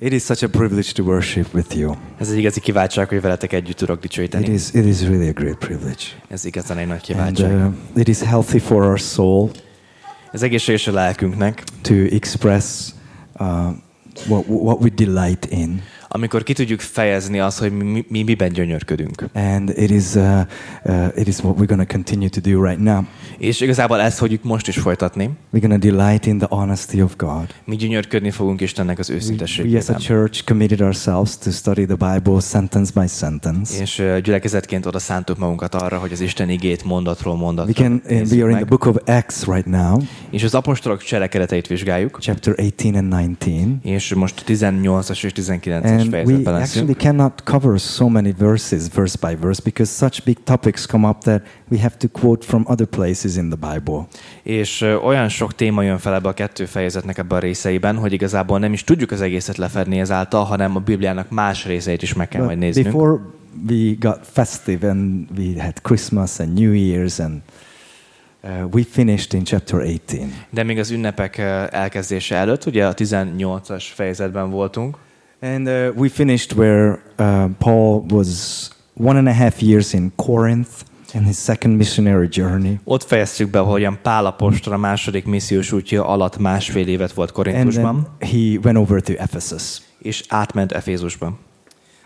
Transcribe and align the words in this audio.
It 0.00 0.12
is 0.12 0.22
such 0.24 0.44
a 0.44 0.48
privilege 0.48 0.92
to 0.92 1.02
worship 1.02 1.54
with 1.54 1.76
you. 1.76 1.94
Ez 2.18 2.30
egy 2.30 2.38
igazi 2.38 2.60
kiváltság, 2.60 3.08
hogy 3.08 3.20
veletek 3.20 3.52
együtt 3.52 3.76
tudok 3.76 3.96
It 3.96 4.02
dicsőíteni. 4.02 4.48
is, 4.52 4.72
it 4.72 4.84
is 4.84 5.00
really 5.00 5.28
a 5.28 5.32
great 5.32 5.56
privilege. 5.56 6.02
Ez 6.28 6.44
igazán 6.44 6.78
egy 6.78 6.86
nagy 6.86 6.96
And 6.96 7.02
kiváltság. 7.04 7.52
uh, 7.66 7.72
it 7.94 8.08
is 8.08 8.18
healthy 8.20 8.58
for 8.58 8.82
our 8.82 8.98
soul 8.98 9.50
Ez 10.32 10.42
egészséges 10.42 10.86
a 10.86 10.92
lelkünknek, 10.92 11.62
to 11.82 11.94
express 11.94 12.90
uh, 13.40 13.46
what, 14.26 14.44
what 14.46 14.80
we 14.80 14.88
delight 14.94 15.46
in. 15.50 15.82
Amikor 16.08 16.42
ki 16.42 16.52
tudjuk 16.52 16.80
fejezni 16.80 17.40
azt, 17.40 17.58
hogy 17.58 17.72
mi, 17.72 18.04
mi 18.08 18.22
miben 18.22 18.52
gyönyörködünk. 18.52 19.24
And 19.34 19.68
it 19.68 19.90
is, 19.90 20.14
uh, 20.14 20.40
uh, 20.84 21.06
it 21.16 21.28
is 21.28 21.38
what 21.38 21.56
we're 21.58 21.66
going 21.66 21.88
to 21.88 21.94
continue 21.94 22.28
to 22.28 22.40
do 22.40 22.64
right 22.64 22.80
now. 22.80 23.02
És 23.38 23.60
igazából 23.60 24.00
ezt 24.00 24.18
fogjuk 24.18 24.42
most 24.42 24.68
is 24.68 24.78
folytatni. 24.78 25.30
We're 25.52 25.66
going 25.66 25.82
to 25.82 25.90
delight 25.90 26.26
in 26.26 26.38
the 26.38 26.46
honesty 26.50 27.02
of 27.02 27.16
God. 27.16 27.46
Mi 27.64 27.76
gyönyörködni 27.76 28.30
fogunk 28.30 28.60
Istennek 28.60 28.98
az 28.98 29.08
We, 29.08 29.64
we 29.64 29.78
as 29.78 29.88
a 29.88 29.94
church 29.94 30.44
committed 30.44 30.80
ourselves 30.80 31.38
to 31.38 31.50
study 31.50 31.86
the 31.86 32.12
Bible 32.12 32.40
sentence 32.40 33.00
by 33.00 33.06
sentence. 33.06 33.80
És 33.80 33.98
ö, 33.98 34.20
gyülekezetként 34.20 34.86
oda 34.86 34.98
szántuk 34.98 35.38
magunkat 35.38 35.74
arra, 35.74 35.98
hogy 35.98 36.12
az 36.12 36.20
Isten 36.20 36.48
igét 36.48 36.84
mondatról 36.84 37.34
We 37.34 37.40
mondatra 37.40 37.72
can, 37.72 38.02
uh, 38.04 38.30
we 38.30 38.42
are 38.42 38.50
in 38.50 38.56
the 38.56 38.64
book 38.64 38.86
of 38.86 38.96
Acts 39.06 39.44
right 39.46 39.66
now, 39.66 40.00
És 40.30 40.42
az 40.42 40.54
apostolok 40.54 41.02
cselekedeteit 41.02 41.66
vizsgáljuk. 41.66 42.18
chapter 42.20 42.54
18 42.54 43.14
and 43.14 43.36
19. 43.38 43.78
És 43.82 44.14
most 44.14 44.44
18-as 44.46 45.24
és 45.24 45.32
19-es 45.34 45.97
And 45.98 46.26
we 46.26 46.52
actually 46.52 46.94
cannot 46.94 47.32
cover 47.44 47.78
so 47.78 48.08
many 48.08 48.32
verses 48.38 48.88
verse 48.88 49.18
by 49.20 49.36
verse 49.36 49.62
because 49.62 49.90
such 49.90 50.24
big 50.24 50.36
topics 50.44 50.86
come 50.86 51.08
up 51.08 51.22
that 51.22 51.42
we 51.70 51.78
have 51.78 51.96
to 51.96 52.08
quote 52.08 52.46
from 52.46 52.64
other 52.68 52.86
places 52.86 53.36
in 53.36 53.50
the 53.50 53.72
Bible. 53.72 54.06
És 54.42 54.80
olyan 54.80 55.28
sok 55.28 55.54
téma 55.54 55.82
jön 55.82 55.98
fel 55.98 56.14
ebbe 56.14 56.28
a 56.28 56.32
kettő 56.34 56.64
fejezetnek 56.64 57.18
ebben 57.18 57.38
a 57.38 57.40
részeiben, 57.40 57.96
hogy 57.96 58.12
igazából 58.12 58.58
nem 58.58 58.72
is 58.72 58.84
tudjuk 58.84 59.10
az 59.10 59.20
egészet 59.20 59.56
lefedni 59.56 60.00
ezáltal, 60.00 60.44
hanem 60.44 60.76
a 60.76 60.80
Bibliának 60.80 61.30
más 61.30 61.64
részeit 61.66 62.02
is 62.02 62.14
meg 62.14 62.28
kell 62.28 62.44
majd 62.44 62.58
But 62.58 62.66
néznünk. 62.66 62.86
before 62.86 63.20
we 63.68 63.94
got 63.98 64.18
festive 64.32 64.88
and 64.90 65.26
we 65.36 65.62
had 65.62 65.80
Christmas 65.82 66.38
and 66.38 66.58
New 66.58 66.72
Year's 66.72 67.20
and 67.20 67.40
uh, 68.44 68.68
we 68.72 68.82
finished 68.84 69.32
in 69.32 69.44
chapter 69.44 69.80
18. 69.80 70.32
De 70.50 70.62
még 70.62 70.78
az 70.78 70.90
ünnepek 70.90 71.38
elkezdése 71.70 72.36
előtt, 72.36 72.66
ugye 72.66 72.86
a 72.86 72.94
18-as 72.94 73.84
fejezetben 73.94 74.50
voltunk, 74.50 74.96
And 75.40 75.68
uh, 75.68 75.92
we 75.94 76.08
finished 76.08 76.52
where 76.52 76.98
uh, 77.18 77.48
Paul 77.58 78.04
was 78.08 78.70
one 78.94 79.18
and 79.18 79.28
a 79.28 79.32
half 79.32 79.60
years 79.62 79.92
in 79.92 80.12
Corinth 80.16 80.82
and 81.14 81.26
his 81.26 81.38
second 81.38 81.76
missionary 81.76 82.28
journey. 82.28 82.80
ott 82.84 83.04
fejeztük 83.04 83.50
be, 83.50 83.58
hogyan 83.58 83.98
Pál 84.02 84.26
apostol 84.26 84.72
a 84.72 84.76
második 84.76 85.24
missziós 85.24 85.72
útja 85.72 86.06
alatt 86.06 86.38
másfél 86.38 86.88
évet 86.88 87.12
volt 87.12 87.30
And 87.36 87.36
Korintusban, 87.36 88.06
then 88.18 88.30
he 88.30 88.58
went 88.62 88.78
over 88.78 89.00
to 89.00 89.12
Ephesus. 89.12 89.80
és 89.98 90.24
átment 90.28 90.72
Efézusba. 90.72 91.38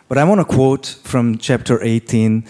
But 0.09 0.19
I 0.19 0.23
want 0.23 0.47
to 0.47 0.57
quote 0.57 0.89
from 1.03 1.37
chapter 1.37 1.83
18 1.83 2.45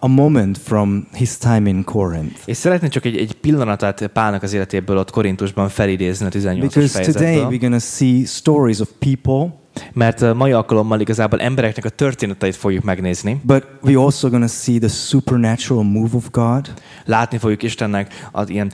a 0.00 0.06
moment 0.06 0.58
from 0.58 1.06
his 1.12 1.38
time 1.38 1.68
in 1.68 1.84
Corinth. 1.84 2.40
És 2.44 2.56
szeretnék 2.56 2.90
csak 2.90 3.04
egy, 3.04 3.16
egy 3.16 3.32
pillanatát 3.32 4.06
Pálnak 4.06 4.42
az 4.42 4.52
életéből 4.52 4.98
ott 4.98 5.10
Korintusban 5.10 5.68
felidézni 5.68 6.26
a 6.26 6.28
18-as 6.28 6.58
Because 6.60 7.12
today 7.12 7.36
we're 7.36 7.60
going 7.60 7.72
to 7.72 7.78
see 7.78 8.24
stories 8.24 8.78
of 8.78 8.88
people, 8.98 9.62
Mert 9.92 10.34
mai 10.34 10.52
alkalommal 10.52 11.00
igazából 11.00 11.40
embereknek 11.40 11.84
a 11.84 11.88
történeteit 11.88 12.56
fogjuk 12.56 12.84
megnézni. 12.84 13.40
but 13.42 13.64
we're 13.84 14.02
also 14.02 14.28
going 14.28 14.42
to 14.42 14.50
see 14.50 14.78
the 14.78 14.88
supernatural 14.88 15.82
move 15.84 16.10
of 16.12 16.30
God 16.30 16.72
Látni 17.04 17.38
fogjuk 17.38 17.62
Istennek 17.62 18.28
az 18.32 18.48
ilyen 18.48 18.72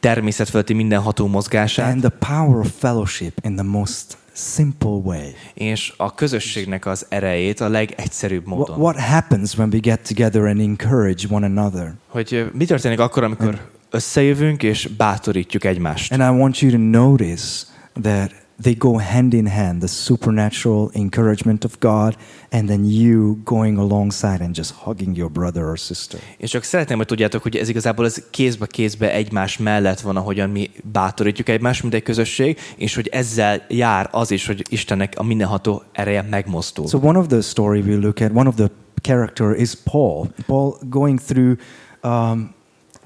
természetfölötti 0.00 0.72
mindenható 0.72 1.26
mozgását, 1.26 1.92
and 1.92 2.00
the 2.00 2.34
power 2.34 2.58
of 2.58 2.72
fellowship 2.78 3.32
in 3.42 3.54
the 3.54 3.64
most 3.64 4.16
simple 4.38 4.90
way. 4.90 5.28
és 5.54 5.92
a 5.96 6.14
közösségnek 6.14 6.86
az 6.86 7.06
erejét 7.08 7.60
a 7.60 7.68
legegyszerűbb 7.68 8.46
módon. 8.46 8.80
what 8.80 9.00
happens 9.00 9.56
when 9.56 9.68
we 9.72 9.78
get 9.78 10.00
together 10.08 10.42
and 10.42 10.60
encourage 10.60 11.26
one 11.30 11.46
another? 11.46 11.94
Hogy 12.06 12.50
mi 12.52 12.64
történik 12.64 12.98
akkor, 12.98 13.22
amikor 13.24 13.60
összejövünk 13.90 14.62
és 14.62 14.86
bátorítjuk 14.96 15.64
egymást. 15.64 16.12
And 16.12 16.22
I 16.22 16.40
want 16.40 16.60
you 16.60 16.70
to 16.70 16.78
notice 16.78 17.66
that 18.02 18.34
they 18.62 18.74
go 18.74 18.98
hand 18.98 19.32
in 19.32 19.46
hand 19.46 19.78
the 19.78 19.88
supernatural 19.88 20.90
encouragement 20.94 21.64
of 21.64 21.78
God 21.80 22.16
and 22.50 22.68
then 22.68 22.84
you 22.84 23.38
going 23.44 23.78
alongside 23.78 24.40
and 24.40 24.56
just 24.56 24.72
hugging 24.72 25.16
your 25.16 25.30
brother 25.30 25.64
or 25.64 25.78
sister. 25.78 26.20
És 26.36 26.50
csak 26.50 26.62
szeretném, 26.62 26.96
hogy 26.96 27.06
tudjátok, 27.06 27.42
hogy 27.42 27.56
ez 27.56 27.68
igazából 27.68 28.04
ez 28.04 28.22
kézbe 28.30 28.66
kézbe 28.66 29.12
egymás 29.12 29.58
mellett 29.58 30.00
van, 30.00 30.16
ahogyan 30.16 30.50
mi 30.50 30.70
bátorítjuk 30.92 31.48
egymást, 31.48 31.82
mint 31.82 31.94
egy 31.94 32.02
közösség, 32.02 32.58
és 32.76 32.94
hogy 32.94 33.08
ezzel 33.08 33.64
jár 33.68 34.08
az 34.12 34.30
is, 34.30 34.46
hogy 34.46 34.64
Istennek 34.68 35.12
a 35.16 35.22
mindenható 35.22 35.82
ereje 35.92 36.22
megmozdul. 36.22 36.86
So 36.86 36.98
one 37.02 37.18
of 37.18 37.26
the 37.26 37.40
story 37.40 37.80
we 37.80 37.96
look 37.96 38.20
at, 38.20 38.30
one 38.34 38.48
of 38.48 38.54
the 38.54 38.70
character 39.00 39.54
is 39.60 39.74
Paul. 39.74 40.28
Paul 40.46 40.78
going 40.88 41.20
through 41.20 41.58
um, 42.02 42.56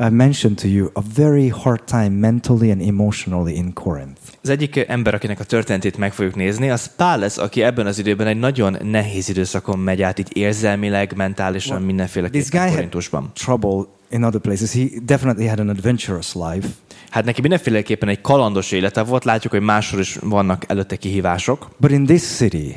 I 0.04 0.08
mentioned 0.10 0.58
to 0.58 0.68
you 0.68 0.90
a 0.94 1.00
very 1.14 1.48
hard 1.48 1.84
time 1.84 2.08
mentally 2.08 2.70
and 2.70 2.80
emotionally 2.80 3.54
in 3.56 3.72
Corinth. 3.72 4.20
Az 4.42 4.48
egyik 4.48 4.76
ember, 4.88 5.14
akinek 5.14 5.40
a 5.40 5.44
történetét 5.44 5.96
meg 5.96 6.12
fogjuk 6.12 6.34
nézni, 6.34 6.70
az 6.70 6.90
Pál 6.96 7.18
lesz, 7.18 7.38
aki 7.38 7.62
ebben 7.62 7.86
az 7.86 7.98
időben 7.98 8.26
egy 8.26 8.38
nagyon 8.38 8.76
nehéz 8.84 9.28
időszakon 9.28 9.78
megy 9.78 10.02
át, 10.02 10.18
így 10.18 10.36
érzelmileg, 10.36 11.16
mentálisan, 11.16 11.76
This 11.76 11.86
mindenféleképpen 11.86 12.70
Korintusban. 12.70 13.30
trouble 13.34 13.84
in 14.10 14.22
other 14.22 14.40
places. 14.40 14.72
He 14.72 14.84
definitely 15.04 15.46
had 15.46 15.58
an 15.60 15.68
adventurous 15.68 16.34
life. 16.34 16.68
Hát 17.10 17.24
neki 17.24 17.40
mindenféleképpen 17.40 18.08
egy 18.08 18.20
kalandos 18.20 18.72
élete 18.72 19.02
volt, 19.02 19.24
látjuk, 19.24 19.52
hogy 19.52 19.62
máshol 19.62 20.00
is 20.00 20.16
vannak 20.20 20.64
előtte 20.68 20.96
kihívások, 20.96 21.68
But 21.80 21.90
in 21.90 22.04
this 22.06 22.22
city, 22.22 22.74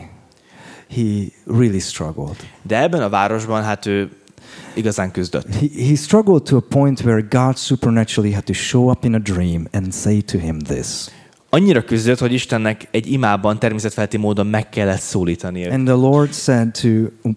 he 0.96 1.04
really 1.46 1.80
struggled. 1.80 2.36
de 2.62 2.82
ebben 2.82 3.02
a 3.02 3.10
városban 3.10 3.64
hát 3.64 3.86
ő 3.86 4.10
igazán 4.74 5.12
küzdött. 5.12 5.56
He, 5.56 5.68
he 5.88 5.96
struggled 5.96 6.44
to 6.44 6.58
a 6.58 6.64
point 6.70 7.02
where 7.02 7.28
God 7.30 7.58
supernaturally 7.58 8.34
had 8.34 8.44
to 8.44 8.54
show 8.54 8.90
up 8.90 9.04
in 9.04 9.14
a 9.14 9.20
dream 9.20 9.68
and 9.72 9.94
say 9.94 10.22
to 10.22 10.38
him 10.38 10.60
this. 10.60 11.10
Annyira 11.56 11.84
küzdött, 11.84 12.20
hogy 12.20 12.34
Istennek 12.34 12.88
egy 12.92 13.12
imában 13.12 13.60
természetfelti 13.60 14.18
módon 14.18 14.48
meg 14.48 14.70
kellett 14.70 15.00
szólítani. 15.00 15.66
And 15.66 15.86
the 15.86 15.96
Lord 15.96 16.34
said 16.34 16.72
to 16.72 16.90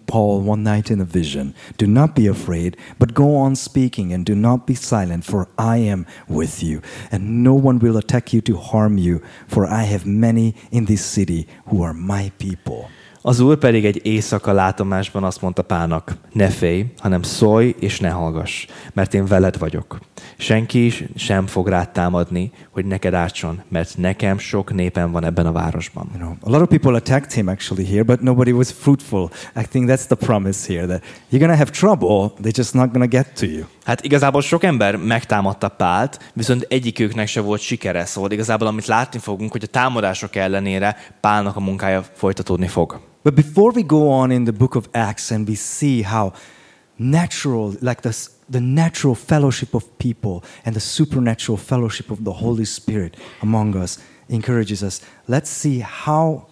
Paul 0.05 0.47
one 0.47 0.71
night 0.71 0.89
in 0.89 0.99
a 0.99 1.05
vision, 1.11 1.53
Do 1.75 1.85
not 1.85 2.13
be 2.13 2.29
afraid, 2.29 2.75
but 2.97 3.13
go 3.13 3.23
on 3.23 3.55
speaking 3.55 4.13
and 4.13 4.23
do 4.25 4.35
not 4.35 4.65
be 4.65 4.73
silent, 4.73 5.23
for 5.23 5.47
I 5.57 5.89
am 5.89 6.05
with 6.27 6.61
you, 6.61 6.79
and 7.11 7.41
no 7.41 7.53
one 7.53 7.77
will 7.81 7.97
attack 7.97 8.33
you 8.33 8.41
to 8.41 8.55
harm 8.55 8.97
you, 8.97 9.19
for 9.47 9.65
I 9.65 9.83
have 9.83 10.05
many 10.05 10.53
in 10.69 10.85
this 10.85 11.11
city 11.13 11.47
who 11.65 11.83
are 11.83 11.93
my 11.93 12.31
people. 12.37 12.78
Az 13.21 13.39
úr 13.39 13.57
pedig 13.57 13.85
egy 13.85 14.05
éjszaka 14.05 14.51
látomásban 14.51 15.23
azt 15.23 15.41
mondta 15.41 15.61
Pálnak, 15.61 16.15
ne 16.31 16.47
félj, 16.47 16.85
hanem 16.97 17.21
szólj 17.21 17.75
és 17.79 17.99
ne 17.99 18.09
hallgass, 18.09 18.65
mert 18.93 19.13
én 19.13 19.25
veled 19.25 19.57
vagyok. 19.57 19.99
Senki 20.41 20.85
is 20.85 21.03
sem 21.15 21.47
fog 21.47 21.67
rád 21.67 21.89
támadni, 21.89 22.51
hogy 22.69 22.85
neked 22.85 23.13
ártson, 23.13 23.61
mert 23.67 23.97
nekem 23.97 24.37
sok 24.37 24.73
népen 24.73 25.11
van 25.11 25.25
ebben 25.25 25.45
a 25.45 25.51
városban. 25.51 26.09
You 26.13 26.19
know, 26.19 26.33
a 26.41 26.49
lot 26.49 26.61
of 26.61 26.67
people 26.67 26.95
attacked 26.95 27.31
him 27.31 27.47
actually 27.47 27.85
here, 27.85 28.03
but 28.03 28.21
nobody 28.21 28.51
was 28.51 28.71
fruitful. 28.71 29.29
I 29.55 29.63
think 29.63 29.89
that's 29.89 30.05
the 30.05 30.15
promise 30.15 30.73
here 30.73 30.85
that 30.85 31.03
you're 31.29 31.47
to 31.47 31.55
have 31.55 31.69
trouble, 31.71 32.31
they're 32.41 32.55
just 32.55 32.73
not 32.73 32.93
to 32.93 33.07
get 33.07 33.33
to 33.35 33.45
you. 33.45 33.63
Hát 33.83 34.03
igazából 34.03 34.41
sok 34.41 34.63
ember 34.63 34.95
megtámadta 34.95 35.67
Pált, 35.67 36.31
viszont 36.33 36.65
egyikőknek 36.69 37.27
se 37.27 37.41
volt 37.41 37.61
sikere, 37.61 38.05
szóval 38.05 38.31
igazából 38.31 38.67
amit 38.67 38.85
látni 38.85 39.19
fogunk, 39.19 39.51
hogy 39.51 39.63
a 39.63 39.67
támadások 39.67 40.35
ellenére 40.35 40.95
Pálnak 41.21 41.55
a 41.55 41.59
munkája 41.59 42.03
folytatódni 42.13 42.67
fog. 42.67 42.99
But 43.23 43.33
before 43.33 43.71
we 43.75 43.81
go 43.81 43.97
on 43.97 44.31
in 44.31 44.43
the 44.43 44.53
book 44.53 44.75
of 44.75 44.85
Acts 44.91 45.31
and 45.31 45.49
we 45.49 45.55
see 45.55 46.03
how 46.03 46.31
natural, 46.95 47.71
like 47.79 48.01
the, 48.01 48.11
the 48.51 48.59
natural 48.59 49.15
fellowship 49.15 49.73
of 49.73 49.83
people 49.97 50.49
and 50.63 50.75
the 50.75 50.79
supernatural 50.79 51.57
fellowship 51.57 52.09
of 52.09 52.17
the 52.23 52.33
Holy 52.33 52.65
Spirit 52.65 53.17
among 53.41 53.75
us 53.75 53.99
encourages 54.29 54.81
us, 54.81 55.01
let's 55.27 55.49
see 55.49 55.79
how, 55.79 56.47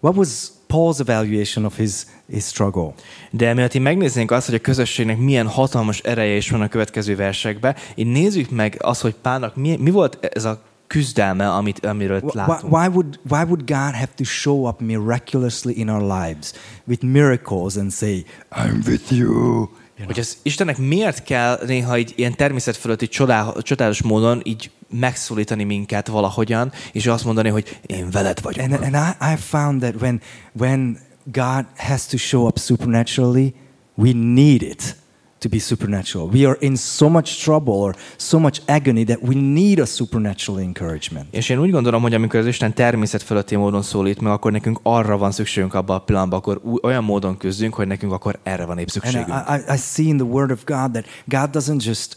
what 0.00 0.14
was 0.14 0.52
Paul's 0.68 1.00
evaluation 1.00 1.64
of 1.64 1.76
his, 1.76 2.06
his 2.30 2.44
struggle? 2.44 2.94
De 3.30 3.70
így 3.74 3.80
megnéznénk 3.80 4.30
azt, 4.30 4.46
hogy 4.46 4.54
a 4.54 4.60
közösségnek 4.60 5.18
milyen 5.18 5.46
hatalmas 5.46 5.98
ereje 5.98 6.36
is 6.36 6.50
van 6.50 6.60
a 6.60 6.68
következő 6.68 7.16
versekben, 7.16 7.76
így 7.94 8.06
nézzük 8.06 8.50
meg 8.50 8.76
azt, 8.80 9.00
hogy 9.00 9.14
Pálnak 9.14 9.56
mi, 9.56 9.76
mi 9.76 9.90
volt 9.90 10.18
ez 10.34 10.44
a 10.44 10.62
küzdelme, 10.86 11.50
amit, 11.50 11.86
amiről 11.86 12.16
itt 12.16 12.22
Why, 12.22 12.32
látunk. 12.34 12.72
why, 12.72 12.86
would, 12.86 13.18
why 13.28 13.42
would 13.42 13.64
God 13.66 13.94
have 13.94 14.10
to 14.16 14.24
show 14.24 14.68
up 14.68 14.80
miraculously 14.80 15.72
in 15.78 15.88
our 15.88 16.02
lives 16.02 16.52
with 16.86 17.02
miracles 17.04 17.76
and 17.76 17.92
say, 17.92 18.24
I'm 18.52 18.82
with 18.86 19.12
you? 19.12 19.68
Hogy 20.06 20.18
az 20.18 20.36
Istennek 20.42 20.78
miért 20.78 21.22
kell 21.22 21.60
néha 21.66 21.98
így 21.98 22.12
ilyen 22.16 22.36
természet 22.36 22.76
fölötti 22.76 23.08
csodál, 23.08 23.54
csodálatos 23.62 24.02
módon 24.02 24.40
így 24.44 24.70
megszólítani 24.88 25.64
minket 25.64 26.06
valahogyan, 26.06 26.72
és 26.92 27.06
azt 27.06 27.24
mondani, 27.24 27.48
hogy 27.48 27.78
én 27.86 28.10
veled 28.10 28.42
vagyok. 28.42 28.64
And, 28.64 28.72
and 28.72 28.94
I, 28.94 29.32
I 29.32 29.36
found 29.36 29.80
that 29.80 29.94
when, 30.00 30.20
when 30.52 30.98
God 31.24 31.66
has 31.76 32.06
to 32.06 32.16
show 32.16 32.46
up 32.46 32.58
supernaturally, 32.58 33.54
we 33.94 34.12
need 34.12 34.62
it 34.62 34.96
to 35.44 35.50
be 35.50 35.58
supernatural. 35.58 36.28
We 36.28 36.46
are 36.46 36.56
in 36.60 36.76
so 36.76 37.08
much 37.08 37.42
trouble 37.42 37.74
or 37.74 37.94
so 38.16 38.38
much 38.38 38.60
agony 38.66 39.04
that 39.04 39.22
we 39.22 39.34
need 39.34 39.78
a 39.78 39.86
supernatural 39.86 40.60
encouragement. 40.60 41.26
És 41.30 41.48
én 41.48 41.58
úgy 41.58 41.70
gondolom, 41.70 42.02
hogy 42.02 42.14
amikor 42.14 42.40
az 42.40 42.46
Isten 42.46 42.74
természet 42.74 43.22
fölötti 43.22 43.56
módon 43.56 43.82
szólít 43.82 44.20
meg, 44.20 44.32
akkor 44.32 44.52
nekünk 44.52 44.80
arra 44.82 45.16
van 45.16 45.32
szükségünk 45.32 45.74
abban 45.74 45.96
a 45.96 45.98
pillanatban, 45.98 46.38
akkor 46.38 46.60
olyan 46.82 47.04
módon 47.04 47.36
küzdünk, 47.36 47.74
hogy 47.74 47.86
nekünk 47.86 48.12
akkor 48.12 48.38
erre 48.42 48.64
van 48.64 48.78
épp 48.78 48.88
And. 49.02 49.14
I, 49.14 49.72
I, 49.72 49.74
I 49.74 49.76
see 49.76 50.06
in 50.06 50.16
the 50.16 50.26
Word 50.26 50.50
of 50.50 50.64
God 50.64 50.92
that 50.92 51.04
God 51.24 51.50
doesn't 51.50 51.84
just, 51.84 52.16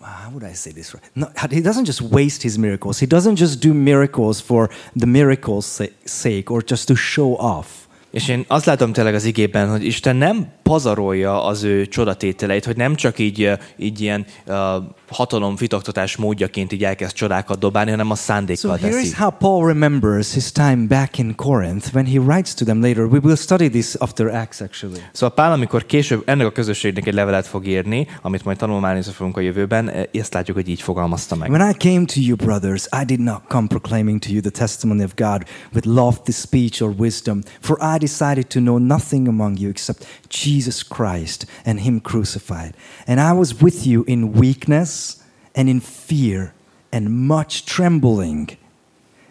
ah, 0.00 0.06
how 0.06 0.30
would 0.32 0.50
I 0.52 0.54
say 0.54 0.72
this 0.72 0.92
right? 0.92 1.10
No, 1.14 1.26
he 1.50 1.60
doesn't 1.60 1.86
just 1.86 2.00
waste 2.00 2.42
his 2.42 2.56
miracles. 2.56 2.98
He 2.98 3.06
doesn't 3.06 3.36
just 3.36 3.60
do 3.60 3.72
miracles 3.72 4.40
for 4.40 4.70
the 4.98 5.06
miracles' 5.06 5.80
sake 6.04 6.50
or 6.50 6.62
just 6.70 6.86
to 6.88 6.94
show 6.94 7.36
off. 7.36 7.84
És 8.14 8.28
én 8.28 8.44
azt 8.48 8.64
látom 8.64 8.92
tényleg 8.92 9.14
az 9.14 9.24
igében, 9.24 9.70
hogy 9.70 9.84
Isten 9.84 10.16
nem 10.16 10.46
pazarolja 10.62 11.44
az 11.44 11.62
ő 11.62 11.86
csodatételeit, 11.86 12.64
hogy 12.64 12.76
nem 12.76 12.94
csak 12.94 13.18
így, 13.18 13.50
így 13.76 14.00
ilyen 14.00 14.24
uh, 14.46 14.54
hatalom 15.08 15.56
fitoktatás 15.56 16.16
módjaként 16.16 16.72
így 16.72 16.84
elkezd 16.84 17.14
csodákat 17.14 17.58
dobálni, 17.58 17.90
hanem 17.90 18.10
a 18.10 18.14
So 18.14 18.22
szándékkal 18.22 18.76
here 18.76 18.90
teszi. 18.92 19.06
is 19.06 19.14
how 19.14 19.30
Paul 19.30 19.66
remembers 19.66 20.32
his 20.32 20.52
time 20.52 20.86
back 20.88 21.18
in 21.18 21.34
Corinth 21.34 21.94
when 21.94 22.06
he 22.06 22.18
writes 22.18 22.54
to 22.54 22.64
them 22.64 22.80
later. 22.80 23.04
We 23.04 23.18
will 23.22 23.36
study 23.36 23.68
this 23.68 23.94
after 23.94 24.26
Acts, 24.26 24.60
actually. 24.60 25.00
Szóval 25.12 25.34
Pál, 25.34 25.52
amikor 25.52 25.86
később 25.86 26.22
ennek 26.26 26.46
a 26.46 26.52
közösségnek 26.52 27.06
egy 27.06 27.14
levelet 27.14 27.46
fog 27.46 27.66
írni, 27.66 28.06
amit 28.22 28.44
majd 28.44 28.56
tanulmányozni 28.56 29.12
fogunk 29.12 29.36
a 29.36 29.40
jövőben, 29.40 29.88
eh, 29.88 30.02
ezt 30.12 30.34
látjuk, 30.34 30.56
hogy 30.56 30.68
így 30.68 30.82
fogalmazta 30.82 31.36
meg. 31.36 31.50
When 31.50 31.70
I 31.70 31.74
came 31.88 32.04
to 32.04 32.20
you, 32.20 32.36
brothers, 32.36 32.86
I 33.02 33.04
did 33.04 33.20
not 33.20 33.42
come 33.48 33.66
proclaiming 33.66 34.18
to 34.18 34.30
you 34.30 34.40
the 34.40 34.50
testimony 34.50 35.02
of 35.02 35.14
God 35.14 35.42
with 35.72 35.86
lofty 35.86 36.32
speech 36.32 36.82
or 36.82 36.94
wisdom, 36.98 37.40
for 37.60 37.78
I 37.94 37.98
decided 38.04 38.50
to 38.50 38.60
know 38.60 38.78
nothing 38.78 39.26
among 39.26 39.56
you 39.56 39.70
except 39.70 40.06
Jesus 40.28 40.82
Christ 40.82 41.46
and 41.64 41.80
Him 41.80 42.00
crucified. 42.00 42.76
And 43.06 43.18
I 43.18 43.32
was 43.32 43.62
with 43.62 43.86
you 43.86 44.04
in 44.04 44.32
weakness 44.32 45.22
and 45.54 45.68
in 45.68 45.80
fear 45.80 46.52
and 46.92 47.10
much 47.10 47.64
trembling. 47.64 48.58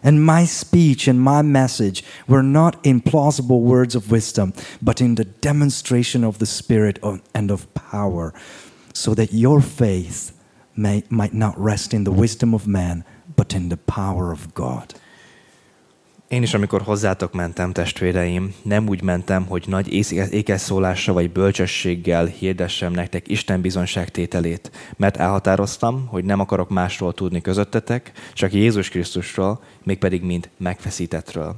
And 0.02 0.24
my 0.24 0.44
speech 0.44 1.08
and 1.08 1.20
my 1.20 1.42
message 1.42 2.02
were 2.26 2.42
not 2.42 2.74
in 2.84 3.00
plausible 3.00 3.62
words 3.62 3.94
of 3.94 4.10
wisdom, 4.10 4.52
but 4.82 5.00
in 5.00 5.14
the 5.14 5.24
demonstration 5.24 6.24
of 6.24 6.38
the 6.38 6.46
Spirit 6.46 6.98
and 7.34 7.50
of 7.50 7.72
power, 7.74 8.34
so 8.92 9.14
that 9.14 9.32
your 9.32 9.60
faith 9.60 10.32
may, 10.76 11.04
might 11.08 11.34
not 11.34 11.58
rest 11.58 11.94
in 11.94 12.04
the 12.04 12.12
wisdom 12.12 12.52
of 12.54 12.66
man, 12.66 13.04
but 13.36 13.54
in 13.54 13.68
the 13.68 13.76
power 13.76 14.32
of 14.32 14.52
God. 14.54 14.94
Én 16.34 16.42
is, 16.42 16.54
amikor 16.54 16.82
hozzátok 16.82 17.32
mentem, 17.32 17.72
testvéreim, 17.72 18.54
nem 18.62 18.88
úgy 18.88 19.02
mentem, 19.02 19.46
hogy 19.46 19.64
nagy 19.66 19.92
ékeszólással 20.30 21.14
vagy 21.14 21.30
bölcsességgel 21.30 22.26
hirdessem 22.26 22.92
nektek 22.92 23.28
Isten 23.28 23.60
bizonságtételét, 23.60 24.70
mert 24.96 25.16
elhatároztam, 25.16 26.06
hogy 26.06 26.24
nem 26.24 26.40
akarok 26.40 26.68
másról 26.68 27.12
tudni 27.12 27.40
közöttetek, 27.40 28.12
csak 28.32 28.52
Jézus 28.52 28.88
Krisztusról, 28.88 29.62
mégpedig 29.82 30.22
mint 30.22 30.50
megfeszítettről. 30.56 31.56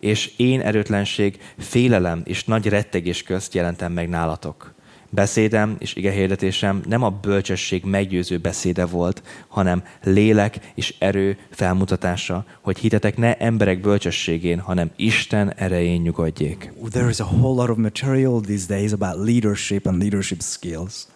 És 0.00 0.32
én 0.36 0.60
erőtlenség, 0.60 1.38
félelem 1.58 2.22
és 2.24 2.44
nagy 2.44 2.66
rettegés 2.66 3.22
közt 3.22 3.54
jelentem 3.54 3.92
meg 3.92 4.08
nálatok. 4.08 4.74
Beszédem 5.14 5.76
és 5.78 5.94
igehirdetésem 5.94 6.82
nem 6.88 7.02
a 7.02 7.10
bölcsesség 7.10 7.84
meggyőző 7.84 8.38
beszéde 8.38 8.86
volt, 8.86 9.22
hanem 9.48 9.82
lélek 10.02 10.72
és 10.74 10.94
erő 10.98 11.38
felmutatása, 11.50 12.44
hogy 12.60 12.78
hitetek 12.78 13.16
ne 13.16 13.36
emberek 13.36 13.80
bölcsességén, 13.80 14.58
hanem 14.58 14.90
Isten 14.96 15.52
erején 15.56 16.00
nyugodjék. 16.00 16.72
There 16.90 17.08
is 17.08 17.20
a 17.20 17.24
whole 17.24 17.60
lot 17.60 17.70
of 17.70 17.76
material 17.76 18.40
these 18.40 18.66
days 18.66 18.92
about 18.92 19.26
leadership 19.26 19.86
and 19.86 20.00
leadership 20.00 20.40
skills. 20.40 21.06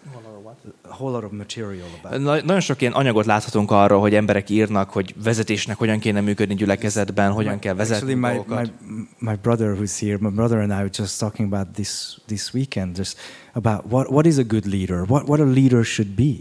A 0.82 0.94
whole 0.94 1.12
lot 1.12 1.24
of 1.24 1.30
material 1.30 1.86
about 2.02 2.20
Na- 2.20 2.42
nagyon 2.42 2.60
sok 2.60 2.80
ilyen 2.80 2.92
anyagot 2.92 3.26
láthatunk 3.26 3.70
arról, 3.70 4.00
hogy 4.00 4.14
emberek 4.14 4.50
írnak, 4.50 4.90
hogy 4.90 5.14
vezetésnek 5.22 5.76
hogyan 5.76 5.98
kéne 5.98 6.20
működni 6.20 6.54
gyülekezetben, 6.54 7.32
hogyan 7.32 7.58
kell 7.58 7.74
vezetni 7.74 8.12
Actually, 8.12 8.32
my, 8.32 8.36
dolgokat. 8.36 8.72
my, 8.88 9.30
my 9.30 9.36
brother 9.42 9.76
who's 9.78 9.98
here, 10.00 10.16
my 10.20 10.30
brother 10.30 10.58
and 10.58 10.70
I 10.70 10.74
were 10.74 10.90
just 10.98 11.18
talking 11.18 11.52
about 11.52 11.74
this 11.74 12.18
this 12.26 12.52
weekend, 12.54 12.96
just 12.96 13.18
about 13.52 13.84
what, 13.90 14.10
what 14.10 14.26
is 14.26 14.38
a 14.38 14.44
good 14.44 14.66
leader, 14.66 15.04
what, 15.08 15.28
what 15.28 15.40
a 15.40 15.44
leader 15.44 15.84
should 15.84 16.10
be. 16.10 16.34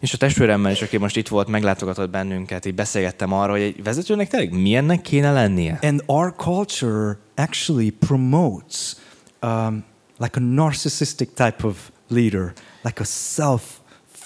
És 0.00 0.12
a 0.12 0.16
testvéremmel 0.16 0.72
is, 0.72 0.82
aki 0.82 0.96
most 0.96 1.16
itt 1.16 1.28
volt, 1.28 1.48
meglátogatott 1.48 2.10
bennünket, 2.10 2.66
így 2.66 2.74
beszélgettem 2.74 3.32
arról, 3.32 3.56
hogy 3.56 3.64
egy 3.64 3.82
vezetőnek 3.82 4.28
tényleg 4.28 4.52
milyennek 4.52 5.00
kéne 5.00 5.32
lennie. 5.32 5.78
And 5.82 6.02
our 6.06 6.34
culture 6.36 7.18
actually 7.36 7.90
promotes 7.90 8.96
um, 9.42 9.84
like 10.18 10.40
a 10.40 10.40
narcissistic 10.40 11.28
type 11.34 11.66
of 11.66 11.90
leader, 12.08 12.52
like 12.82 13.00
a 13.00 13.04
self, 13.04 13.62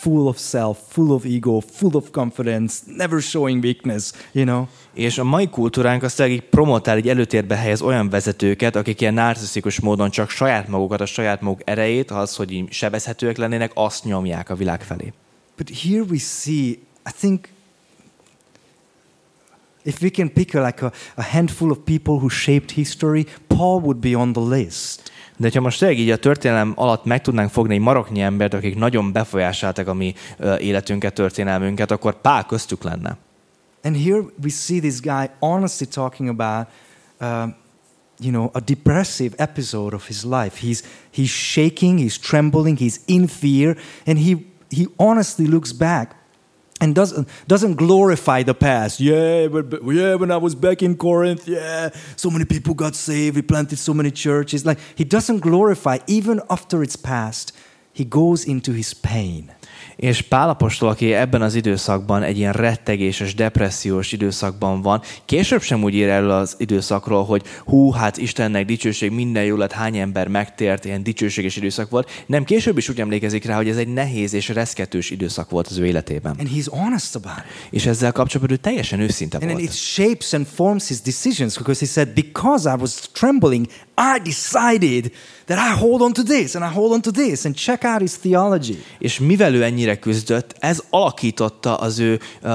full 0.03 0.27
of 0.27 0.39
self, 0.39 0.79
full 0.89 1.11
of 1.11 1.25
ego, 1.25 1.61
full 1.61 1.95
of 1.95 2.11
confidence, 2.11 2.83
never 2.87 3.21
showing 3.21 3.63
weakness, 3.63 4.13
you 4.33 4.45
know. 4.45 4.67
És 4.95 5.19
a 5.19 5.25
mai 5.25 5.49
kultúránk 5.49 6.03
azt 6.03 6.21
így 6.21 6.43
promotál, 6.43 6.99
így 6.99 7.09
előtérbe 7.09 7.57
helyez 7.57 7.83
olyan 7.83 8.09
vezetőket, 8.09 8.77
akik 8.77 9.01
ilyen 9.01 9.15
narcisztikus 9.15 9.81
módon 9.81 10.11
csak 10.11 10.31
saját 10.31 10.69
magukat, 10.69 11.01
a 11.01 11.07
saját 11.07 11.41
maguk 11.41 11.61
erejét, 11.65 12.11
az, 12.11 12.37
hogy 12.37 12.65
sebezhetőek 12.71 13.37
lennének, 13.37 13.71
azt 13.75 14.05
nyomják 14.05 14.51
a 14.51 14.55
világ 14.55 14.83
felé. 14.83 15.13
But 15.57 15.71
here 15.83 16.03
we 16.03 16.19
see, 16.19 16.79
I 17.07 17.13
think, 17.19 17.49
if 19.83 20.03
we 20.03 20.11
can 20.11 20.33
pick 20.33 20.53
like 20.53 20.85
a, 20.85 20.93
a 21.15 21.23
handful 21.23 21.71
of 21.71 21.79
people 21.85 22.15
who 22.15 22.29
shaped 22.29 22.71
history, 22.71 23.27
Paul 23.47 23.81
would 23.81 23.99
be 23.99 24.17
on 24.17 24.33
the 24.33 24.43
list. 24.43 25.12
De 25.43 25.51
ha 25.55 25.61
most 25.61 25.79
tényleg 25.79 25.99
így 25.99 26.11
a 26.11 26.17
történelem 26.17 26.73
alatt 26.77 27.05
meg 27.05 27.21
tudnánk 27.21 27.51
fogni 27.51 27.75
egy 27.75 27.81
maroknyi 27.81 28.21
embert, 28.21 28.55
akik 28.55 28.77
nagyon 28.77 29.13
befolyásolták 29.13 29.89
a 29.89 29.95
mi 29.95 30.15
életünket, 30.59 31.15
történelmünket, 31.15 31.91
akkor 31.91 32.21
Pál 32.21 32.47
köztük 32.47 32.83
lenne. 32.83 33.17
And 33.83 33.97
here 33.97 34.25
we 34.43 34.49
see 34.49 34.81
this 34.81 35.01
guy 35.01 35.31
honestly 35.39 35.87
talking 35.87 36.29
about, 36.29 36.67
um, 37.21 37.55
you 38.19 38.31
know, 38.31 38.51
a 38.53 38.61
depressive 38.61 39.35
episode 39.37 39.95
of 39.95 40.07
his 40.07 40.23
life. 40.23 40.67
He's, 40.67 40.83
he's 41.11 41.31
shaking, 41.31 41.99
he's 41.99 42.19
trembling, 42.19 42.79
he's 42.79 43.01
in 43.07 43.27
fear, 43.27 43.77
and 44.07 44.19
he, 44.19 44.47
he 44.69 44.89
honestly 44.97 45.47
looks 45.47 45.73
back 45.73 46.15
and 46.83 46.97
doesn't, 46.97 47.29
doesn't 47.47 47.77
glorify 47.77 48.43
the 48.43 48.55
past. 48.55 48.99
Yeah, 48.99 49.47
but, 49.47 49.85
yeah, 49.87 50.17
when 50.17 50.33
I 50.33 50.37
was 50.37 50.57
back 50.57 50.83
in 50.83 50.97
Corinth, 50.97 51.47
yeah, 51.47 51.91
so 52.17 52.29
many 52.29 52.45
people 52.45 52.75
got 52.75 52.97
saved, 52.97 53.37
we 53.37 53.43
planted 53.43 53.79
so 53.79 53.95
many 53.95 54.11
churches. 54.11 54.67
Like, 54.67 54.81
he 54.97 55.05
doesn't 55.05 55.39
glorify, 55.39 55.99
even 56.09 56.41
after 56.51 56.83
it's 56.83 56.97
past, 56.97 57.53
he 57.93 58.05
goes 58.05 58.45
into 58.45 58.73
his 58.73 58.95
pain. 58.95 59.53
És 60.03 60.21
Pál 60.21 60.49
apostol, 60.49 60.89
aki 60.89 61.13
ebben 61.13 61.43
az 61.43 61.55
időszakban 61.55 62.23
egy 62.23 62.39
ilyen 62.39 62.53
rettegéses, 62.53 63.35
depressziós 63.35 64.13
időszakban 64.13 64.83
van, 64.83 65.03
később 65.25 65.63
sem 65.63 65.83
úgy 65.83 65.95
ír 65.95 66.09
erről 66.09 66.31
az 66.31 66.55
időszakról, 66.59 67.25
hogy 67.25 67.43
hú, 67.65 67.91
hát 67.91 68.17
Istennek 68.17 68.65
dicsőség, 68.65 69.11
minden 69.11 69.45
jó 69.45 69.57
lett, 69.57 69.73
hány 69.73 69.97
ember 69.97 70.29
megtért, 70.29 70.85
ilyen 70.85 71.03
dicsőséges 71.03 71.57
időszak 71.57 71.91
volt. 71.91 72.11
Nem, 72.27 72.45
később 72.45 72.79
is 72.79 72.89
úgy 72.89 73.01
emlékezik 73.01 73.45
rá, 73.45 73.57
hogy 73.57 73.69
ez 73.69 73.77
egy 73.77 73.89
nehéz 73.89 74.33
és 74.33 74.49
reszketős 74.49 75.11
időszak 75.11 75.51
volt 75.51 75.67
az 75.67 75.79
ő 75.79 75.87
életében. 75.87 76.35
And 76.39 76.49
he's 76.57 76.67
honest 76.71 77.15
about 77.15 77.39
it. 77.39 77.71
És 77.71 77.87
ezzel 77.87 78.13
kapcsolatban 78.13 78.57
ő 78.57 78.61
teljesen 78.61 79.01
őszinte 79.01 79.37
And 79.37 79.47
then 79.47 79.59
it 79.59 79.67
volt. 79.67 79.79
shapes 79.79 80.33
and 80.33 80.47
forms 80.55 80.89
his 80.89 81.01
decisions 81.01 81.57
because 81.57 81.81
he 81.81 81.87
said, 81.87 82.09
Because 82.09 82.71
I 82.71 82.81
was 82.81 83.11
trembling, 83.13 83.67
I 84.17 84.19
decided 84.23 85.13
that 85.45 85.59
I 85.59 85.81
hold 85.81 86.01
on 86.01 86.13
to 86.13 86.23
this 86.23 86.55
and 86.55 86.65
I 86.65 86.75
hold 86.75 86.93
on 86.93 87.01
to 87.01 87.11
this 87.11 87.45
and 87.45 87.55
check 87.57 87.85
out 87.85 88.01
his 88.01 88.13
theology. 88.19 88.85
És 88.99 89.19
mivel 89.19 89.55
ő 89.55 89.63
ennyire 89.63 89.99
küzdött, 89.99 90.55
ez 90.59 90.83
alakította 90.91 91.77
az 91.77 91.99
ő 91.99 92.21
uh, 92.43 92.51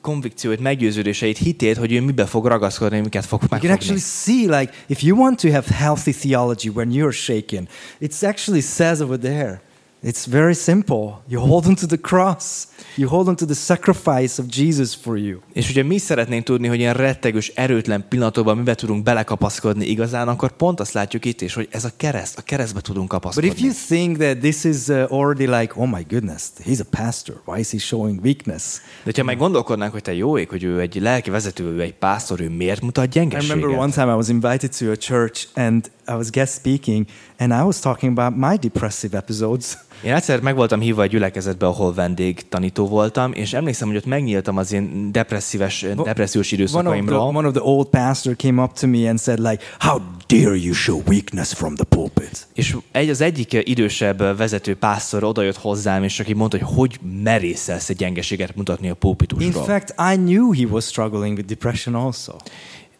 konvikcióit, 0.00 0.60
meggyőződéseit, 0.60 1.38
hitét, 1.38 1.76
hogy 1.76 1.92
ő 1.92 2.00
mibe 2.00 2.26
fog 2.26 2.46
ragaszkodni, 2.46 3.00
miket 3.00 3.24
fog 3.24 3.40
You 3.40 3.48
can 3.48 3.58
megfogni. 3.60 3.76
actually 3.76 4.00
see, 4.00 4.58
like, 4.58 4.72
if 4.86 5.02
you 5.02 5.18
want 5.18 5.40
to 5.40 5.50
have 5.50 5.74
healthy 5.74 6.12
theology 6.12 6.68
when 6.68 6.90
you're 6.92 7.16
shaken, 7.16 7.68
it 7.98 8.22
actually 8.22 8.60
says 8.60 9.00
over 9.00 9.18
there. 9.18 9.60
It's 10.06 10.24
very 10.28 10.54
simple. 10.54 11.22
You 11.28 11.40
hold 11.40 11.66
on 11.66 11.74
to 11.74 11.86
the 11.86 11.98
cross. 12.00 12.68
You 12.96 13.08
hold 13.08 13.28
on 13.28 13.36
to 13.36 13.44
the 13.44 13.54
sacrifice 13.54 14.42
of 14.42 14.46
Jesus 14.48 14.94
for 14.94 15.18
you. 15.18 15.38
És 15.52 15.70
ugye 15.70 15.82
mi 15.82 15.98
szeretnénk 15.98 16.44
tudni, 16.44 16.66
hogy 16.66 16.78
ilyen 16.78 16.94
rettegős, 16.94 17.48
erőtlen 17.54 18.04
pillanatokban 18.08 18.56
mibe 18.56 18.74
tudunk 18.74 19.02
belekapaszkodni 19.02 19.86
igazán, 19.86 20.28
akkor 20.28 20.52
pont 20.52 20.80
azt 20.80 20.92
látjuk 20.92 21.24
itt 21.24 21.40
is, 21.40 21.54
hogy 21.54 21.68
ez 21.70 21.84
a 21.84 21.90
kereszt, 21.96 22.38
a 22.38 22.42
keresztbe 22.42 22.80
tudunk 22.80 23.08
But 23.08 23.20
kapaszkodni. 23.20 23.48
if 23.48 23.60
you 23.60 23.72
think 23.86 24.16
that 24.16 24.38
this 24.38 24.64
is 24.64 24.86
uh, 24.86 25.12
already 25.12 25.46
like, 25.46 25.72
oh 25.76 25.90
my 25.90 26.06
goodness, 26.08 26.42
he's 26.64 26.80
a 26.80 26.96
pastor. 27.02 27.40
Why 27.44 27.58
is 27.58 27.70
he 27.70 27.78
showing 27.78 28.20
weakness? 28.24 28.62
De 29.04 29.12
ha 29.16 29.22
meg 29.22 29.38
gondolkodnánk, 29.38 29.92
hogy 29.92 30.02
te 30.02 30.14
jó 30.14 30.38
ég, 30.38 30.48
hogy 30.48 30.62
ő 30.62 30.80
egy 30.80 30.94
lelki 31.00 31.30
vezető, 31.30 31.64
ő 31.64 31.80
egy 31.80 31.94
pásztor, 31.94 32.40
ő 32.40 32.48
miért 32.48 32.80
mutat 32.80 33.14
I 33.14 33.18
remember 33.18 33.38
gyengeséget? 33.38 33.78
one 33.78 33.92
time 33.92 34.12
I 34.12 34.14
was 34.14 34.28
invited 34.28 34.76
to 34.78 34.90
a 34.90 34.96
church 34.96 35.46
and 35.54 35.90
I 36.08 36.12
was 36.12 36.30
guest 36.30 36.54
speaking 36.54 37.06
and 37.38 37.52
I 37.52 37.62
was 37.62 37.80
talking 37.80 38.18
about 38.18 38.50
my 38.50 38.56
depressive 38.56 39.16
episodes. 39.16 39.78
Én 40.02 40.14
egyszer 40.14 40.40
meg 40.40 40.54
voltam 40.54 40.80
hívva 40.80 41.02
egy 41.02 41.10
gyülekezetbe, 41.10 41.66
ahol 41.66 41.94
vendég 41.94 42.48
tanító 42.48 42.86
voltam, 42.88 43.32
és 43.32 43.52
emlékszem, 43.52 43.88
hogy 43.88 43.96
ott 43.96 44.06
megnyíltam 44.06 44.56
az 44.56 44.72
én 44.72 45.12
depresszíves, 45.12 45.86
depressziós 46.04 46.52
One 46.52 46.62
of, 46.62 46.68
the, 46.68 46.82
időszakaimról. 46.96 47.18
one 47.36 47.48
of 47.48 47.54
the 47.54 47.62
old 47.62 47.86
pastor 47.86 48.36
came 48.36 48.62
up 48.62 48.72
to 48.72 48.86
me 48.86 49.08
and 49.08 49.20
said 49.20 49.38
like, 49.38 49.62
how 49.78 50.00
dare 50.26 50.56
you 50.56 50.72
show 50.72 51.02
weakness 51.06 51.52
from 51.52 51.74
the 51.74 51.84
pulpit? 51.84 52.46
És 52.54 52.76
egy, 52.92 53.08
az 53.08 53.20
egyik 53.20 53.52
idősebb 53.52 54.36
vezető 54.36 54.76
pásztor 54.76 55.24
odajött 55.24 55.56
hozzám, 55.56 56.02
és 56.02 56.20
aki 56.20 56.32
mondta, 56.32 56.58
hogy 56.58 56.74
hogy 56.76 56.98
merészelsz 57.22 57.88
egy 57.88 57.96
gyengeséget 57.96 58.56
mutatni 58.56 58.86
a 58.86 58.90
In 58.90 58.96
pulpitusról. 58.98 59.64
fact, 59.64 59.94
I 60.12 60.16
knew 60.16 60.52
he 60.52 60.66
was 60.70 60.84
struggling 60.84 61.36
with 61.36 61.48
depression 61.48 61.94
also. 61.94 62.32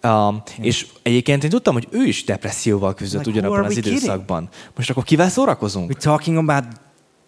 Um, 0.02 0.42
és 0.60 0.86
egyébként 1.02 1.44
én 1.44 1.50
tudtam, 1.50 1.74
hogy 1.74 1.88
ő 1.90 2.04
is 2.04 2.24
depresszióval 2.24 2.94
küzdött 2.94 3.24
Like, 3.24 3.38
ugyanabban 3.38 3.64
az 3.64 3.68
we 3.68 3.74
kidding? 3.74 3.96
időszakban. 3.96 4.48
Most 4.76 4.90
akkor 4.90 5.04
kivel 5.04 5.28
szórakozunk? 5.28 5.92
We're 5.92 6.02
talking 6.02 6.36
about 6.36 6.64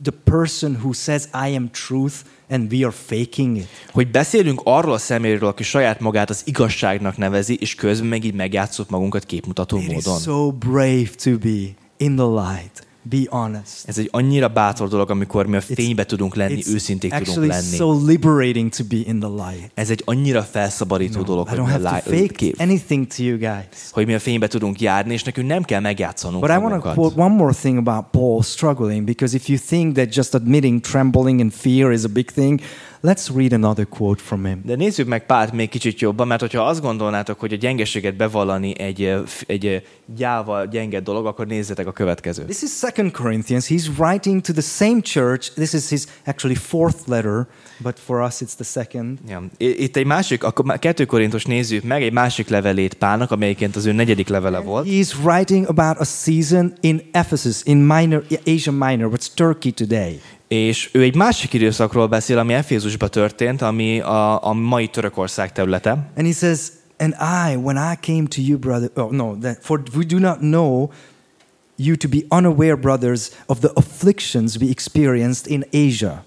the 0.03 0.13
person 0.25 0.75
who 0.83 0.93
says, 0.93 1.25
I 1.25 1.55
am 1.57 1.71
truth, 1.71 2.15
and 2.51 2.73
we 2.73 2.87
are 2.87 2.95
faking 3.07 3.57
it. 3.57 3.67
Hogy 3.93 4.11
beszélünk 4.11 4.61
arról 4.65 4.93
a 4.93 4.99
személyről, 4.99 5.49
aki 5.49 5.63
saját 5.63 6.01
magát 6.01 6.31
az 6.31 6.43
igazságnak 6.45 7.17
nevezi, 7.17 7.57
és 7.61 7.75
közben 7.75 8.09
meg 8.09 8.25
így 8.25 8.35
megjátszuk 8.35 8.91
magunkat 8.91 9.25
képmutató 9.25 9.77
It 9.77 9.83
is 9.83 9.93
módon. 9.93 10.21
so 10.21 10.53
brave 10.53 11.09
to 11.23 11.39
be 11.39 11.75
in 11.97 12.17
the 12.17 12.25
light. 12.27 12.87
Be 13.11 13.17
honest. 13.31 13.89
Ez 13.89 13.99
egy 13.99 14.09
annyira 14.13 14.49
bátor 14.49 14.89
dolog, 14.89 15.11
amikor 15.11 15.47
mi 15.47 15.57
a 15.57 15.61
fénybe 15.61 16.05
tudunk 16.05 16.35
lenni, 16.35 16.59
It's 16.63 16.69
őszinték 16.75 17.15
tudunk 17.15 17.47
lenni. 17.47 17.77
so 17.77 18.05
liberating 18.07 18.71
to 18.71 18.85
be 18.89 18.97
in 18.97 19.19
the 19.21 19.29
light. 19.29 19.71
Ez 19.75 19.91
egy 19.91 20.03
annyira 20.05 20.43
felszabadító 20.43 21.23
dolog, 21.23 21.47
I 21.47 21.57
hogy 21.57 21.59
have 21.71 21.79
lá- 21.83 22.05
to 22.05 22.11
fake 22.11 22.27
kép, 22.27 22.55
anything 22.61 23.07
to 23.07 23.23
you 23.23 23.39
guys. 23.39 23.67
hogy 23.91 24.07
mi 24.07 24.15
a 24.15 24.19
fénybe 24.19 24.47
tudunk 24.47 24.81
járni, 24.81 25.13
és 25.13 25.23
nekünk 25.23 25.49
nem 25.49 25.63
kell 25.63 25.81
megjátszanunk 25.81 26.41
But 26.41 26.51
I 26.51 26.53
want 26.53 26.65
to 26.69 26.71
magunkat. 26.75 26.95
quote 26.95 27.23
one 27.23 27.35
more 27.35 27.53
thing 27.53 27.77
about 27.79 28.05
Paul 28.11 28.43
struggling, 28.43 29.05
because 29.05 29.37
if 29.37 29.49
you 29.49 29.59
think 29.69 29.95
that 29.95 30.15
just 30.15 30.35
admitting 30.35 30.81
trembling 30.81 31.41
and 31.41 31.53
fear 31.53 31.93
is 31.93 32.05
a 32.05 32.09
big 32.13 32.31
thing, 32.31 32.61
let's 33.03 33.29
read 33.35 33.53
another 33.53 33.87
quote 33.89 34.23
from 34.23 34.45
him. 34.45 34.63
De 34.65 34.75
nézzük 34.75 35.07
meg 35.07 35.27
Pált 35.27 35.53
még 35.53 35.69
kicsit 35.69 36.01
jobban, 36.01 36.27
mert 36.27 36.41
hogyha 36.41 36.63
azt 36.63 36.81
gondolnátok, 36.81 37.41
hogy 37.41 37.53
a 37.53 37.57
gyengeséget 37.57 38.17
bevallani 38.17 38.79
egy, 38.79 39.15
egy 39.47 39.87
gyáva, 40.17 40.65
gyenge 40.65 41.01
dolog, 41.01 41.27
akkor 41.27 41.47
nézzetek 41.47 41.87
a 41.87 41.93
következőt. 41.93 42.47
This 42.47 42.63
is 42.63 42.71
Second 42.71 43.13
Corinthians. 43.13 43.67
He's 43.69 43.89
writing 43.99 44.41
to 44.41 44.53
the 44.53 44.63
same 44.63 45.01
church. 45.01 45.53
This 45.53 45.73
is 45.73 45.89
his 45.89 46.05
actually 46.27 46.57
fourth 46.57 47.09
letter, 47.09 47.47
but 47.79 47.99
for 47.99 48.21
us 48.23 48.41
it's 48.41 48.55
the 48.55 48.65
second. 48.65 49.19
Ja. 49.29 49.43
Itt 49.57 49.97
egy 49.97 50.07
másik, 50.07 50.45
akkor 50.45 50.79
2 50.79 51.05
Korintus 51.05 51.45
nézzük 51.45 51.85
meg, 51.85 52.03
egy 52.03 52.13
másik 52.13 52.49
levelét 52.49 52.95
Pálnak, 52.95 53.31
amelyiként 53.31 53.77
az 53.77 53.87
ő 53.87 53.93
negyedik 53.93 54.29
levele 54.29 54.59
volt. 54.59 54.87
He's 54.89 55.13
writing 55.25 55.67
about 55.67 55.99
a 55.99 56.05
season 56.05 56.73
in 56.81 57.09
Ephesus, 57.13 57.61
in 57.65 57.77
Minor, 57.77 58.25
Asia 58.47 58.73
Minor, 58.73 59.11
what's 59.13 59.27
Turkey 59.35 59.73
today. 59.73 60.21
És 60.49 60.89
ő 60.93 61.03
egy 61.03 61.15
másik 61.15 61.53
időszakról 61.53 62.07
beszél, 62.07 62.39
ami 62.39 62.55
Efézusban 62.55 63.11
történt, 63.11 63.63
ami 63.63 64.01
a, 64.01 64.45
a 64.45 64.53
mai 64.53 64.89
Törökország 64.89 65.53
területe. 65.53 65.91
And 65.91 66.27
he 66.27 66.33
says, 66.33 66.73
And 66.99 67.15
I, 67.21 67.57
when 67.57 67.77
I 67.77 67.97
came 68.01 68.27
to 68.27 68.41
you, 68.41 68.59
brother, 68.59 68.91
oh 68.95 69.11
no, 69.11 69.37
that, 69.37 69.59
for 69.61 69.83
we 69.95 70.05
do 70.05 70.19
not 70.19 70.39
know 70.39 70.91
you 71.77 71.97
to 71.97 72.09
be 72.09 72.25
unaware, 72.31 72.77
brothers, 72.77 73.31
of 73.47 73.61
the 73.61 73.71
afflictions 73.75 74.57
we 74.59 74.69
experienced 74.69 75.47
in 75.47 75.65
Asia. 75.73 76.25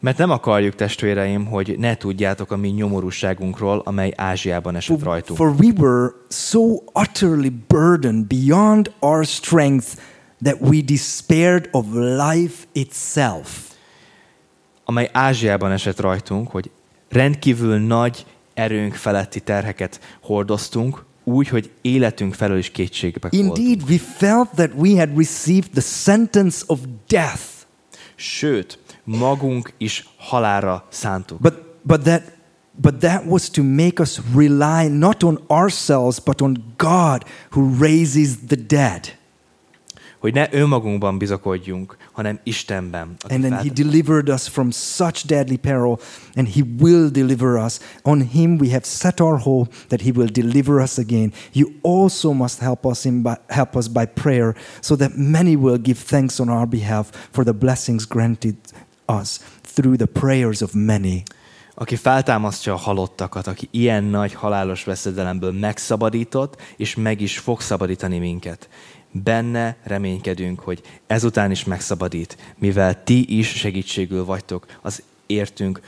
Mert 0.00 0.18
nem 0.18 0.30
akarjuk, 0.30 0.74
testvéreim, 0.74 1.44
hogy 1.46 1.78
ne 1.78 1.96
tudjátok 1.96 2.50
a 2.50 2.56
mi 2.56 2.68
nyomorúságunkról, 2.68 3.82
amely 3.84 4.12
Ázsiában 4.16 4.76
esett 4.76 5.02
rajtunk. 5.02 5.38
For 5.38 5.54
we 5.58 5.72
were 5.78 6.10
so 6.28 6.60
utterly 6.94 7.52
burdened 7.68 8.26
beyond 8.26 8.92
our 8.98 9.24
strength 9.26 9.86
that 10.42 10.60
we 10.60 10.80
despaired 10.82 11.68
of 11.72 11.86
life 11.92 12.66
itself. 12.72 13.72
amely 14.84 15.08
Ázsiában 15.12 15.72
esett 15.72 16.00
rajtunk, 16.00 16.50
hogy 16.50 16.70
rendkívül 17.08 17.78
nagy 17.78 18.26
erőnk 18.54 18.94
feletti 18.94 19.40
terheket 19.40 20.00
hordoztunk, 20.20 21.04
úgy, 21.24 21.48
hogy 21.48 21.70
életünk 21.80 22.34
felől 22.34 22.58
is 22.58 22.70
kétségbe 22.70 23.28
voltunk. 23.30 23.58
Indeed, 23.58 23.90
we 23.90 23.98
felt 23.98 24.48
that 24.54 24.70
we 24.76 24.98
had 24.98 25.16
received 25.16 25.70
the 25.70 25.80
sentence 25.80 26.64
of 26.66 26.80
death. 27.08 27.42
Sőt, 28.14 28.78
magunk 29.04 29.72
is 29.78 30.08
halára 30.16 30.86
szántuk. 30.90 31.40
But, 31.40 31.54
but, 31.82 32.02
that, 32.02 32.22
but 32.72 32.94
that 32.94 33.22
was 33.26 33.50
to 33.50 33.62
make 33.62 34.02
us 34.02 34.20
rely 34.34 34.88
not 34.88 35.22
on 35.22 35.44
ourselves, 35.48 36.20
but 36.20 36.40
on 36.40 36.74
God 36.76 37.24
who 37.50 37.76
raises 37.78 38.30
the 38.46 38.56
dead. 38.56 39.18
Hogy 40.24 40.34
ne 40.34 40.48
önmagunkban 40.50 41.18
bizakodjunk, 41.18 41.96
hanem 42.12 42.40
Istenben. 42.42 43.16
And 43.28 43.42
then 43.42 43.58
he 43.58 43.68
delivered 43.68 44.28
us 44.28 44.48
from 44.48 44.70
such 44.70 45.26
deadly 45.26 45.56
peril, 45.56 45.98
and 46.34 46.48
he 46.48 46.62
will 46.80 47.10
deliver 47.10 47.64
us. 47.64 47.78
On 48.02 48.20
him 48.20 48.56
we 48.60 48.70
have 48.70 48.84
set 48.84 49.20
our 49.20 49.38
hope 49.38 49.74
that 49.88 50.00
he 50.00 50.10
will 50.10 50.30
deliver 50.32 50.80
us 50.80 50.98
again. 50.98 51.32
You 51.52 51.68
also 51.82 52.32
must 52.32 52.58
help 52.58 52.84
us, 52.84 53.04
in 53.04 53.22
by, 53.22 53.36
help 53.48 53.76
us 53.76 53.88
by 53.88 54.06
prayer, 54.06 54.56
so 54.80 54.96
that 54.96 55.10
many 55.16 55.56
will 55.56 55.78
give 55.82 55.98
thanks 56.06 56.40
on 56.40 56.48
our 56.48 56.68
behalf 56.68 57.10
for 57.32 57.44
the 57.44 57.52
blessings 57.52 58.06
granted 58.06 58.56
us 59.08 59.40
through 59.74 59.96
the 59.96 60.06
prayers 60.06 60.62
of 60.62 60.72
many. 60.74 61.22
aki 61.74 61.96
feltámasztja 61.96 62.72
a 62.72 62.76
halottakat, 62.76 63.46
aki 63.46 63.68
ilyen 63.70 64.04
nagy 64.04 64.34
halálos 64.34 64.84
veszedelemből 64.84 65.52
megszabadított, 65.52 66.56
és 66.76 66.94
meg 66.94 67.20
is 67.20 67.38
fog 67.38 67.60
szabadítani 67.60 68.18
minket. 68.18 68.68
Benne 69.22 69.76
reménykedünk, 69.82 70.60
hogy 70.60 70.82
ezután 71.06 71.50
is 71.50 71.64
megszabadít, 71.64 72.36
mivel 72.58 73.04
ti 73.04 73.38
is 73.38 73.48
segítségül 73.48 74.24
vagytok 74.24 74.66
az 74.82 75.02
értünk 75.26 75.80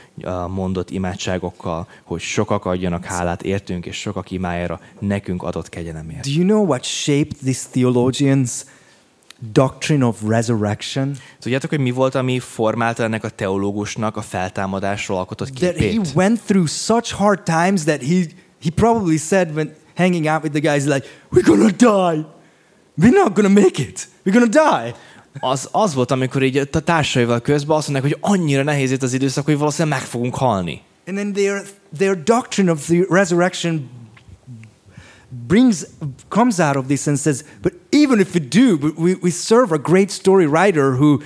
mondott 0.47 0.89
imádságokkal, 0.89 1.87
hogy 2.03 2.21
sokak 2.21 2.65
adjanak 2.65 3.05
hálát 3.05 3.43
értünk, 3.43 3.85
és 3.85 3.99
sokak 3.99 4.31
imájára 4.31 4.79
nekünk 4.99 5.43
adott 5.43 5.69
kegyelemért. 5.69 6.23
Do 6.23 6.31
you 6.31 6.43
know 6.43 6.65
what 6.65 6.83
shaped 6.83 7.35
this 7.43 7.59
theologian's 7.73 8.51
doctrine 9.51 10.05
of 10.05 10.21
resurrection? 10.27 11.15
Tudjátok, 11.39 11.69
hogy 11.69 11.79
mi 11.79 11.91
volt, 11.91 12.15
ami 12.15 12.39
formálta 12.39 13.03
ennek 13.03 13.23
a 13.23 13.29
teológusnak 13.29 14.17
a 14.17 14.21
feltámadásról 14.21 15.17
alkotott 15.17 15.49
That 15.49 15.77
he 15.77 15.89
képét? 15.89 16.11
went 16.15 16.41
through 16.45 16.67
such 16.67 17.13
hard 17.13 17.43
times 17.43 17.83
that 17.83 18.01
he, 18.01 18.25
he 18.63 18.69
probably 18.75 19.17
said 19.17 19.55
when 19.55 19.75
hanging 19.95 20.25
out 20.25 20.43
with 20.43 20.59
the 20.61 20.71
guys, 20.71 20.85
like, 20.85 21.07
we're 21.31 21.45
gonna 21.45 21.71
die. 21.71 22.35
We're 23.01 23.23
not 23.23 23.33
gonna 23.33 23.61
make 23.61 23.81
it. 23.81 24.07
We're 24.25 24.33
gonna 24.33 24.47
die. 24.47 24.95
Az, 25.39 25.69
az 25.71 25.93
volt, 25.93 26.11
amikor 26.11 26.43
így 26.43 26.57
a 26.57 26.79
társaival 26.79 27.41
közben 27.41 27.77
azt 27.77 27.89
mondják, 27.89 28.13
hogy 28.13 28.31
annyira 28.31 28.63
nehéz 28.63 28.91
itt 28.91 29.03
az 29.03 29.13
időszak, 29.13 29.45
hogy 29.45 29.57
valószínűleg 29.57 29.99
meg 29.99 30.07
fogunk 30.07 30.35
halni. 30.35 30.81
And 31.07 31.17
then 31.17 31.33
their, 31.33 31.63
their 31.97 32.23
doctrine 32.23 32.71
of 32.71 32.85
the 32.85 33.05
resurrection 33.09 33.89
brings 35.47 35.85
comes 36.29 36.59
out 36.59 36.75
of 36.75 36.87
this 36.87 37.07
and 37.07 37.17
says, 37.17 37.43
but 37.61 37.73
even 37.91 38.19
if 38.19 38.33
we 38.33 38.39
do, 38.39 38.93
we, 38.97 39.15
we 39.21 39.31
serve 39.31 39.71
a 39.71 39.77
great 39.77 40.11
story 40.11 40.45
writer 40.45 40.95
who 40.95 41.21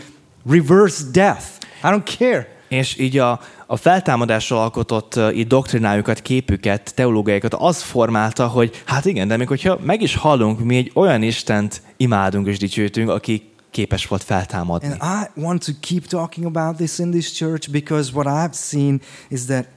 reversed 0.46 1.14
death. 1.14 1.60
I 1.84 1.90
don't 1.90 2.06
care. 2.18 2.48
És 2.68 2.98
így 2.98 3.18
a, 3.18 3.40
a 3.72 3.76
feltámadással 3.76 4.60
alkotott 4.60 5.20
így 5.34 5.48
doktrinájukat, 5.48 6.22
képüket, 6.22 6.94
teológiájukat 6.96 7.54
az 7.54 7.82
formálta, 7.82 8.48
hogy 8.48 8.84
hát 8.86 9.06
igen, 9.06 9.28
de 9.28 9.38
még 9.38 9.48
hogyha 9.48 9.80
meg 9.84 10.02
is 10.02 10.16
hallunk, 10.16 10.60
mi 10.64 10.78
egy 10.78 10.92
olyan 10.94 11.22
Istent 11.22 11.82
imádunk 11.98 12.48
és 12.48 12.58
dicsőítünk, 12.58 13.10
aki 13.10 13.50
képes 13.70 14.08
volt 14.08 14.24
feltámadni. 14.24 14.88
And 14.88 15.02
I 15.02 15.42
want 15.42 15.66
to 15.66 15.72
keep 15.80 16.06
talking 16.06 16.46
about 16.46 16.76
this 16.76 17.00
in 17.00 17.12
this 17.12 17.32
church 17.32 17.72
because 17.72 18.12
what 18.14 18.28
I've 18.28 18.56
seen 18.56 19.02
is 19.30 19.46
that 19.46 19.68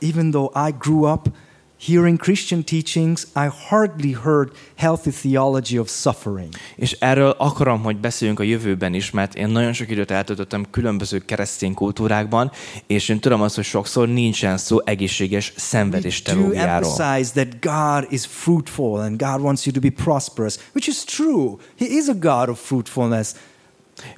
even 0.00 0.30
though 0.30 0.68
I 0.68 0.74
grew 0.78 1.12
up 1.12 1.28
hearing 1.78 2.18
Christian 2.18 2.64
teachings, 2.64 3.26
I 3.34 3.48
hardly 3.68 4.12
heard 4.12 4.50
healthy 4.76 5.10
theology 5.10 5.78
of 5.78 5.88
suffering. 5.88 6.54
És 6.76 6.92
erről 6.92 7.30
akarom, 7.30 7.82
hogy 7.82 7.96
beszéljünk 7.96 8.40
a 8.40 8.42
jövőben 8.42 8.94
is, 8.94 9.10
mert 9.10 9.34
én 9.34 9.48
nagyon 9.48 9.72
sok 9.72 9.90
időt 9.90 10.10
eltöltöttem 10.10 10.66
különböző 10.70 11.18
keresztény 11.18 11.74
kultúrákban, 11.74 12.50
és 12.86 13.08
én 13.08 13.20
tudom 13.20 13.42
azt, 13.42 13.54
hogy 13.54 13.64
sokszor 13.64 14.08
nincsen 14.08 14.56
szó 14.56 14.80
egészséges 14.84 15.52
szenvedés 15.56 16.22
teológiáról. 16.22 16.90
emphasize 16.90 17.44
that 17.44 17.60
God 17.60 18.12
is 18.12 18.26
fruitful 18.26 19.00
and 19.00 19.22
God 19.22 19.40
wants 19.40 19.66
you 19.66 19.74
to 19.74 19.80
be 19.80 19.90
prosperous, 20.04 20.56
which 20.74 20.88
is 20.88 21.04
true. 21.04 21.56
He 21.78 21.86
is 21.86 22.08
a 22.08 22.14
God 22.14 22.48
of 22.48 22.60
fruitfulness. 22.60 23.28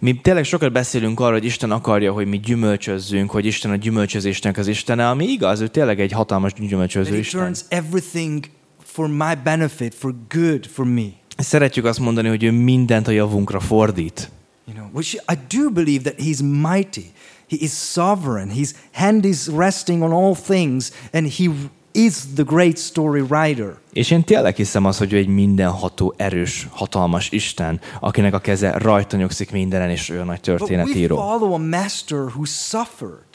Mi 0.00 0.20
tényleg 0.20 0.44
sokat 0.44 0.73
beszélünk 0.73 1.20
arról, 1.20 1.32
hogy 1.32 1.44
Isten 1.44 1.70
akarja, 1.70 2.12
hogy 2.12 2.26
mi 2.26 2.38
gyümölcsözzünk, 2.38 3.30
hogy 3.30 3.47
Isten 3.47 3.70
a 3.70 3.76
gyümölcsözésnek 3.76 4.58
az 4.58 4.66
Istene, 4.66 5.08
ami 5.08 5.25
igaz, 5.25 5.61
ő 5.61 5.68
tényleg 5.68 6.00
egy 6.00 6.12
hatalmas 6.12 6.52
gyümölcsöző 6.52 7.16
Isten. 7.16 7.40
turns 7.40 7.61
everything 7.68 8.44
for 8.85 9.08
my 9.08 9.35
benefit, 9.44 9.94
for 9.94 10.14
good 10.28 10.66
for 10.66 10.87
me. 10.87 11.06
Szeretjük 11.37 11.85
azt 11.85 11.99
mondani, 11.99 12.28
hogy 12.28 12.44
ő 12.44 12.50
mindent 12.50 13.08
a 13.08 13.11
javunkra 13.11 13.61
fordít. 13.61 14.30
You 14.66 14.76
know, 14.76 14.88
which 14.92 15.14
I 15.32 15.56
do 15.56 15.70
believe 15.70 16.11
that 16.11 16.20
He's 16.26 16.42
mighty. 16.42 17.12
He 17.49 17.56
is 17.61 17.70
sovereign. 17.70 18.50
His 18.50 18.70
hand 18.92 19.25
is 19.25 19.47
resting 19.47 20.02
on 20.02 20.12
all 20.12 20.35
things, 20.35 20.90
and 21.12 21.32
He 21.32 21.50
is 21.98 22.14
the 22.34 22.42
great 22.42 22.78
story 22.78 23.20
writer. 23.20 23.76
És 23.92 24.10
én 24.10 24.24
tényleg 24.24 24.56
hiszem 24.56 24.84
azt, 24.84 24.98
hogy 24.98 25.12
ő 25.12 25.16
egy 25.16 25.28
mindenható, 25.28 26.14
erős, 26.16 26.68
hatalmas 26.70 27.30
Isten, 27.30 27.80
akinek 28.00 28.34
a 28.34 28.38
keze 28.38 28.70
rajta 28.70 29.16
nyugszik 29.16 29.50
mindenen, 29.50 29.90
és 29.90 30.08
ő 30.08 30.20
a 30.20 30.24
nagy 30.24 30.40
But 30.40 30.48
we 30.48 30.56
történetíró. 30.56 31.16
follow 31.16 31.52
a 31.52 31.58
master 31.58 32.18
who 32.18 32.44
suffered. 32.44 33.26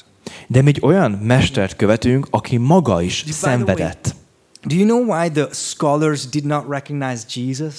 De 0.48 0.62
mi 0.62 0.68
egy 0.68 0.80
olyan 0.82 1.12
mestert 1.12 1.76
követünk, 1.76 2.28
aki 2.30 2.58
maga 2.58 3.02
is 3.02 3.24
by 3.24 3.32
szenvedett. 3.32 4.16
Do 4.66 4.76
you 4.76 4.86
know 4.86 5.04
why 5.04 5.30
the 5.30 5.48
scholars 5.52 6.30
did 6.30 6.46
not 6.46 6.66
recognize 6.70 7.24
Jesus? 7.34 7.76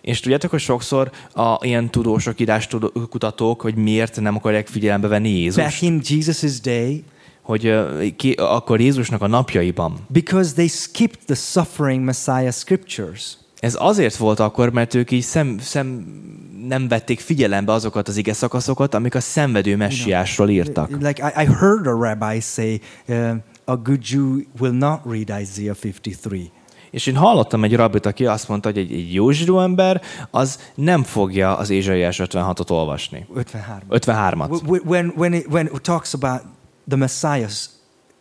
És 0.00 0.20
tudjátok, 0.20 0.50
hogy 0.50 0.60
sokszor 0.60 1.10
a 1.32 1.58
ilyen 1.60 1.90
tudósok, 1.90 2.40
íráskutatók, 2.40 3.60
hogy 3.60 3.74
miért 3.74 4.20
nem 4.20 4.36
akarják 4.36 4.66
figyelembe 4.66 5.08
venni 5.08 5.28
Jézust? 5.28 5.66
Back 5.66 5.82
in 5.82 6.00
Jesus' 6.04 6.60
day, 6.62 7.04
Hogy 7.46 7.74
ki, 8.16 8.32
akkor 8.32 8.80
Jézusnak 8.80 9.22
a 9.22 9.26
napjaiban. 9.26 9.98
because 10.08 10.52
they 10.52 10.66
skipped 10.66 11.18
the 11.26 11.34
suffering 11.34 12.04
Messiah 12.04 12.52
scriptures. 12.52 13.36
Ez 13.60 13.76
azért 13.78 14.16
volt 14.16 14.40
akkor, 14.40 14.72
mert 14.72 14.94
ők 14.94 15.10
így 15.10 15.22
szem, 15.22 15.58
szem, 15.60 16.06
nem 16.68 16.88
vették 16.88 17.20
figyelembe 17.20 17.72
azokat 17.72 18.08
az 18.08 18.16
ige 18.16 18.32
szakaszokat, 18.32 18.94
amik 18.94 19.14
a 19.14 19.20
szenvedő 19.20 19.76
messiásról 19.76 20.48
írtak. 20.48 20.90
Like 20.90 21.32
I, 21.36 21.42
I 21.42 21.44
heard 21.46 21.86
a 21.86 21.90
rabbi 21.90 22.40
say, 22.40 22.80
uh, 23.08 23.30
a 23.64 23.76
good 23.76 24.00
Jew 24.10 24.38
will 24.60 24.72
not 24.72 25.00
read 25.04 25.40
Isaiah 25.42 25.76
53. 25.82 26.40
És 26.90 27.06
én 27.06 27.16
hallottam 27.16 27.64
egy 27.64 27.76
rabbit, 27.76 28.06
aki 28.06 28.26
azt 28.26 28.48
mondta, 28.48 28.68
hogy 28.68 28.78
egy, 28.78 28.92
egy 28.92 29.14
jó 29.14 29.30
zsidó 29.30 29.60
ember 29.60 30.02
az 30.30 30.58
nem 30.74 31.02
fogja 31.02 31.56
az 31.56 31.70
Ézsaiás 31.70 32.20
56-ot 32.24 32.70
olvasni. 32.70 33.26
53. 33.34 33.80
53-at. 33.90 34.48
Wh- 34.50 34.62
wh- 34.68 34.86
When, 34.86 35.12
when, 35.16 35.32
it, 35.32 35.46
when 35.50 35.70
it 35.74 35.80
talks 35.82 36.14
about 36.14 36.40
the 36.88 36.96
Messiah 36.96 37.48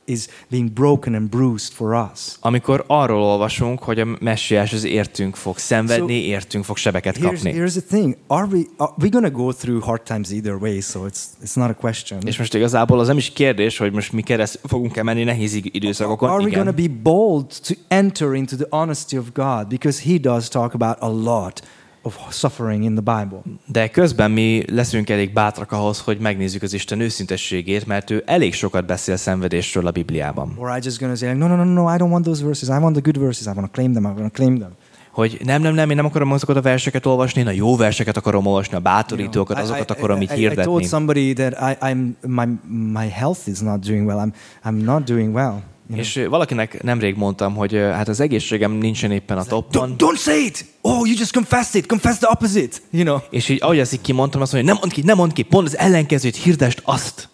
is 0.06 0.28
being 0.50 0.74
broken 0.74 1.16
and 1.16 1.30
bruised 1.30 1.74
for 1.74 2.10
us. 2.12 2.36
Amikor 2.40 2.84
arról 2.88 3.22
olvasunk, 3.22 3.80
hogy 3.80 4.00
a 4.00 4.06
messiás 4.20 4.74
az 4.74 4.84
értünk 4.84 5.36
fog 5.36 5.58
szenvedni, 5.58 6.14
So- 6.20 6.28
értünk 6.28 6.64
fog 6.64 6.78
sebeket 6.78 7.18
Here's, 7.18 7.22
kapni. 7.22 7.52
here's 7.54 7.72
the 7.72 7.98
thing: 7.98 8.18
Are 8.28 8.48
we? 8.52 8.60
Are 8.78 8.92
we 9.02 9.10
to 9.10 9.32
go 9.32 9.52
through 9.52 9.84
hard 9.84 10.02
times 10.02 10.32
either 10.32 10.54
way? 10.54 10.80
So 10.80 11.08
it's 11.08 11.22
it's 11.44 11.56
not 11.56 11.70
a 11.70 11.74
question. 11.74 12.20
És 12.26 12.38
most 12.38 12.54
igazából 12.54 13.00
az 13.00 13.08
nem 13.08 13.18
is 13.18 13.30
kérdés, 13.30 13.78
hogy 13.78 13.92
most 13.92 14.12
mi 14.12 14.22
kereszt 14.22 14.60
fogunk-e 14.64 15.04
menni 15.04 15.24
nehéz 15.24 15.54
időszakokon. 15.64 16.30
Are 16.30 16.44
we 16.44 16.50
Igen. 16.50 16.74
be 16.76 16.88
bold 17.04 17.46
to 17.68 17.74
enter 17.88 18.34
into 18.34 18.56
the 18.56 18.68
honesty 18.70 19.18
of 19.18 19.26
God? 19.34 19.68
Because 19.68 20.02
He 20.04 20.18
does 20.18 20.48
talk 20.48 20.74
about 20.74 20.98
a 21.00 21.10
lot 21.10 21.62
of 22.06 22.18
suffering 22.30 22.84
in 22.84 22.96
the 22.96 23.18
Bible. 23.18 23.42
De 23.66 23.90
közben 23.90 24.32
mi 24.32 24.64
leszünk 24.72 25.10
elég 25.10 25.34
bátrak 25.34 25.72
ahhoz, 25.72 26.00
hogy 26.00 26.18
megnézzük 26.20 26.62
az 26.62 26.74
Isten 26.74 27.00
őszintességét, 27.00 27.86
mert 27.86 28.10
ő 28.10 28.24
elég 28.26 28.54
sokat 28.54 28.86
beszél 28.86 29.16
szenvedésről 29.16 29.88
a 29.88 29.92
Bibliában. 29.92 30.54
Or 30.58 30.78
I 30.78 30.80
just 30.84 31.00
to 31.00 31.16
say, 31.16 31.34
no, 31.34 31.48
no, 31.48 31.56
no, 31.56 31.64
no, 31.64 31.94
I 31.94 31.98
don't 31.98 32.12
want 32.12 32.26
those 32.26 32.44
verses. 32.44 32.70
I 32.70 32.82
want 32.82 32.92
the 32.94 33.02
good 33.02 33.20
verses. 33.20 33.46
I 33.46 33.50
want 33.56 33.66
to 33.66 33.72
claim 33.72 33.94
them. 33.94 34.04
I 34.04 34.08
want 34.08 34.34
to 34.34 34.44
claim 34.44 34.58
them. 34.58 34.72
Hogy 35.12 35.40
nem, 35.44 35.62
nem, 35.62 35.74
nem, 35.74 35.90
én 35.90 35.96
nem 35.96 36.06
akarom 36.06 36.32
azokat 36.32 36.56
a 36.56 36.62
verseket 36.62 37.06
olvasni, 37.06 37.42
én 37.42 37.48
a 37.48 37.52
jó 37.52 37.76
verseket 37.76 38.18
akarom 38.18 38.46
olvasni, 38.46 38.76
a 38.76 38.80
bátorítókat, 38.80 39.60
azokat 39.60 39.92
akarom 39.92 40.22
így 40.22 40.32
I, 40.38 40.42
I, 40.42 40.46
I 40.46 40.48
told 40.48 40.58
hirdetni. 40.58 40.86
somebody 40.86 41.34
that 41.34 41.54
I, 41.54 41.86
I'm 41.86 42.16
my 42.28 42.46
my 42.68 43.10
health 43.10 43.48
is 43.48 43.60
not 43.60 43.80
doing 43.80 44.08
well. 44.08 44.18
I'm 44.18 44.34
I'm 44.64 44.84
not 44.84 45.04
doing 45.04 45.36
well. 45.36 45.62
Know? 45.88 46.00
És 46.00 46.26
valakinek 46.30 46.84
nemrég 46.84 47.16
mondtam, 47.16 47.56
hogy 47.56 47.74
hát 47.74 48.08
az 48.08 48.20
egészségem 48.20 48.72
nincsen 48.72 49.12
éppen 49.12 49.38
a 49.38 49.44
toppon, 49.44 49.96
Don't, 49.98 50.02
don't 50.02 50.20
say 50.20 50.46
it. 50.46 50.66
Oh, 50.82 51.08
you 51.08 51.18
just 51.18 51.34
confessed 51.34 51.76
it. 51.82 51.88
Confess 51.88 52.18
the 52.18 52.30
opposite. 52.32 52.78
You 52.90 53.04
know, 53.04 53.18
és 53.30 53.50
így 53.50 53.60
ahogy 53.62 53.80
ezt 53.80 53.94
így 53.94 54.02
kimondtam, 54.02 54.42
azt 54.42 54.54
mondja, 54.54 54.72
nem 54.72 54.80
mondd 54.82 54.94
ki, 54.94 55.02
nem 55.02 55.18
mondd 55.18 55.34
ki, 55.34 55.42
pont 55.42 55.68
az 55.68 55.78
ellenkezőt, 55.78 56.36
hirdest 56.36 56.82
azt. 56.86 57.30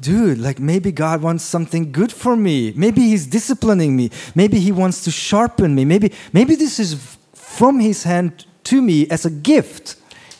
dude. 0.00 0.48
Like 0.48 0.60
maybe 0.62 0.90
God 0.90 1.22
wants 1.22 1.42
something 1.42 1.90
good 1.90 2.10
for 2.10 2.36
me. 2.36 2.72
Maybe 2.74 3.00
He's 3.00 3.26
disciplining 3.28 3.94
me. 3.94 4.08
Maybe 4.34 4.58
He 4.58 4.70
wants 4.70 5.02
to 5.02 5.10
sharpen 5.10 5.70
me. 5.74 5.84
Maybe 5.84 6.10
maybe 6.32 6.56
this 6.56 6.78
is 6.78 6.96
from 7.32 7.80
His 7.80 8.02
hand 8.04 8.32
to 8.62 8.80
me 8.82 9.06
as 9.08 9.24
a 9.24 9.30
gift. 9.30 9.96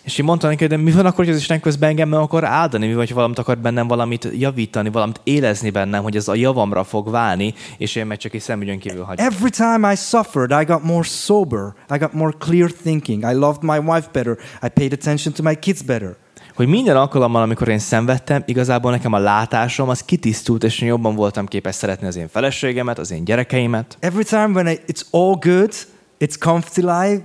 És 0.09 0.19
így 0.19 0.25
mondtam 0.25 0.51
neki, 0.51 0.67
de 0.67 0.77
mi 0.77 0.91
van 0.91 1.07
akkor, 1.07 1.25
hogy 1.25 1.35
az 1.35 1.41
Isten 1.41 1.61
közben 1.61 1.89
engem 1.89 2.09
meg 2.09 2.19
akar 2.19 2.45
áldani, 2.45 2.87
mi 2.87 2.95
vagy, 2.95 3.13
valamit 3.13 3.39
akar 3.39 3.59
bennem 3.59 3.87
valamit 3.87 4.29
javítani, 4.33 4.91
valamit 4.91 5.21
élezni 5.25 5.71
bennem, 5.71 6.03
hogy 6.03 6.17
ez 6.17 6.29
a 6.29 6.35
javamra 6.35 6.85
fog 6.85 7.11
válni, 7.11 7.55
és 7.79 7.97
én 7.97 8.07
meg 8.07 8.19
csak 8.19 8.35
egy 8.35 8.41
szemügyön 8.41 8.79
kívül 8.79 9.03
hagyom. 9.03 9.27
Every 9.27 9.51
time 9.51 9.93
I 9.93 9.97
suffered, 9.97 10.61
I 10.61 10.65
got 10.65 10.83
more 10.83 11.03
sober. 11.03 11.75
I 11.95 11.99
got 11.99 12.13
more 12.13 12.33
clear 12.39 12.71
thinking. 12.71 13.23
I 13.23 13.35
loved 13.35 13.63
my 13.63 13.79
wife 13.79 14.09
better. 14.13 14.37
I 14.63 14.69
paid 14.69 14.93
attention 14.93 15.35
to 15.35 15.43
my 15.43 15.55
kids 15.59 15.83
better. 15.83 16.17
Hogy 16.55 16.67
minden 16.67 16.97
alkalommal, 16.97 17.43
amikor 17.43 17.69
én 17.69 17.79
szenvedtem, 17.79 18.43
igazából 18.47 18.91
nekem 18.91 19.13
a 19.13 19.19
látásom 19.19 19.89
az 19.89 20.01
kitisztult, 20.01 20.65
és 20.65 20.81
én 20.81 20.89
jobban 20.89 21.15
voltam 21.15 21.47
képes 21.47 21.75
szeretni 21.75 22.07
az 22.07 22.17
én 22.17 22.29
feleségemet, 22.29 22.99
az 22.99 23.11
én 23.11 23.25
gyerekeimet. 23.25 23.97
Every 24.01 24.25
time 24.25 24.47
when 24.47 24.67
I, 24.67 24.79
it's 24.87 25.03
all 25.11 25.37
good, 25.41 25.73
it's 26.21 26.39
comfy 26.39 26.81
life, 26.81 27.25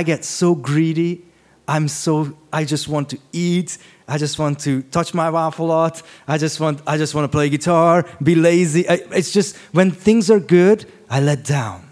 I 0.00 0.02
get 0.02 0.24
so 0.24 0.54
greedy. 0.54 1.26
I'm 1.68 1.86
so 1.86 2.36
I 2.52 2.64
just 2.64 2.88
want 2.88 3.10
to 3.10 3.18
eat. 3.32 3.78
I 4.08 4.16
just 4.16 4.38
want 4.38 4.58
to 4.60 4.82
touch 4.82 5.12
my 5.12 5.28
wife 5.28 5.58
a 5.58 5.62
lot. 5.62 6.02
I 6.26 6.38
just 6.38 6.58
want 6.58 6.80
I 6.86 6.96
just 6.96 7.14
want 7.14 7.24
to 7.24 7.28
play 7.28 7.50
guitar, 7.50 8.06
be 8.22 8.34
lazy. 8.34 8.88
I, 8.88 8.94
it's 9.12 9.30
just 9.32 9.56
when 9.72 9.90
things 9.90 10.30
are 10.30 10.40
good, 10.40 10.86
I 11.10 11.20
let 11.20 11.44
down. 11.44 11.87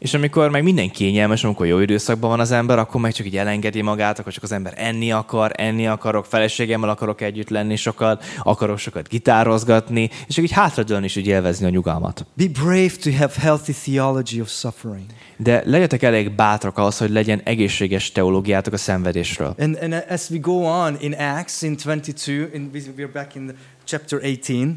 És 0.00 0.14
amikor 0.14 0.50
meg 0.50 0.62
minden 0.62 0.90
kényelmes, 0.90 1.44
amikor 1.44 1.66
jó 1.66 1.78
időszakban 1.78 2.30
van 2.30 2.40
az 2.40 2.50
ember, 2.50 2.78
akkor 2.78 3.00
meg 3.00 3.12
csak 3.12 3.26
így 3.26 3.36
elengedi 3.36 3.82
magát, 3.82 4.18
akkor 4.18 4.32
csak 4.32 4.42
az 4.42 4.52
ember 4.52 4.74
enni 4.76 5.12
akar, 5.12 5.52
enni 5.54 5.86
akarok, 5.86 6.26
feleségemmel 6.26 6.88
akarok 6.88 7.20
együtt 7.20 7.48
lenni 7.48 7.76
sokat, 7.76 8.24
akarok 8.42 8.78
sokat 8.78 9.08
gitározgatni, 9.08 10.10
és 10.28 10.34
csak 10.34 10.44
így 10.44 10.50
hátradőlni 10.50 11.04
és 11.04 11.16
így 11.16 11.26
élvezni 11.26 11.66
a 11.66 11.68
nyugalmat. 11.68 12.26
Be 12.34 12.44
brave 12.62 12.92
to 13.02 13.10
have 13.10 13.32
healthy 13.38 13.72
theology 13.72 14.40
of 14.40 14.50
suffering. 14.50 15.04
De 15.36 15.62
legyetek 15.64 16.02
elég 16.02 16.30
bátrak 16.34 16.78
ahhoz, 16.78 16.98
hogy 16.98 17.10
legyen 17.10 17.40
egészséges 17.44 18.12
teológiátok 18.12 18.72
a 18.72 18.76
szenvedésről. 18.76 19.54
And, 19.58 19.78
and 19.82 20.04
as 20.08 20.30
we 20.30 20.38
go 20.38 20.52
on 20.52 20.96
in 21.00 21.12
Acts 21.12 21.62
in 21.62 21.76
22, 21.84 22.50
in, 22.54 22.70
we're 22.96 23.10
back 23.12 23.34
in 23.34 23.56
chapter 23.84 24.20
18. 24.20 24.74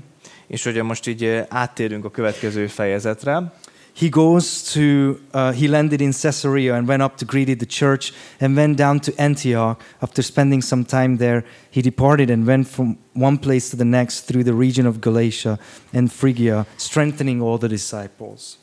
És 0.47 0.65
ugye 0.65 0.83
most 0.83 1.07
így 1.07 1.23
eh, 1.23 1.45
áttérünk 1.49 2.05
a 2.05 2.11
következő 2.11 2.67
fejezetre. 2.67 3.51
He 3.93 4.09
goes 4.09 4.73
to 4.73 5.21
uh, 5.33 5.51
he 5.51 5.67
landed 5.67 6.01
in 6.01 6.13
caesarea 6.13 6.73
and 6.73 6.87
went 6.87 7.01
up 7.01 7.17
to 7.17 7.25
greet 7.25 7.59
the 7.59 7.65
church 7.65 8.13
and 8.39 8.55
went 8.55 8.77
down 8.77 8.99
to 8.99 9.13
antioch. 9.21 9.81
After 10.01 10.21
spending 10.21 10.61
some 10.61 10.83
time 10.83 11.17
there 11.17 11.45
he 11.69 11.81
departed 11.81 12.29
and 12.29 12.45
went 12.47 12.67
from 12.67 12.97
one 13.13 13.37
place 13.37 13.69
to 13.69 13.75
the 13.75 13.85
next 13.85 14.21
through 14.21 14.43
the 14.43 14.53
region 14.53 14.87
of 14.87 14.99
galatia 14.99 15.59
and 15.93 16.11
phrygia 16.11 16.65
strengthening 16.77 17.41
all 17.41 17.57
the 17.57 17.69
disciples 17.69 18.57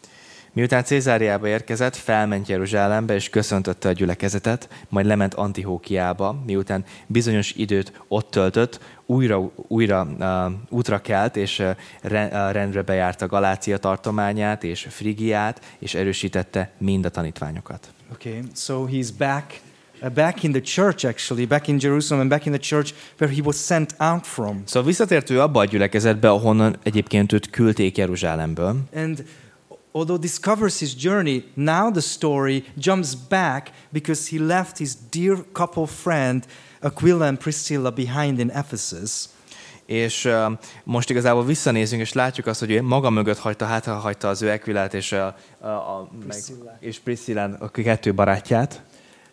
Miután 0.53 0.85
Cézáriába 0.85 1.49
érkezett, 1.49 1.97
felment 1.97 2.49
Jeruzsálembe 2.49 3.15
és 3.15 3.29
köszöntötte 3.29 3.89
a 3.89 3.93
gyülekezetet, 3.93 4.69
majd 4.89 5.07
lement 5.07 5.35
Antihókiába, 5.35 6.43
miután 6.47 6.85
bizonyos 7.07 7.53
időt 7.53 7.93
ott 8.09 8.31
töltött, 8.31 8.81
újra, 9.07 9.51
újra 9.55 10.09
uh, 10.19 10.53
útra 10.69 11.01
kelt, 11.01 11.37
és 11.37 11.59
uh, 11.59 11.71
re, 12.03 12.51
rendre 12.53 12.83
bejárta 12.83 13.27
Galácia 13.27 13.79
tartományát 13.79 14.65
és 14.65 14.87
Frigiát, 14.91 15.61
és 15.79 15.95
erősítette 15.95 16.71
mind 16.79 17.05
a 17.05 17.09
tanítványokat. 17.09 17.93
okay 18.13 18.43
so 18.55 18.87
he's 18.89 19.09
back 19.19 19.61
uh, 20.03 20.11
back 20.11 20.43
in 20.43 20.53
the 20.53 20.61
church 20.61 21.07
actually 21.07 21.47
back 21.47 21.69
in 21.69 21.77
jerusalem 21.81 22.21
and 22.21 22.31
back 22.31 22.47
in 22.47 22.53
the 22.53 22.61
church 22.61 22.95
where 23.19 23.35
he 23.35 23.43
was 23.45 23.57
sent 23.57 23.95
out 23.99 24.27
from 24.27 24.63
Szóval 24.67 24.89
visszatért 24.89 25.31
ő 25.31 25.41
abba 25.41 25.61
a 25.61 25.65
gyülekezetbe, 25.65 26.31
ahonnan 26.31 26.77
egyébként 26.83 27.33
őt 27.33 27.51
küldték 27.51 27.97
Jeruzsálemből, 27.97 28.77
And 28.95 29.25
although 29.93 30.19
discovers 30.19 30.79
his 30.79 30.95
journey, 30.95 31.45
now 31.55 31.91
the 31.91 32.01
story 32.01 32.65
jumps 32.79 33.15
back 33.15 33.73
because 33.93 34.31
he 34.31 34.39
left 34.39 34.79
his 34.79 34.97
dear 35.11 35.37
couple 35.53 35.87
friend 35.87 36.47
Aquila 36.83 37.27
and 37.27 37.39
Priscilla 37.39 37.91
behind 37.91 38.39
in 38.39 38.51
Ephesus. 38.51 39.29
És 39.87 40.25
uh, 40.25 40.53
most 40.85 41.11
igazából 41.11 41.45
visszanézünk, 41.45 42.01
és 42.01 42.13
látjuk 42.13 42.47
azt, 42.47 42.61
hogy 42.61 42.71
ő 42.71 42.83
maga 42.83 43.11
mögött 43.11 43.39
hagyta, 43.39 43.65
hátra 43.65 43.95
hagyta 43.95 44.29
az 44.29 44.43
ő 44.43 44.51
Ekvilát 44.51 44.95
és, 44.95 45.13
a, 45.13 45.37
a, 45.61 45.67
a, 45.67 46.11
meg, 46.27 46.39
és 46.81 46.99
Priscillán, 46.99 47.53
a 47.53 47.71
kettő 47.71 48.15
barátját. 48.15 48.83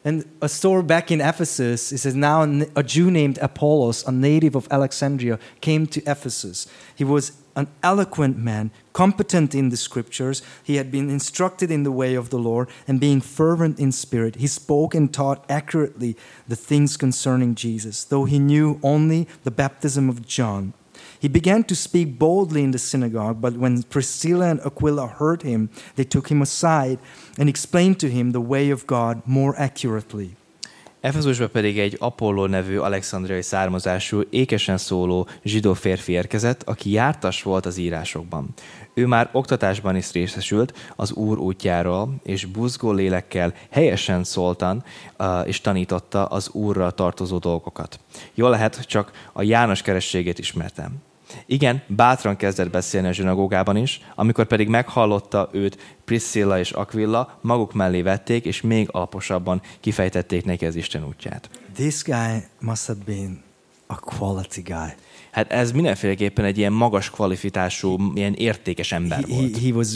And 0.04 0.26
a 0.40 0.48
story 0.48 0.84
back 0.84 1.10
in 1.10 1.22
Ephesus, 1.22 1.92
it 1.92 2.00
says, 2.00 2.14
Now 2.14 2.42
a 2.76 2.84
Jew 2.86 3.10
named 3.10 3.38
Apollos, 3.42 4.04
a 4.06 4.12
native 4.12 4.56
of 4.56 4.68
Alexandria, 4.70 5.38
came 5.60 5.86
to 5.86 6.02
Ephesus. 6.06 6.68
He 6.96 7.04
was 7.04 7.32
an 7.58 7.68
eloquent 7.82 8.38
man, 8.38 8.70
competent 8.94 9.56
in 9.56 9.70
the 9.70 9.76
scriptures. 9.76 10.44
He 10.64 10.76
had 10.76 10.92
been 10.92 11.10
instructed 11.10 11.72
in 11.72 11.84
the 11.84 11.92
way 11.92 12.14
of 12.14 12.30
the 12.30 12.38
Lord, 12.38 12.70
and 12.88 13.00
being 13.00 13.20
fervent 13.20 13.80
in 13.80 13.92
spirit, 13.92 14.36
he 14.36 14.48
spoke 14.48 14.94
and 14.94 15.12
taught 15.12 15.44
accurately 15.50 16.16
the 16.48 16.56
things 16.56 16.96
concerning 16.96 17.56
Jesus, 17.56 18.04
though 18.04 18.26
he 18.26 18.40
knew 18.40 18.80
only 18.84 19.28
the 19.44 19.52
baptism 19.52 20.08
of 20.08 20.26
John. 20.26 20.74
He 21.20 21.28
began 21.28 21.64
to 21.64 21.76
speak 21.76 22.20
boldly 22.20 22.64
in 22.64 22.72
the 22.72 22.80
synagogue, 22.80 23.42
but 23.42 23.54
when 23.54 23.82
Priscilla 23.84 24.50
and 24.50 24.60
Aquila 24.62 25.08
heard 25.08 25.42
him, 25.42 25.72
they 25.96 26.04
took 26.04 26.30
him 26.30 26.44
aside 26.44 27.00
and 27.40 27.50
explained 27.50 28.00
to 28.02 28.10
him 28.10 28.32
the 28.32 28.42
way 28.42 28.70
of 28.70 28.86
God 28.86 29.24
more 29.26 29.60
accurately. 29.60 30.36
Efezusba 31.02 31.48
pedig 31.48 31.80
egy 31.80 31.96
Apolló 32.00 32.46
nevű 32.46 32.78
alexandriai 32.78 33.42
származású, 33.42 34.22
ékesen 34.30 34.78
szóló 34.78 35.28
zsidó 35.44 35.74
férfi 35.74 36.12
érkezett, 36.12 36.64
aki 36.64 36.92
jártas 36.92 37.44
volt 37.44 37.66
az 37.66 37.78
írásokban. 37.78 38.50
Ő 38.94 39.06
már 39.06 39.30
oktatásban 39.32 39.96
is 39.96 40.12
részesült 40.12 40.94
az 40.96 41.12
Úr 41.12 41.38
útjáról, 41.38 42.16
és 42.24 42.46
buzgó 42.46 42.92
lélekkel 42.92 43.54
helyesen 43.70 44.24
szóltan, 44.24 44.84
uh, 45.20 45.48
és 45.48 45.62
tanította 45.62 46.26
az 46.26 46.50
Úrra 46.50 46.92
tartozó 46.92 47.38
dolgokat. 47.38 48.00
Jól 48.34 48.50
lehet, 48.50 48.86
csak 48.86 49.12
a 49.34 49.42
János 49.42 49.82
kerességét 49.82 50.40
ismertem. 50.40 51.07
Igen, 51.46 51.84
bátran 51.88 52.36
kezdett 52.36 52.70
beszélni 52.70 53.08
a 53.08 53.12
zsinagógában 53.12 53.78
is, 53.78 54.02
amikor 54.16 54.46
pedig 54.46 54.68
meghallotta 54.68 55.50
őt 55.52 55.96
Priscilla 56.06 56.60
és 56.60 56.72
Aquilla, 56.72 57.38
maguk 57.42 57.74
mellé 57.74 58.02
vették, 58.02 58.46
és 58.46 58.62
még 58.62 58.88
alaposabban 58.92 59.62
kifejtették 59.80 60.46
neki 60.46 60.66
az 60.66 60.76
Isten 60.76 61.06
útját. 61.06 61.50
This 61.74 62.04
guy 62.04 62.44
must 62.60 62.86
have 62.86 63.00
been 63.06 63.44
a 63.88 64.00
quality 64.00 64.62
guy. 64.62 64.94
Hát 65.38 65.52
ez 65.52 65.72
mindenféleképpen 65.72 66.46
egy 66.46 66.58
ilyen 66.58 66.74
magas 66.74 67.10
kvalifikású, 67.10 68.12
ilyen 68.16 68.34
értékes 68.34 68.92
ember 68.92 69.18
He, 69.18 69.34
he, 69.34 69.40
volt. 69.40 69.58
he 69.58 69.72
was 69.74 69.88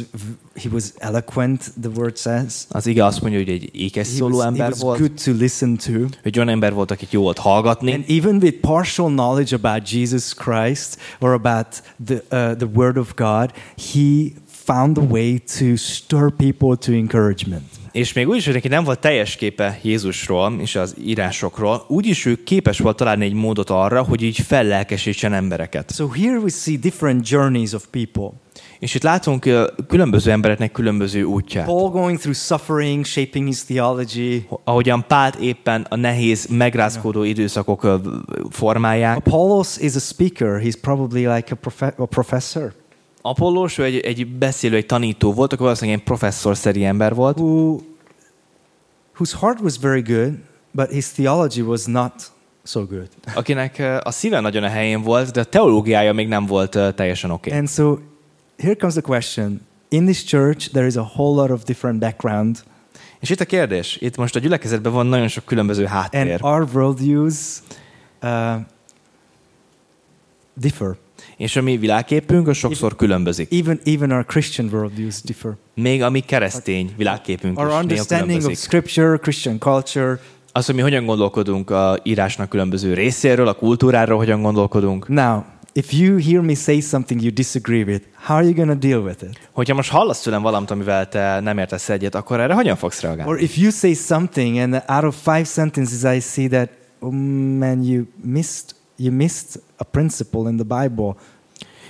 he 0.55 0.69
was 0.71 0.83
eloquent. 0.97 1.73
The 1.81 1.89
word 1.95 2.17
says. 2.17 2.53
Az 2.69 2.85
ige 2.87 3.05
azt 3.05 3.21
mondja, 3.21 3.39
hogy 3.39 3.49
egy 3.49 3.69
ékes 3.73 4.07
szóló 4.07 4.35
was, 4.35 4.43
he 4.43 4.47
ember 4.47 4.69
was 4.69 4.79
volt, 4.79 4.99
good 4.99 5.11
to 5.23 5.31
listen 5.31 5.77
to. 5.77 5.91
hogy 6.23 6.37
olyan 6.37 6.49
ember 6.49 6.73
volt, 6.73 6.91
akit 6.91 7.11
jó 7.11 7.21
volt 7.21 7.37
hallgatni, 7.37 7.93
And 7.93 8.03
even 8.09 8.35
with 8.35 8.57
partial 8.59 9.07
knowledge 9.07 9.55
about 9.55 9.91
Jesus 9.91 10.33
Christ 10.33 10.97
or 11.19 11.33
about 11.33 11.67
the, 12.05 12.15
uh, 12.15 12.55
the 12.57 12.67
Word 12.73 12.97
of 12.97 13.13
God, 13.15 13.51
he 13.93 14.31
found 14.47 14.97
a 14.97 15.03
way 15.09 15.37
to 15.57 15.75
stir 15.75 16.29
people 16.29 16.75
to 16.75 16.91
encouragement. 16.91 17.80
És 17.91 18.13
még 18.13 18.27
úgy 18.27 18.37
is, 18.37 18.45
hogy 18.45 18.53
neki 18.53 18.67
nem 18.67 18.83
volt 18.83 18.99
teljes 18.99 19.35
képe 19.35 19.79
Jézusról 19.81 20.53
és 20.59 20.75
az 20.75 20.95
írásokról, 21.03 21.85
úgyis 21.87 22.25
ő 22.25 22.43
képes 22.43 22.79
volt 22.79 22.97
találni 22.97 23.25
egy 23.25 23.33
módot 23.33 23.69
arra, 23.69 24.03
hogy 24.03 24.21
így 24.21 24.39
fellelkesítsen 24.39 25.33
embereket. 25.33 25.93
So 25.95 26.07
here 26.07 26.37
we 26.37 26.49
see 26.49 26.77
different 26.77 27.29
journeys 27.29 27.73
of 27.73 27.85
people. 27.91 28.29
És 28.79 28.95
itt 28.95 29.03
látunk 29.03 29.49
különböző 29.87 30.31
embereknek 30.31 30.71
különböző 30.71 31.23
útját. 31.23 31.65
Paul 31.65 31.89
going 31.89 32.17
through 32.19 32.37
suffering, 32.37 33.05
shaping 33.05 33.47
his 33.47 33.63
theology. 33.65 34.47
Ahogyan 34.63 35.05
Pált 35.07 35.35
éppen 35.35 35.85
a 35.89 35.95
nehéz, 35.95 36.45
megrázkódó 36.45 37.23
időszakok 37.23 37.83
ö, 37.83 37.95
formálják. 38.49 39.17
Apollos 39.17 39.77
is 39.77 39.95
a 39.95 39.99
speaker. 39.99 40.61
He's 40.63 40.75
probably 40.81 41.19
like 41.19 41.47
a, 41.51 41.55
profe- 41.55 41.99
a 41.99 42.05
professor 42.05 42.73
Apollos, 43.21 43.77
ő 43.77 43.83
egy, 43.83 43.99
egy 43.99 44.27
beszélő, 44.27 44.75
egy 44.75 44.85
tanító 44.85 45.33
volt, 45.33 45.53
akkor 45.53 45.65
valószínűleg 45.65 45.99
egy 45.99 46.05
professzor-szeri 46.05 46.85
ember 46.85 47.15
volt, 47.15 47.39
who, 47.39 47.79
whose 49.15 49.37
heart 49.37 49.59
was 49.59 49.77
very 49.81 50.01
good, 50.01 50.33
but 50.71 50.89
his 50.89 51.11
theology 51.11 51.61
was 51.61 51.85
not 51.85 52.13
so 52.63 52.85
good. 52.85 53.07
akinek 53.33 53.79
ö, 53.79 53.97
a 54.03 54.11
szíve 54.11 54.39
nagyon 54.39 54.63
a 54.63 54.69
helyén 54.69 55.01
volt, 55.01 55.31
de 55.31 55.39
a 55.39 55.43
teológiája 55.43 56.13
még 56.13 56.27
nem 56.27 56.45
volt 56.45 56.75
ö, 56.75 56.91
teljesen 56.91 57.31
oké. 57.31 57.49
Okay. 57.49 57.59
And 57.59 57.69
so 57.69 57.97
here 58.57 58.75
comes 58.75 58.93
the 58.93 59.03
question. 59.03 59.61
In 59.89 60.05
this 60.05 60.23
church, 60.23 60.69
there 60.71 60.85
is 60.85 60.95
a 60.95 61.11
whole 61.15 61.41
lot 61.41 61.51
of 61.51 61.63
different 61.63 61.99
background, 61.99 62.63
És 63.21 63.29
itt 63.29 63.39
a 63.39 63.45
kérdés, 63.45 63.97
itt 63.99 64.17
most 64.17 64.35
a 64.35 64.39
gyülekezetben 64.39 64.91
van 64.91 65.05
nagyon 65.05 65.27
sok 65.27 65.45
különböző 65.45 65.83
and 65.83 65.91
háttér, 65.91 66.39
our 66.41 66.67
worldviews 66.73 67.35
uh, 68.21 68.55
differ. 70.53 70.95
És 71.37 71.55
a 71.55 71.61
mi 71.61 71.77
világképünk 71.77 72.47
az 72.47 72.57
sokszor 72.57 72.95
különbözik. 72.95 73.53
Even 73.53 73.79
even 73.85 74.11
our 74.11 74.25
Christian 74.25 74.69
worldviews 74.71 75.21
differ. 75.21 75.51
Még 75.75 76.01
a 76.01 76.09
mi 76.09 76.19
keresztény 76.19 76.91
világképünk 76.97 77.59
Our 77.59 77.67
is 77.67 77.73
néha 77.73 77.81
understanding 77.81 78.43
of. 78.45 78.57
Scripture, 78.57 79.17
Christian 79.17 79.59
culture. 79.59 80.19
Az, 80.51 80.65
hogy 80.65 80.75
mi 80.75 80.81
hogyan 80.81 81.05
gondolkodunk 81.05 81.69
a 81.69 81.99
írásnak 82.03 82.49
különböző 82.49 82.93
részéről, 82.93 83.47
a 83.47 83.53
kultúráról 83.53 84.17
hogyan 84.17 84.41
gondolkodunk. 84.41 85.07
Now, 85.07 85.43
if 85.73 85.93
you 85.93 86.17
hear 86.17 86.41
me 86.41 86.53
say 86.53 86.79
something 86.79 87.21
you 87.21 87.31
disagree 87.31 87.83
with, 87.83 88.05
how 88.25 88.37
are 88.37 88.45
you 88.45 88.65
to 88.65 88.73
deal 88.73 89.01
with 89.01 89.23
it? 89.23 89.49
Hogyha 89.51 89.73
most 89.73 89.89
hallasz 89.89 90.21
tőlem 90.21 90.41
valamit, 90.41 90.71
amivel 90.71 91.09
te 91.09 91.39
nem 91.39 91.57
értesz 91.57 91.89
egyet, 91.89 92.15
akkor 92.15 92.39
erre 92.39 92.53
hogyan 92.53 92.75
fogsz 92.75 93.01
reagálni? 93.01 93.31
Or 93.31 93.41
if 93.41 93.57
you 93.57 93.71
say 93.71 93.93
something 93.93 94.57
and 94.57 94.83
out 94.87 95.03
of 95.03 95.15
five 95.23 95.43
sentences 95.43 96.15
I 96.15 96.19
see 96.19 96.47
that, 96.47 96.69
oh 96.99 97.11
man, 97.57 97.83
you 97.83 98.03
missed 98.23 98.75
you 98.95 99.11
missed 99.11 99.61
a 99.81 99.83
principle 99.83 100.49
in 100.49 100.57
the 100.57 100.81
Bible. 100.81 101.15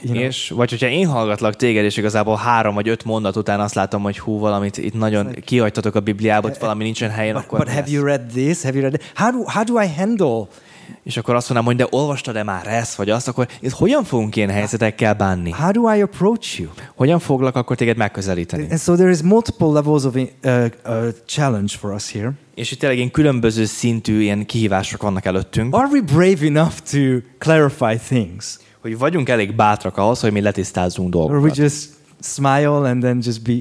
You 0.03 0.13
know, 0.13 0.23
És, 0.23 0.49
vagy 0.49 0.69
hogyha 0.69 0.87
én 0.87 1.07
hallgatlak 1.07 1.55
téged, 1.55 1.83
és 1.83 1.97
igazából 1.97 2.35
három 2.35 2.73
vagy 2.73 2.87
öt 2.87 3.03
mondat 3.03 3.35
után 3.35 3.59
azt 3.59 3.73
látom, 3.73 4.01
hogy 4.01 4.19
hú, 4.19 4.39
valamit 4.39 4.77
itt 4.77 4.93
nagyon 4.93 5.31
kihagytatok 5.45 5.95
a 5.95 5.99
Bibliából, 5.99 6.49
hogy 6.49 6.59
valami 6.59 6.83
nincsen 6.83 7.09
helyen, 7.09 7.33
but, 7.33 7.43
akkor 7.43 7.59
but 7.59 7.67
have 7.67 7.81
lesz? 7.81 7.91
you 7.91 8.05
read 8.05 8.21
this? 8.21 8.61
Have 8.61 8.77
you 8.77 8.81
read 8.81 8.93
that? 8.93 9.11
How 9.15 9.31
do, 9.31 9.43
how 9.49 9.63
do 9.63 9.81
I 9.81 9.87
handle? 9.97 10.47
És 11.03 11.17
akkor 11.17 11.35
azt 11.35 11.49
mondanám, 11.49 11.75
hogy 11.75 11.85
de 11.85 11.97
olvastad-e 11.97 12.43
már 12.43 12.67
ezt, 12.67 12.95
vagy 12.95 13.09
azt, 13.09 13.27
akkor 13.27 13.47
itt 13.59 13.71
hogyan 13.71 14.03
fogunk 14.03 14.35
ilyen 14.35 14.49
helyzetekkel 14.49 15.13
bánni? 15.13 15.51
How 15.51 15.71
do 15.71 15.93
I 15.95 16.01
approach 16.01 16.59
you? 16.59 16.69
Hogyan 16.95 17.19
foglak 17.19 17.55
akkor 17.55 17.75
téged 17.75 17.97
megközelíteni? 17.97 18.67
And 18.69 18.79
so 18.79 18.95
there 18.95 19.09
is 19.09 19.21
multiple 19.21 19.67
levels 19.67 20.03
of 20.03 20.15
uh, 20.15 20.21
uh, 20.43 21.07
challenge 21.25 21.77
for 21.77 21.93
us 21.93 22.11
here. 22.11 22.31
És 22.61 22.71
itt 22.71 22.79
tényleg 22.79 22.97
ilyen 22.97 23.11
különböző 23.11 23.65
szintű 23.65 24.21
ilyen 24.21 24.45
kihívások 24.45 25.01
vannak 25.01 25.25
előttünk, 25.25 25.75
Are 25.75 25.87
we 25.91 26.01
brave 26.01 26.45
enough 26.45 26.73
to 26.91 26.97
clarify 27.37 27.97
things? 28.07 28.57
hogy 28.81 28.97
vagyunk 28.97 29.29
elég 29.29 29.55
bátrak 29.55 29.97
ahhoz, 29.97 30.19
hogy 30.19 30.31
mi 30.31 30.41
letisztázzunk 30.41 31.15
Or 31.15 31.21
we 31.23 31.27
dolgokat. 31.29 31.57
just 31.57 31.89
smile 32.21 32.67
and 32.89 33.01
then 33.01 33.19
just 33.23 33.43
be 33.43 33.53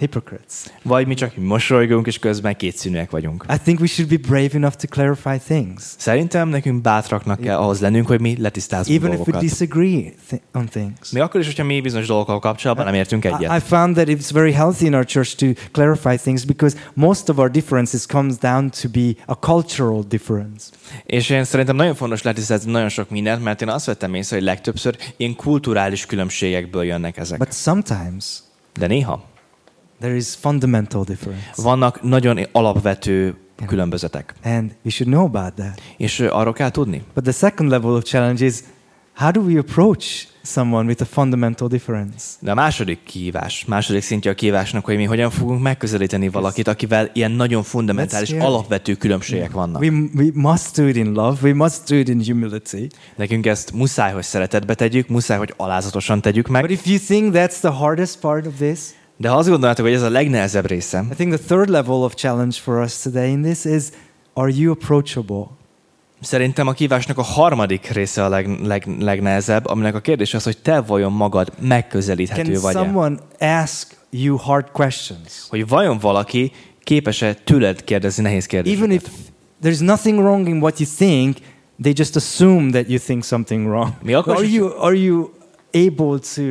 hypocrites? 0.00 0.54
Vagy 0.82 1.06
mi 1.06 1.14
csak 1.14 1.36
mosolygunk, 1.36 2.06
és 2.06 2.18
közben 2.18 2.56
kétszínűek 2.56 3.10
vagyunk. 3.10 3.44
I 3.48 3.56
think 3.62 3.80
we 3.80 3.86
should 3.86 4.10
be 4.10 4.28
brave 4.28 4.50
enough 4.52 4.74
to 4.74 4.86
clarify 4.88 5.38
things. 5.44 5.82
Szerintem 5.98 6.48
nekünk 6.48 6.82
bátraknak 6.82 7.40
kell 7.40 7.56
ahhoz 7.58 7.80
lennünk, 7.80 8.06
hogy 8.06 8.20
mi 8.20 8.36
letisztázzunk 8.38 8.98
Even 8.98 9.12
if 9.12 9.18
we 9.18 9.24
dolgokat. 9.24 9.48
disagree 9.48 10.12
th- 10.28 10.42
on 10.52 10.66
things. 10.66 11.10
Mi 11.10 11.20
akkor 11.20 11.40
is, 11.40 11.46
hogyha 11.46 11.64
mi 11.64 11.80
bizonyos 11.80 12.06
dolgokkal 12.06 12.38
kapcsolatban 12.38 12.84
nem 12.84 12.94
értünk 12.94 13.24
I, 13.24 13.26
egyet. 13.28 13.56
I 13.56 13.60
found 13.60 13.94
that 13.94 14.08
it's 14.08 14.28
very 14.32 14.52
healthy 14.52 14.84
in 14.86 14.94
our 14.94 15.04
church 15.04 15.36
to 15.36 15.46
clarify 15.72 16.16
things 16.16 16.44
because 16.44 16.76
most 16.94 17.28
of 17.28 17.38
our 17.38 17.50
differences 17.50 18.06
comes 18.06 18.38
down 18.38 18.70
to 18.82 18.88
be 18.88 19.12
a 19.26 19.34
cultural 19.34 20.04
difference. 20.08 20.66
És 21.06 21.28
én 21.30 21.44
szerintem 21.44 21.76
nagyon 21.76 21.94
fontos 21.94 22.22
letisztázni 22.22 22.70
nagyon 22.70 22.88
sok 22.88 23.10
mindent, 23.10 23.42
mert 23.42 23.62
én 23.62 23.68
azt 23.68 23.86
vettem 23.86 24.14
észre, 24.14 24.36
hogy 24.36 24.44
legtöbbször 24.44 24.96
ilyen 25.16 25.36
kulturális 25.36 26.06
különbségekből 26.06 26.84
jönnek 26.84 27.16
ezek. 27.16 27.38
But 27.38 27.52
sometimes 27.54 28.24
De 28.78 28.86
néha 28.86 29.28
there 30.00 30.16
is 30.16 30.34
fundamental 30.34 31.04
difference. 31.04 31.62
vannak 31.62 32.02
nagyon 32.02 32.38
alapvető 32.52 33.34
különbözetek. 33.66 34.34
And 34.42 34.70
we 34.84 34.90
should 34.90 35.12
know 35.12 35.24
about 35.24 35.54
that. 35.54 35.80
És 35.96 36.20
arról 36.20 36.52
kell 36.52 36.70
tudni. 36.70 37.02
But 37.14 37.22
the 37.22 37.32
second 37.32 37.70
level 37.70 37.90
of 37.90 38.04
challenge 38.04 38.44
is 38.44 38.54
how 39.14 39.30
do 39.30 39.40
we 39.40 39.58
approach 39.58 40.26
someone 40.42 40.86
with 40.86 41.02
a 41.02 41.04
fundamental 41.04 41.68
difference? 41.68 42.24
De 42.40 42.50
a 42.50 42.54
második 42.54 43.02
kihívás, 43.02 43.64
második 43.64 44.02
szintje 44.02 44.30
a 44.30 44.34
kihívásnak, 44.34 44.84
hogy 44.84 44.96
mi 44.96 45.04
hogyan 45.04 45.30
fogunk 45.30 45.62
megközelíteni 45.62 46.28
valakit, 46.28 46.68
akivel 46.68 47.10
ilyen 47.12 47.30
nagyon 47.30 47.62
fundamentális, 47.62 48.30
alapvető 48.30 48.94
különbségek 48.94 49.50
vannak. 49.50 49.80
We, 49.80 49.90
we 50.14 50.30
must 50.34 50.76
do 50.76 50.86
it 50.86 50.96
in 50.96 51.12
love. 51.12 51.38
We 51.42 51.54
must 51.54 51.88
do 51.88 51.96
it 51.96 52.08
in 52.08 52.22
humility. 52.24 52.86
Nekünk 53.16 53.46
ezt 53.46 53.72
muszáj, 53.72 54.12
hogy 54.12 54.22
szeretetbe 54.22 54.74
tegyük, 54.74 55.08
muszáj, 55.08 55.38
hogy 55.38 55.54
alázatosan 55.56 56.20
tegyük 56.20 56.48
But 56.50 56.70
if 56.70 56.86
you 56.86 56.98
think 56.98 57.34
that's 57.34 57.58
the 57.58 57.70
hardest 57.70 58.18
part 58.18 58.46
of 58.46 58.54
this, 58.58 58.78
De 59.20 59.28
ha 59.28 59.36
azt 59.36 59.48
gondoljátok, 59.48 59.84
hogy 59.84 59.94
ez 59.94 60.02
a 60.02 60.10
legnehezebb 60.10 60.66
része, 60.66 61.04
I 61.10 61.14
think 61.14 61.34
the 61.34 61.46
third 61.46 61.68
level 61.68 61.94
of 61.94 62.14
challenge 62.14 62.56
for 62.56 62.82
us 62.82 63.00
today 63.00 63.30
in 63.30 63.42
this 63.42 63.64
is 63.64 63.82
are 64.32 64.52
you 64.54 64.72
approachable? 64.72 65.46
Szerintem 66.20 66.66
a 66.66 66.72
kívásnak 66.72 67.18
a 67.18 67.22
harmadik 67.22 67.86
része 67.86 68.24
a 68.24 68.28
leg, 68.28 68.48
leg, 68.62 68.86
legnehezebb, 68.98 69.66
aminek 69.66 69.94
a 69.94 70.00
kérdés 70.00 70.34
az, 70.34 70.44
hogy 70.44 70.58
te 70.58 70.80
vajon 70.80 71.12
magad 71.12 71.52
megközelíthető 71.60 72.52
Can 72.52 72.62
vagy-e. 72.62 72.78
someone 72.78 73.16
ask 73.38 73.96
you 74.10 74.36
hard 74.36 74.70
questions? 74.70 75.46
Hogy 75.48 75.68
vajon 75.68 75.98
valaki 75.98 76.52
képes-e 76.82 77.34
tőled 77.34 77.84
kérdezni 77.84 78.22
nehéz 78.22 78.46
kérdéseket. 78.46 78.84
Even 78.84 78.96
if 78.96 79.04
there's 79.62 79.84
nothing 79.84 80.18
wrong 80.18 80.48
in 80.48 80.56
what 80.56 80.78
you 80.78 80.88
think, 80.96 81.36
they 81.82 81.92
just 81.96 82.16
assume 82.16 82.70
that 82.70 82.88
you 82.88 82.98
think 82.98 83.24
something 83.24 83.66
wrong. 83.66 83.92
Mi 84.02 84.14
akkor 84.14 84.36
Are 84.36 84.46
you, 84.46 84.72
are 84.78 84.96
you 84.96 85.30
able 85.72 86.18
to 86.34 86.42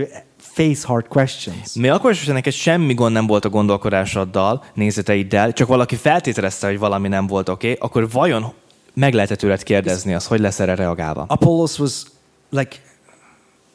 face 0.63 0.87
hard 0.87 1.07
questions? 1.07 1.73
Mi 1.73 1.89
akkor 1.89 2.11
is, 2.11 2.17
hogyha 2.17 2.33
neked 2.33 2.53
semmi 2.53 2.93
gond 2.93 3.13
nem 3.13 3.27
volt 3.27 3.45
a 3.45 3.49
gondolkodásoddal, 3.49 4.63
nézeteiddel, 4.73 5.53
csak 5.53 5.67
valaki 5.67 5.95
feltételezte, 5.95 6.67
hogy 6.67 6.79
valami 6.79 7.07
nem 7.07 7.27
volt 7.27 7.49
oké, 7.49 7.71
okay, 7.71 7.87
akkor 7.87 8.09
vajon 8.11 8.53
meg 8.93 9.13
lehet 9.13 9.37
tőled 9.37 9.63
kérdezni 9.63 10.13
azt, 10.13 10.27
hogy 10.27 10.39
lesz 10.39 10.59
erre 10.59 10.75
reagálva? 10.75 11.25
Apollos 11.27 11.79
was 11.79 12.03
like 12.49 12.75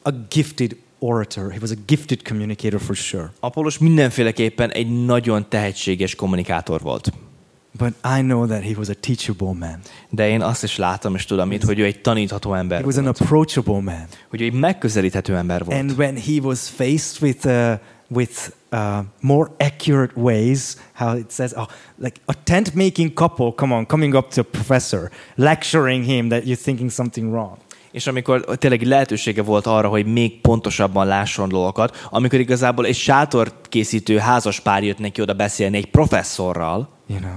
a 0.01 0.11
gifted 0.29 0.77
orator. 0.99 1.51
He 1.51 1.57
was 1.61 1.71
a 1.71 1.77
gifted 1.85 2.27
communicator 2.27 2.81
for 2.81 2.95
sure. 2.95 3.31
Apollos 3.39 3.77
mindenféleképpen 3.77 4.71
egy 4.71 5.05
nagyon 5.05 5.45
tehetséges 5.49 6.15
kommunikátor 6.15 6.81
volt. 6.81 7.11
But 7.77 7.93
I 8.19 8.21
know 8.21 8.45
that 8.45 8.63
he 8.63 8.73
was 8.77 8.89
a 8.89 8.93
teachable 8.99 9.53
man. 9.53 9.79
De 10.09 10.27
én 10.29 10.41
azt 10.41 10.63
is 10.63 10.77
látom 10.77 11.15
és 11.15 11.25
tudom 11.25 11.51
itt, 11.51 11.63
hogy 11.63 11.79
ő 11.79 11.83
egy 11.85 12.01
tanítható 12.01 12.53
ember 12.53 12.79
He 12.79 12.85
was 12.85 12.95
an 12.97 13.03
volt. 13.03 13.21
approachable 13.21 13.81
man. 13.81 14.05
Hogy 14.29 14.41
ő 14.41 14.45
egy 14.45 14.53
megközelíthető 14.53 15.35
ember 15.35 15.63
volt. 15.63 15.79
And 15.79 15.91
when 15.97 16.15
he 16.15 16.39
was 16.41 16.59
faced 16.69 17.21
with 17.21 17.45
uh, 17.45 17.73
with 18.07 18.51
uh, 18.71 18.99
more 19.19 19.51
accurate 19.59 20.13
ways, 20.15 20.75
how 20.93 21.17
it 21.17 21.31
says, 21.31 21.53
oh, 21.53 21.65
like 21.97 22.19
a 22.25 22.43
tent 22.43 22.73
making 22.73 23.13
couple, 23.13 23.51
come 23.55 23.73
on, 23.75 23.85
coming 23.85 24.13
up 24.15 24.33
to 24.33 24.41
a 24.41 24.43
professor, 24.51 25.09
lecturing 25.35 26.05
him 26.05 26.29
that 26.29 26.43
you're 26.45 26.61
thinking 26.63 26.91
something 26.91 27.31
wrong. 27.31 27.57
És 27.91 28.07
amikor 28.07 28.45
tényleg 28.57 28.81
lehetősége 28.81 29.41
volt 29.41 29.65
arra, 29.65 29.87
hogy 29.87 30.05
még 30.05 30.41
pontosabban 30.41 31.07
lásson 31.07 31.49
dolgokat, 31.49 32.07
amikor 32.09 32.39
igazából 32.39 32.85
egy 32.85 32.95
sátort 32.95 33.67
készítő 33.69 34.17
házas 34.17 34.59
pár 34.59 34.83
jött 34.83 34.99
neki 34.99 35.21
oda 35.21 35.33
beszélni 35.33 35.77
egy 35.77 35.89
professzorral, 35.89 36.89
You 37.07 37.19
know, 37.19 37.31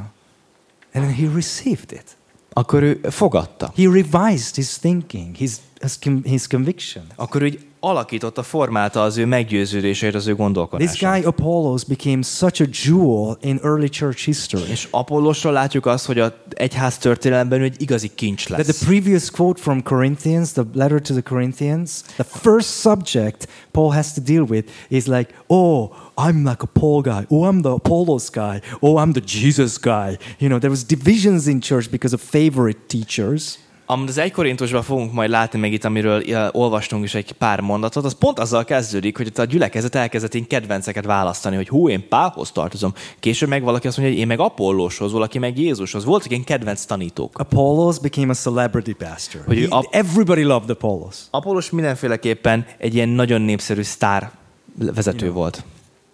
and 0.98 1.06
then 1.06 1.14
he 1.14 1.34
received 1.34 1.92
it. 1.92 2.16
akkor 2.52 2.82
ő 2.82 3.00
fogadta. 3.10 3.72
He 3.76 3.88
revised 3.88 4.54
his 4.54 4.78
thinking, 4.78 5.36
his, 5.36 5.56
his, 5.80 5.98
his 6.24 6.46
conviction. 6.46 7.04
Akkor 7.16 7.42
ő 7.42 7.60
alakította, 7.80 8.42
formálta 8.42 9.02
az 9.02 9.16
ő 9.16 9.26
meggyőződéseit, 9.26 10.14
az 10.14 10.26
ő 10.26 10.30
This 10.32 10.36
gondolkodását. 10.38 11.14
guy 11.14 11.24
Apollos 11.24 11.84
became 11.84 12.22
such 12.22 12.62
a 12.62 12.64
jewel 12.84 13.38
in 13.40 13.58
early 13.62 13.88
church 13.88 14.24
history. 14.24 14.70
És 14.70 14.88
Apollosról 14.90 15.52
látjuk 15.52 15.86
azt, 15.86 16.06
hogy 16.06 16.18
a 16.18 16.34
egyház 16.50 16.98
történelemben 16.98 17.62
egy 17.62 17.82
igazi 17.82 18.10
kincs 18.14 18.44
That 18.44 18.58
the 18.58 18.66
lesz. 18.66 18.84
previous 18.84 19.30
quote 19.30 19.60
from 19.62 19.82
Corinthians, 19.82 20.52
the 20.52 20.64
letter 20.74 21.00
to 21.02 21.12
the 21.12 21.22
Corinthians, 21.22 21.90
the 22.02 22.24
first 22.24 22.68
subject 22.68 23.48
Paul 23.70 23.90
has 23.92 24.12
to 24.12 24.20
deal 24.20 24.44
with 24.48 24.68
is 24.88 25.06
like, 25.06 25.34
oh, 25.46 25.90
I'm 26.16 26.44
like 26.44 26.62
a 26.62 26.68
Paul 26.72 27.00
guy. 27.02 27.24
Oh, 27.28 27.48
I'm 27.48 27.62
the 27.62 27.70
Apollos 27.72 28.30
guy. 28.30 28.60
Oh, 28.80 28.98
I'm 28.98 29.12
the 29.12 29.20
Jesus 29.24 29.78
guy. 29.78 30.18
You 30.38 30.48
know, 30.48 30.58
there 30.58 30.70
was 30.70 30.84
divisions 30.84 31.46
in 31.46 31.60
church 31.60 31.90
because 31.90 32.14
of 32.14 32.20
favorite 32.20 32.78
teachers. 32.88 33.58
Amit 33.90 34.08
az 34.08 34.18
1 34.18 34.32
Korintusban 34.32 34.82
fogunk 34.82 35.12
majd 35.12 35.30
látni 35.30 35.58
meg 35.58 35.72
itt, 35.72 35.84
amiről 35.84 36.22
olvastunk 36.52 37.04
is 37.04 37.14
egy 37.14 37.32
pár 37.32 37.60
mondatot, 37.60 38.04
az 38.04 38.18
pont 38.18 38.38
azzal 38.38 38.64
kezdődik, 38.64 39.16
hogy 39.16 39.32
a 39.34 39.44
gyülekezet 39.44 39.94
elkezdett 39.94 40.34
én 40.34 40.46
kedvenceket 40.46 41.04
választani, 41.04 41.56
hogy 41.56 41.68
hú, 41.68 41.88
én 41.88 42.08
Pálhoz 42.08 42.50
tartozom. 42.50 42.94
Később 43.20 43.48
meg 43.48 43.62
valaki 43.62 43.86
azt 43.86 43.96
mondja, 43.96 44.14
hogy 44.14 44.22
én 44.22 44.28
meg 44.36 44.40
Apollóshoz, 44.40 45.12
valaki 45.12 45.38
meg 45.38 45.58
Jézushoz. 45.58 46.04
Voltak 46.04 46.30
ilyen 46.30 46.44
kedvenc 46.44 46.84
tanítók. 46.84 47.38
Apollos 47.38 47.98
became 47.98 48.30
a 48.30 48.34
celebrity 48.34 48.92
pastor. 48.92 49.40
Hogy 49.46 49.58
He- 49.58 49.70
ap- 49.70 49.94
everybody 49.94 50.42
loved 50.42 50.70
Apollos. 50.70 51.16
Apollos 51.30 51.70
mindenféleképpen 51.70 52.66
egy 52.78 52.94
ilyen 52.94 53.08
nagyon 53.08 53.40
népszerű 53.40 53.82
sztár 53.82 54.30
vezető 54.74 55.32
volt. 55.32 55.64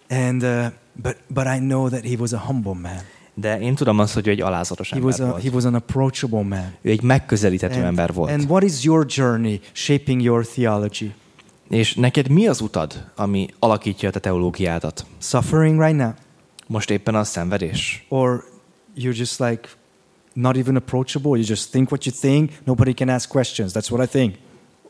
And 0.09 0.43
uh, 0.43 0.65
but 0.93 1.17
but 1.27 1.45
I 1.55 1.57
know 1.57 1.89
that 1.89 2.05
he 2.05 2.15
was 2.19 2.31
a 2.31 2.37
humble 2.37 2.73
man. 2.73 2.99
De 3.37 3.59
én 3.59 3.75
tudom 3.75 3.99
azt, 3.99 4.13
hogy 4.13 4.27
ő 4.27 4.31
egy 4.31 4.41
alázatos 4.41 4.89
He 4.89 4.95
ember 4.95 5.11
was 5.11 5.19
a, 5.19 5.29
volt. 5.29 5.43
he 5.43 5.49
was 5.53 5.63
an 5.63 5.73
approachable 5.73 6.43
man. 6.43 6.73
Ő 6.81 6.89
egy 6.89 7.01
megközelíthető 7.01 7.75
And, 7.75 7.85
ember 7.85 8.13
volt. 8.13 8.31
and 8.31 8.49
what 8.49 8.63
is 8.63 8.83
your 8.83 9.05
journey 9.09 9.59
shaping 9.71 10.21
your 10.21 10.45
theology? 10.45 11.13
És 11.69 11.93
neked 11.95 12.29
mi 12.29 12.47
az 12.47 12.61
utad, 12.61 13.11
ami 13.15 13.47
alakítja 13.59 14.09
a 14.09 14.11
te 14.11 14.19
teológiádat? 14.19 15.05
Suffering 15.17 15.79
right 15.81 15.97
now, 15.97 16.11
Most 16.67 16.89
éppen 16.89 17.15
a 17.15 17.23
szenvedés? 17.23 18.05
or 18.09 18.43
you're 18.97 19.17
just 19.17 19.39
like 19.39 19.67
not 20.33 20.57
even 20.57 20.75
approachable. 20.75 21.31
You 21.37 21.43
just 21.47 21.71
think 21.71 21.91
what 21.91 22.05
you 22.05 22.15
think. 22.19 22.51
Nobody 22.63 22.93
can 22.93 23.09
ask 23.09 23.29
questions. 23.29 23.71
That's 23.73 23.91
what 23.91 24.05
I 24.07 24.09
think. 24.17 24.35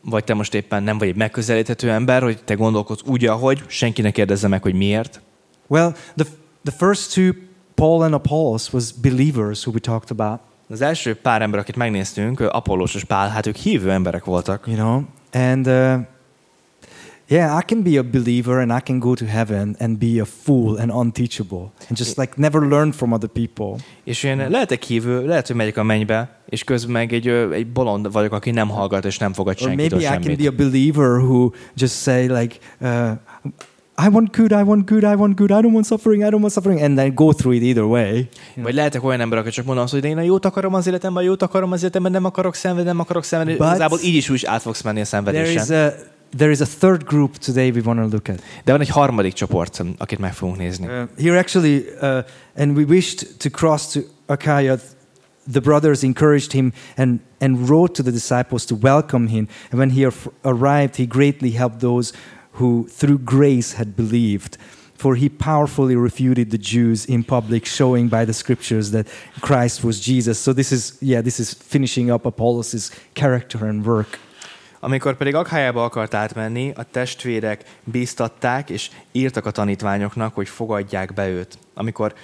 Vagy 0.02 0.24
te 0.24 0.34
most 0.34 0.54
éppen 0.54 0.82
nem 0.82 0.98
vagy 0.98 1.08
egy 1.08 1.16
megközelíthető 1.16 1.90
ember, 1.90 2.22
hogy 2.22 2.44
te 2.44 2.54
gondolkodsz 2.54 3.02
úgy, 3.06 3.26
ahogy, 3.26 3.62
senki 3.66 4.02
ne 4.02 4.10
kérdezze 4.10 4.48
meg, 4.48 4.62
hogy 4.62 4.74
miért? 4.74 5.20
Well, 5.66 5.92
the 6.16 6.26
the 6.64 6.76
first 6.86 7.14
two, 7.14 7.32
Paul 7.76 8.02
and 8.02 8.14
Apollos, 8.14 8.72
was 8.72 8.92
believers 8.92 9.64
who 9.64 9.72
we 9.72 9.80
talked 9.80 10.10
about. 10.10 10.40
Az 10.70 10.80
első 10.80 11.14
pár 11.14 11.42
ember, 11.42 11.60
akit 11.60 11.76
megnéztünk, 11.76 12.40
Apollos 12.40 12.94
és 12.94 13.04
Pál, 13.04 13.28
hát 13.28 13.46
ők 13.46 13.56
hívő 13.56 13.90
emberek 13.90 14.24
voltak. 14.24 14.66
You 14.66 14.76
know, 14.76 15.02
and 15.32 15.66
uh, 15.66 15.98
yeah, 17.28 17.58
I 17.58 17.62
can 17.66 17.82
be 17.82 17.98
a 17.98 18.02
believer 18.02 18.58
and 18.58 18.70
I 18.70 18.80
can 18.84 18.98
go 18.98 19.14
to 19.14 19.24
heaven 19.26 19.76
and 19.78 19.98
be 19.98 20.20
a 20.20 20.24
fool 20.24 20.78
and 20.78 20.90
unteachable 20.90 21.72
and 21.88 21.98
just 21.98 22.16
like 22.18 22.32
never 22.36 22.62
learn 22.62 22.92
from 22.92 23.12
other 23.12 23.28
people. 23.28 23.84
És 24.04 24.22
én 24.22 24.50
lehetek 24.50 24.82
hívő, 24.82 25.26
lehet, 25.26 25.46
hogy 25.46 25.56
megyek 25.56 25.76
a 25.76 25.82
mennybe, 25.82 26.38
és 26.48 26.64
közben 26.64 26.92
meg 26.92 27.12
egy, 27.12 27.28
egy 27.28 27.72
bolond 27.72 28.12
vagyok, 28.12 28.32
aki 28.32 28.50
nem 28.50 28.68
hallgat 28.68 29.04
és 29.04 29.18
nem 29.18 29.32
fogad 29.32 29.54
Or 29.60 29.68
senkitől 29.68 29.98
maybe 29.98 30.14
I 30.14 30.14
can 30.14 30.22
semmit. 30.22 30.56
be 30.56 30.64
a 30.64 30.68
believer 30.68 31.08
who 31.18 31.50
just 31.74 31.94
say 32.02 32.26
like, 32.26 32.56
uh, 32.80 33.10
I 34.04 34.08
want 34.08 34.36
good, 34.36 34.52
I 34.52 34.62
want 34.62 34.86
good, 34.90 35.02
I 35.04 35.14
want 35.14 35.36
good, 35.36 35.50
I 35.50 35.60
don't 35.60 35.72
want 35.72 35.86
suffering, 35.86 36.22
I 36.22 36.28
don't 36.28 36.40
want 36.40 36.52
suffering, 36.52 36.82
and 36.82 36.96
then 36.96 37.14
go 37.14 37.32
through 37.32 37.56
it 37.56 37.62
either 37.62 37.84
way. 37.84 38.28
Vagy 38.56 38.74
lehetek 38.74 39.04
olyan 39.04 39.20
ember, 39.20 39.38
aki 39.38 39.50
csak 39.50 39.64
mondom 39.64 39.84
azt, 39.84 39.92
hogy 39.92 40.02
de 40.02 40.08
én 40.08 40.16
a 40.18 40.22
jót 40.22 40.44
akarom 40.44 40.74
az 40.74 40.86
életemben, 40.86 41.22
jót 41.24 41.42
akarom 41.42 41.72
az 41.72 41.80
életemben, 41.80 42.12
nem 42.12 42.24
akarok 42.24 42.54
szenvedni, 42.54 42.88
nem 42.90 43.00
akarok 43.00 43.24
szenvedni. 43.24 43.56
But- 43.56 43.66
Igazából 43.66 43.98
így 44.02 44.14
is 44.14 44.28
úgy 44.28 44.34
is 44.36 44.44
át 44.44 44.62
fogsz 44.62 44.82
menni 44.82 45.00
a 45.00 45.04
There 45.04 45.22
szenvedésen. 45.22 45.62
is 45.62 45.70
a 45.70 45.92
there 46.36 46.50
is 46.50 46.60
a 46.60 46.66
third 46.78 47.02
group 47.04 47.36
today 47.36 47.70
we 47.70 47.80
want 47.84 47.98
to 48.00 48.06
look 48.10 48.28
at. 48.28 48.42
De 48.64 48.72
van 48.72 48.80
egy 48.80 48.88
harmadik 48.88 49.32
csoport, 49.32 49.82
akit 49.98 50.18
meg 50.18 50.34
fogunk 50.34 50.58
nézni. 50.58 50.86
Uh, 50.86 50.92
here, 51.18 51.38
actually, 51.38 51.84
uh, 52.00 52.08
and 52.56 52.76
we 52.76 52.84
wished 52.88 53.28
to 53.38 53.48
cross 53.50 53.92
to 53.92 54.00
Achaia. 54.26 54.76
The 55.52 55.60
brothers 55.60 56.02
encouraged 56.02 56.52
him 56.52 56.72
and, 56.96 57.20
and 57.40 57.68
wrote 57.68 57.92
to 57.92 58.02
the 58.02 58.10
disciples 58.10 58.64
to 58.64 58.76
welcome 58.80 59.28
him. 59.28 59.48
And 59.70 59.80
when 59.80 59.90
he 59.90 60.04
ar- 60.04 60.32
arrived, 60.54 60.96
he 60.96 61.06
greatly 61.06 61.50
helped 61.50 61.78
those 61.80 62.12
who, 62.58 62.86
through 62.88 63.18
grace, 63.18 63.72
had 63.72 63.96
believed. 63.96 64.56
For 64.96 65.14
he 65.14 65.28
powerfully 65.28 65.94
refuted 65.94 66.50
the 66.50 66.58
Jews 66.58 67.04
in 67.04 67.24
public, 67.24 67.66
showing 67.66 68.08
by 68.08 68.24
the 68.24 68.32
scriptures 68.32 68.90
that 68.90 69.08
Christ 69.40 69.82
was 69.82 70.00
Jesus. 70.00 70.38
So 70.38 70.52
this 70.52 70.70
is, 70.72 70.96
yeah, 71.00 71.22
this 71.22 71.38
is 71.38 71.52
finishing 71.52 72.10
up 72.10 72.24
Apollos' 72.24 72.90
character 73.12 73.66
and 73.66 73.84
work. 73.84 74.18
Amikor 74.80 75.16
pedig 75.16 75.34
Akhájába 75.34 75.84
akart 75.84 76.14
átmenni, 76.14 76.72
a 76.74 76.84
testvérek 76.90 77.64
bíztatták 77.84 78.70
és 78.70 78.90
írtak 79.12 79.46
a 79.46 79.50
tanítványoknak, 79.50 80.34
hogy 80.34 80.48
fogadják 80.48 81.14
be 81.14 81.28
őt. 81.28 81.58
Amikor 81.74 82.14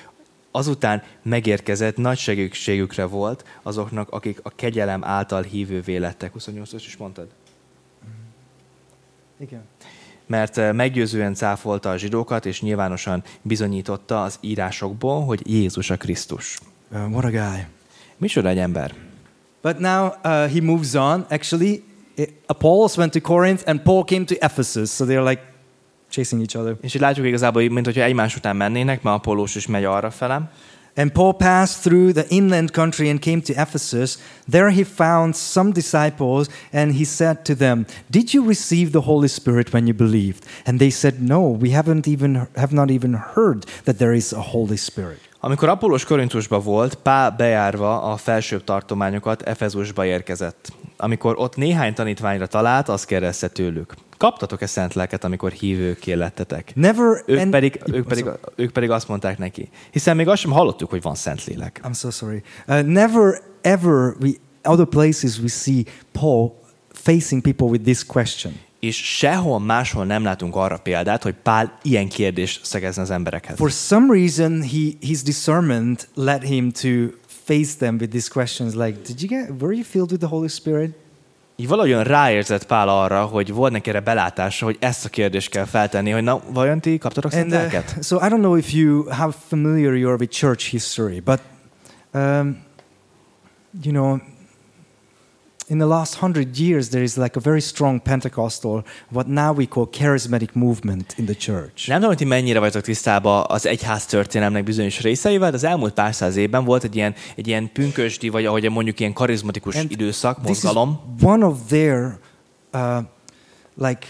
azután 0.51 1.03
megérkezett, 1.23 1.97
nagy 1.97 2.19
segítségükre 2.19 3.05
volt 3.05 3.45
azoknak, 3.63 4.11
akik 4.11 4.39
a 4.43 4.51
kegyelem 4.51 5.05
által 5.05 5.43
hívővé 5.43 5.97
lettek. 5.97 6.33
28 6.33 6.73
is 6.73 6.97
mondtad? 6.97 7.29
Mert 10.33 10.59
eh, 10.59 10.73
meggyőzően 10.73 11.35
cáfolta 11.35 11.91
a 11.91 11.97
zsidókat, 11.97 12.47
és 12.47 12.61
nyilvánosan 12.61 13.23
bizonyította 13.43 14.23
az 14.23 14.39
írásokból, 14.41 15.25
hogy 15.25 15.41
Jézus 15.45 15.91
a 15.91 15.97
Krisztus. 15.97 16.59
Uh, 16.91 17.11
what 17.11 17.25
a 17.25 17.31
guy. 17.31 17.67
Micsoda 18.17 18.49
egy 18.49 18.59
ember. 18.59 18.95
But 19.63 19.79
now 19.79 20.07
uh, 20.07 20.13
he 20.25 20.61
moves 20.63 20.95
on. 20.95 21.27
Actually, 21.31 21.83
it, 22.15 22.31
Apollos 22.47 22.97
went 22.97 23.13
to 23.13 23.21
Corinth 23.21 23.63
and 23.67 23.81
Paul 23.81 24.05
came 24.05 24.25
to 24.25 24.35
Ephesus. 24.41 24.91
So 24.91 25.05
they're 25.05 25.29
like 25.29 25.43
chasing 26.09 26.41
each 26.41 26.57
other. 26.57 26.77
És 26.81 26.95
így 26.95 27.01
látjuk 27.01 27.27
igazából, 27.27 27.69
mint 27.69 27.87
hogyha 27.87 28.03
egymás 28.03 28.37
után 28.37 28.57
mennének, 28.57 29.03
mert 29.03 29.17
Apollós 29.17 29.55
is 29.55 29.67
megy 29.67 29.85
arra 29.85 30.11
felem. 30.11 30.51
And 30.95 31.13
Paul 31.13 31.35
passed 31.35 31.83
through 31.83 32.13
the 32.13 32.27
inland 32.29 32.73
country 32.73 33.09
and 33.11 33.21
came 33.21 33.41
to 33.43 33.53
Ephesus. 33.53 34.19
There 34.51 34.71
he 34.71 34.85
found 34.85 35.37
some 35.37 35.73
disciples 35.73 36.49
and 36.73 36.95
he 36.95 37.05
said 37.05 37.37
to 37.43 37.55
them, 37.55 37.87
"Did 38.07 38.33
you 38.33 38.47
receive 38.47 38.91
the 38.91 39.01
Holy 39.01 39.29
Spirit 39.29 39.73
when 39.73 39.87
you 39.87 39.95
believed?" 39.95 40.45
And 40.65 40.79
they 40.79 40.91
said, 40.91 41.15
"No, 41.21 41.57
we 41.61 41.71
haven't 41.71 42.07
even 42.07 42.49
have 42.55 42.75
not 42.75 42.91
even 42.91 43.15
heard 43.35 43.65
that 43.85 43.97
there 43.97 44.15
is 44.15 44.33
a 44.33 44.41
Holy 44.41 44.77
Spirit." 44.77 45.21
Amikor 45.45 45.69
Apollos 45.69 46.05
Korintusba 46.05 46.61
volt, 46.61 46.95
Pál 46.95 47.31
bejárva 47.31 48.03
a 48.03 48.17
felsőbb 48.17 48.65
tartományokat 48.65 49.43
Efezusba 49.43 50.05
érkezett. 50.05 50.73
Amikor 50.97 51.35
ott 51.39 51.57
néhány 51.57 51.95
tanítványra 51.95 52.47
talált, 52.47 52.89
azt 52.89 53.05
kérdezte 53.07 53.49
tőlük. 53.49 53.95
Kaptatok-e 54.23 54.67
szent 54.67 54.95
lelket, 54.95 55.25
amikor 55.25 55.53
hívőké 55.53 56.13
lettetek? 56.13 56.73
Never 56.75 57.23
Ők 57.27 57.39
and- 57.39 57.51
pedig, 57.51 57.81
ők, 57.93 58.07
pedig, 58.07 58.25
sorry. 58.25 58.39
ők 58.57 58.71
pedig 58.71 58.91
azt 58.91 59.09
mondták 59.09 59.39
neki. 59.39 59.69
Hiszen 59.91 60.17
még 60.17 60.29
azt 60.29 60.41
sem 60.41 60.51
hallottuk, 60.51 60.91
hogy 60.91 61.03
van 61.03 61.15
szent 61.15 61.45
lélek. 61.45 61.81
I'm 61.85 61.95
so 61.99 62.11
sorry. 62.11 62.43
Uh, 62.69 62.83
never 62.83 63.43
ever 63.61 64.15
we 64.21 64.31
other 64.63 64.87
places 64.87 65.39
we 65.39 65.49
see 65.49 65.83
Paul 66.13 66.55
facing 66.93 67.43
people 67.43 67.67
with 67.67 67.85
this 67.85 68.07
question. 68.07 68.53
És 68.81 69.17
sehol 69.17 69.61
máshol 69.61 70.05
nem 70.05 70.23
látunk 70.23 70.57
arra 70.57 70.79
példát, 70.79 71.23
hogy 71.23 71.35
Pál 71.43 71.79
ilyen 71.83 72.09
kérdést 72.09 72.65
szegezne 72.65 73.03
az 73.03 73.11
emberekhez. 73.11 73.57
For 73.57 73.71
some 73.71 74.15
reason, 74.15 74.63
he, 74.63 74.89
his 75.01 75.23
discernment 75.23 76.09
led 76.15 76.43
him 76.43 76.71
to 76.71 76.89
face 77.27 77.77
them 77.79 77.97
with 78.01 78.11
these 78.11 78.29
questions 78.33 78.75
like, 78.75 78.99
Did 79.07 79.23
you 79.23 79.41
get, 79.41 79.63
were 79.63 79.75
you 79.75 79.85
filled 79.85 80.11
with 80.11 80.21
the 80.25 80.31
Holy 80.31 80.49
Spirit? 80.49 81.02
Így 81.63 81.69
valahogyan 81.69 82.05
ráérzett 82.05 82.67
Pál 82.67 82.89
arra, 82.89 83.25
hogy 83.25 83.53
volt 83.53 83.73
neki 83.73 83.89
erre 83.89 84.01
belátása, 84.01 84.65
hogy 84.65 84.77
ezt 84.81 85.05
a 85.05 85.09
kérdést 85.09 85.51
kell 85.51 85.65
feltenni, 85.65 86.11
hogy 86.11 86.23
na, 86.23 86.41
vajon 86.53 86.81
ti 86.81 86.99
kaptatok 86.99 87.31
szent 87.31 87.53
And 87.53 87.73
uh, 87.73 88.03
so 88.03 88.17
I 88.17 88.29
don't 88.29 88.41
know 88.41 88.57
if 88.57 88.73
you, 88.73 89.05
how 89.11 89.31
familiar 89.49 89.95
you 89.95 90.09
are 90.09 90.17
with 90.19 90.33
church 90.33 90.71
history, 90.71 91.21
but, 91.21 91.41
um, 92.15 92.65
you 93.83 93.93
know, 93.93 94.21
in 95.69 95.79
the 95.79 95.87
last 95.87 96.15
hundred 96.15 96.59
years, 96.59 96.89
there 96.89 97.03
is 97.03 97.17
like 97.17 97.37
a 97.37 97.41
very 97.41 97.61
strong 97.61 98.01
Pentecostal, 98.01 98.85
what 99.11 99.27
now 99.27 99.53
we 99.53 99.67
call 99.67 99.87
charismatic 99.87 100.55
movement 100.55 101.15
in 101.19 101.27
the 101.27 101.35
church. 101.35 101.89
Nem 101.89 102.01
tudom, 102.01 102.17
hogy 102.17 102.27
mennyire 102.27 102.59
vagytok 102.59 102.83
tisztában 102.83 103.45
az 103.49 103.67
egyház 103.67 104.07
történelmnek 104.07 104.65
bizonyos 104.65 105.01
részeivel, 105.01 105.51
de 105.51 105.57
az 105.57 105.65
elmúlt 105.65 105.93
pár 105.93 106.15
száz 106.15 106.37
évben 106.37 106.65
volt 106.65 106.85
egy 106.85 106.97
ilyen, 106.97 107.15
egy 107.37 107.47
ilyen 107.47 107.73
pünkösdi, 107.73 108.29
vagy 108.29 108.47
ahogy 108.47 108.71
mondjuk 108.71 109.01
ilyen 109.01 109.13
karizmatikus 109.13 109.77
And 109.77 109.91
időszak, 109.91 110.43
mozgalom. 110.43 111.01
one 111.23 111.47
of 111.47 111.59
their 111.69 112.19
uh, 112.73 112.99
like 113.75 114.07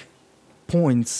points 0.66 1.10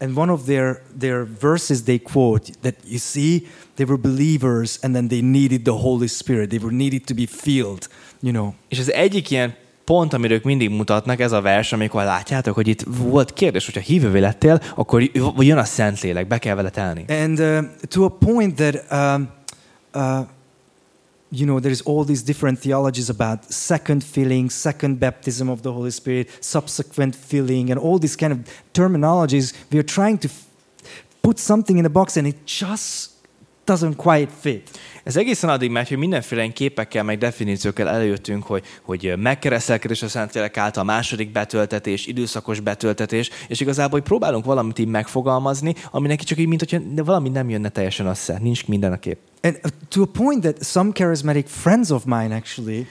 and 0.00 0.16
one 0.16 0.32
of 0.32 0.44
their 0.44 0.82
their 0.98 1.26
verses 1.40 1.82
they 1.82 1.98
quote 1.98 2.52
that 2.62 2.74
you 2.84 2.98
see 2.98 3.46
they 3.76 3.84
were 3.84 3.96
believers 3.96 4.78
and 4.82 4.94
then 4.94 5.08
they 5.08 5.20
needed 5.20 5.62
the 5.64 5.78
Holy 5.78 6.08
Spirit. 6.08 6.48
They 6.48 6.58
were 6.58 6.74
needed 6.74 7.04
to 7.04 7.14
be 7.14 7.26
filled, 7.26 7.88
you 8.20 8.32
know. 8.32 8.52
És 8.68 8.78
az 8.78 8.92
egyik 8.92 9.30
ilyen 9.30 9.54
pont, 9.84 10.12
amiről 10.12 10.36
ők 10.36 10.44
mindig 10.44 10.70
mutatnak, 10.70 11.20
ez 11.20 11.32
a 11.32 11.40
vers, 11.40 11.72
amikor 11.72 12.04
látjátok, 12.04 12.54
hogy 12.54 12.68
itt 12.68 12.84
volt 12.98 13.32
kérdés, 13.32 13.64
hogyha 13.64 13.80
hívővé 13.80 14.18
lettél, 14.18 14.60
akkor 14.74 15.02
jön 15.38 15.58
a 15.58 15.64
Szentlélek, 15.64 16.26
be 16.26 16.38
kell 16.38 16.54
vele 16.54 16.70
telni. 16.70 17.04
And 17.08 17.40
uh, 17.40 17.64
to 17.88 18.04
a 18.04 18.08
point 18.08 18.54
that 18.54 18.84
um, 18.90 19.28
uh, 19.94 20.26
you 21.32 21.46
know, 21.46 21.60
there's 21.60 21.80
all 21.86 22.04
these 22.04 22.22
different 22.22 22.60
theologies 22.60 23.08
about 23.08 23.50
second 23.52 24.04
filling, 24.04 24.50
second 24.50 25.00
baptism 25.00 25.48
of 25.48 25.62
the 25.62 25.72
Holy 25.72 25.90
Spirit, 25.90 26.28
subsequent 26.40 27.16
filling, 27.16 27.70
and 27.70 27.80
all 27.80 27.98
these 27.98 28.16
kind 28.16 28.32
of 28.32 28.38
terminologies. 28.72 29.54
We 29.70 29.78
are 29.78 29.82
trying 29.84 30.18
to 30.18 30.28
put 31.22 31.38
something 31.38 31.78
in 31.78 31.86
a 31.86 31.90
box, 31.90 32.16
and 32.16 32.26
it 32.26 32.44
just 32.44 33.11
doesn't 33.66 33.96
quite 33.96 34.32
fit. 34.40 34.70
Ez 35.04 35.16
egészen 35.16 35.50
addig 35.50 35.70
megy, 35.70 35.88
hogy 35.88 35.98
mindenféle 35.98 36.48
képekkel, 36.48 37.02
meg 37.02 37.18
definíciókkal 37.18 37.88
előjöttünk, 37.88 38.44
hogy, 38.44 38.64
hogy 38.82 39.14
megkeresztelkedés 39.16 40.02
a 40.02 40.08
Szentlélek 40.08 40.56
által, 40.56 40.84
második 40.84 41.32
betöltetés, 41.32 42.06
időszakos 42.06 42.60
betöltetés, 42.60 43.30
és 43.48 43.60
igazából 43.60 43.90
hogy 43.90 44.08
próbálunk 44.08 44.44
valamit 44.44 44.78
így 44.78 44.86
megfogalmazni, 44.86 45.74
ami 45.90 46.06
neki 46.06 46.24
csak 46.24 46.38
így, 46.38 46.46
mint 46.46 46.60
hogyha 46.60 47.04
valami 47.04 47.28
nem 47.28 47.50
jönne 47.50 47.68
teljesen 47.68 48.06
össze. 48.06 48.38
Nincs 48.40 48.66
minden 48.66 48.92
a 48.92 48.98
kép. 48.98 49.18
And 49.42 49.58
uh, 49.64 49.70
to 49.88 50.02
a 50.02 50.06
point 50.06 50.40
that 50.40 50.64
some 50.64 50.92
charismatic 50.92 51.50
friends 51.50 51.90
of 51.90 52.04
mine 52.04 52.34
actually, 52.34 52.86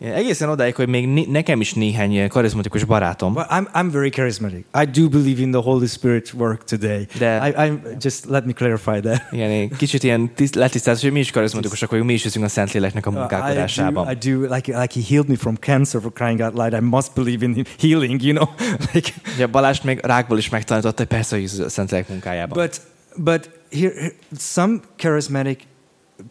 Egészen 0.00 0.48
odáig, 0.48 0.74
hogy 0.74 0.88
még 0.88 1.28
nekem 1.28 1.60
is 1.60 1.72
néhány 1.74 2.28
karizmatikus 2.28 2.84
barátom, 2.84 3.34
well, 3.34 3.46
I'm, 3.50 3.66
I'm 3.72 3.88
very 3.92 4.08
charismatic. 4.08 4.64
I 4.82 5.00
do 5.00 5.08
believe 5.08 5.40
in 5.40 5.50
the 5.50 5.60
Holy 5.60 5.86
Spirit 5.86 6.32
work 6.36 6.64
today. 6.64 7.06
De- 7.18 7.48
I, 7.48 7.52
I'm 7.68 7.78
just 8.00 8.24
let 8.24 8.44
me 8.44 8.52
clarify 8.52 9.00
that. 9.00 9.22
igen, 9.30 9.68
kicsit 9.76 10.02
ilyen 10.02 10.34
tiszt, 10.34 10.54
letisztázás, 10.54 11.02
hogy 11.02 11.12
mi 11.12 11.18
is 11.18 11.30
karizmatikusak 11.30 11.90
vagyunk, 11.90 12.08
mi 12.08 12.14
is 12.14 12.22
hiszünk 12.22 12.44
a 12.44 12.48
Szentléleknek 12.48 13.06
a 13.06 13.10
Uh, 13.10 13.14
I 13.14 13.18
do, 13.18 13.20
munkálkodásában. 13.20 14.10
I 14.10 14.30
do 14.30 14.40
like 14.54 14.78
like 14.80 14.94
he 14.94 15.00
healed 15.08 15.28
me 15.28 15.36
from 15.36 15.54
cancer 15.54 16.00
for 16.00 16.12
crying 16.12 16.40
out 16.40 16.54
loud. 16.54 16.72
I 16.72 16.80
must 16.80 17.14
believe 17.14 17.44
in 17.44 17.64
healing, 17.78 18.22
you 18.22 18.34
know. 18.34 18.48
like, 18.92 19.10
Ugye 19.34 19.46
Balázs 19.46 19.80
még 19.80 20.00
rákból 20.02 20.38
is 20.38 20.48
megtanította, 20.48 20.96
hogy 20.96 21.06
persze, 21.06 21.36
hogy 21.36 21.50
a 21.64 21.68
Szentlélek 21.68 22.08
munkájában. 22.08 22.58
but 22.58 22.80
but 23.16 23.50
here, 23.72 23.92
here 23.94 24.12
some 24.38 24.80
charismatic 24.96 25.58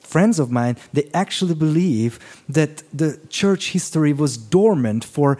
friends 0.01 0.39
of 0.39 0.49
mine 0.49 0.75
they 0.93 1.07
actually 1.11 1.55
believe 1.55 2.17
that 2.51 2.83
the 2.97 3.11
church 3.27 3.71
history 3.71 4.11
was 4.17 4.37
dormant 4.49 5.03
for 5.05 5.37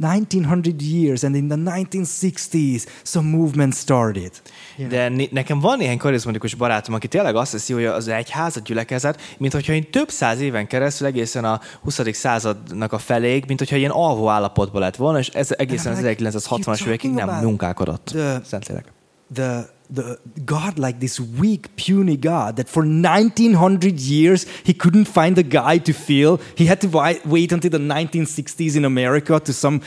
1900 0.00 0.80
years, 0.82 1.24
and 1.24 1.34
in 1.34 1.48
the 1.48 1.56
1960s 1.56 2.86
some 3.02 3.28
movement 3.28 3.74
started. 3.74 4.30
Know? 4.76 4.88
De 4.88 5.12
nekem 5.30 5.60
van 5.60 5.78
néhány 5.78 5.98
karizmatikus 5.98 6.54
barátom, 6.54 6.94
aki 6.94 7.08
tényleg 7.08 7.34
azt 7.36 7.52
hiszi, 7.52 7.72
hogy 7.72 7.84
az 7.84 8.08
egyház, 8.08 8.56
a 8.56 8.60
gyülekezet, 8.64 9.20
mint 9.38 9.52
hogyha 9.52 9.72
én 9.72 9.90
több 9.90 10.10
száz 10.10 10.40
éven 10.40 10.66
keresztül 10.66 11.06
egészen 11.06 11.44
a 11.44 11.60
20. 11.80 12.00
századnak 12.12 12.92
a 12.92 12.98
feléig, 12.98 13.44
mint 13.46 13.58
hogyha 13.58 13.76
ilyen 13.76 13.90
alvó 13.90 14.28
állapotban 14.28 14.80
lett 14.80 14.96
volna, 14.96 15.18
és 15.18 15.28
ez 15.28 15.48
egészen 15.56 15.92
az 15.92 15.98
And 15.98 16.06
I'm 16.06 16.08
like, 16.08 16.30
1960-as 16.38 16.86
évekig 16.86 17.10
nem 17.10 17.28
munkálkodott. 17.28 18.04
the- 18.04 18.44
Szentlélek. 18.44 18.92
the 19.34 19.68
the 19.94 20.18
God 20.44 20.78
like 20.78 21.00
this 21.00 21.20
weak, 21.20 21.76
puny 21.76 22.16
God 22.16 22.56
that 22.56 22.68
for 22.68 22.82
1900 22.82 24.00
years 24.00 24.46
he 24.64 24.72
couldn't 24.72 25.04
find 25.04 25.38
a 25.38 25.42
guy 25.42 25.78
to 25.78 25.92
feel. 25.92 26.40
He 26.56 26.66
had 26.66 26.80
to 26.80 26.88
wait, 27.24 27.52
until 27.52 27.70
the 27.70 27.78
1960s 27.78 28.76
in 28.76 28.84
America 28.84 29.38
to 29.40 29.52
some 29.52 29.80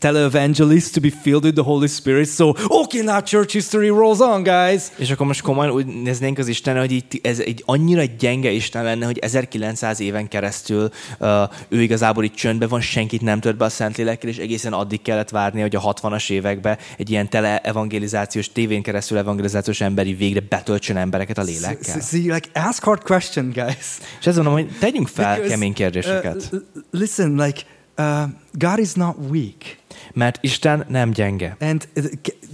televangelist 0.00 0.94
to 0.94 1.00
be 1.00 1.10
filled 1.10 1.44
with 1.44 1.54
the 1.54 1.62
Holy 1.62 1.88
Spirit. 1.88 2.28
So, 2.28 2.54
okay, 2.70 3.02
now 3.02 3.20
church 3.20 3.52
history 3.52 3.90
rolls 3.90 4.20
on, 4.20 4.42
guys. 4.42 4.90
És 4.96 5.10
akkor 5.10 5.26
most 5.26 5.40
komolyan 5.40 5.72
úgy 5.72 5.86
néznénk 5.86 6.38
az 6.38 6.48
Isten, 6.48 6.78
hogy 6.78 6.92
itt 6.92 7.26
ez 7.26 7.38
egy 7.38 7.62
annyira 7.66 8.02
gyenge 8.18 8.50
Isten 8.50 8.84
lenne, 8.84 9.06
hogy 9.06 9.18
1900 9.18 10.00
éven 10.00 10.28
keresztül 10.28 10.90
uh, 11.20 11.28
ő 11.68 11.82
igazából 11.82 12.24
itt 12.24 12.34
csöndben 12.34 12.68
van, 12.68 12.80
senkit 12.80 13.20
nem 13.20 13.40
tört 13.40 13.56
be 13.56 13.64
a 13.64 13.68
Szentlélekkel, 13.68 14.30
és 14.30 14.38
egészen 14.38 14.72
addig 14.72 15.02
kellett 15.02 15.30
várni, 15.30 15.60
hogy 15.60 15.76
a 15.76 15.94
60-as 15.94 16.30
években 16.30 16.78
egy 16.96 17.10
ilyen 17.10 17.28
tele 17.28 17.58
evangelizációs, 17.58 18.52
tévén 18.52 18.82
keresztül 18.82 19.18
evangelizációs 19.18 19.51
emberi 19.78 20.14
végre 20.14 20.40
betöltsön 20.48 20.96
embereket 20.96 21.38
a 21.38 21.42
lélekkel. 21.42 22.00
See, 22.00 22.20
like, 22.20 22.48
ask 22.54 22.82
hard 22.82 23.02
question, 23.02 23.50
guys. 23.50 23.98
És 24.20 24.26
ezt 24.26 24.36
mondom, 24.36 24.52
hogy 24.52 24.68
tegyünk 24.78 25.08
fel 25.08 25.34
Because, 25.34 25.54
kemény 25.54 25.70
uh, 25.70 25.76
kérdéseket. 25.76 26.48
l- 26.50 26.56
listen, 26.90 27.34
like, 27.34 27.60
uh, 27.98 28.22
God 28.52 28.78
is 28.78 28.92
not 28.92 29.16
weak. 29.30 29.80
Mert 30.14 30.38
Isten 30.40 30.84
nem 30.88 31.10
gyenge. 31.10 31.56
And 31.60 31.88
uh, 31.96 32.04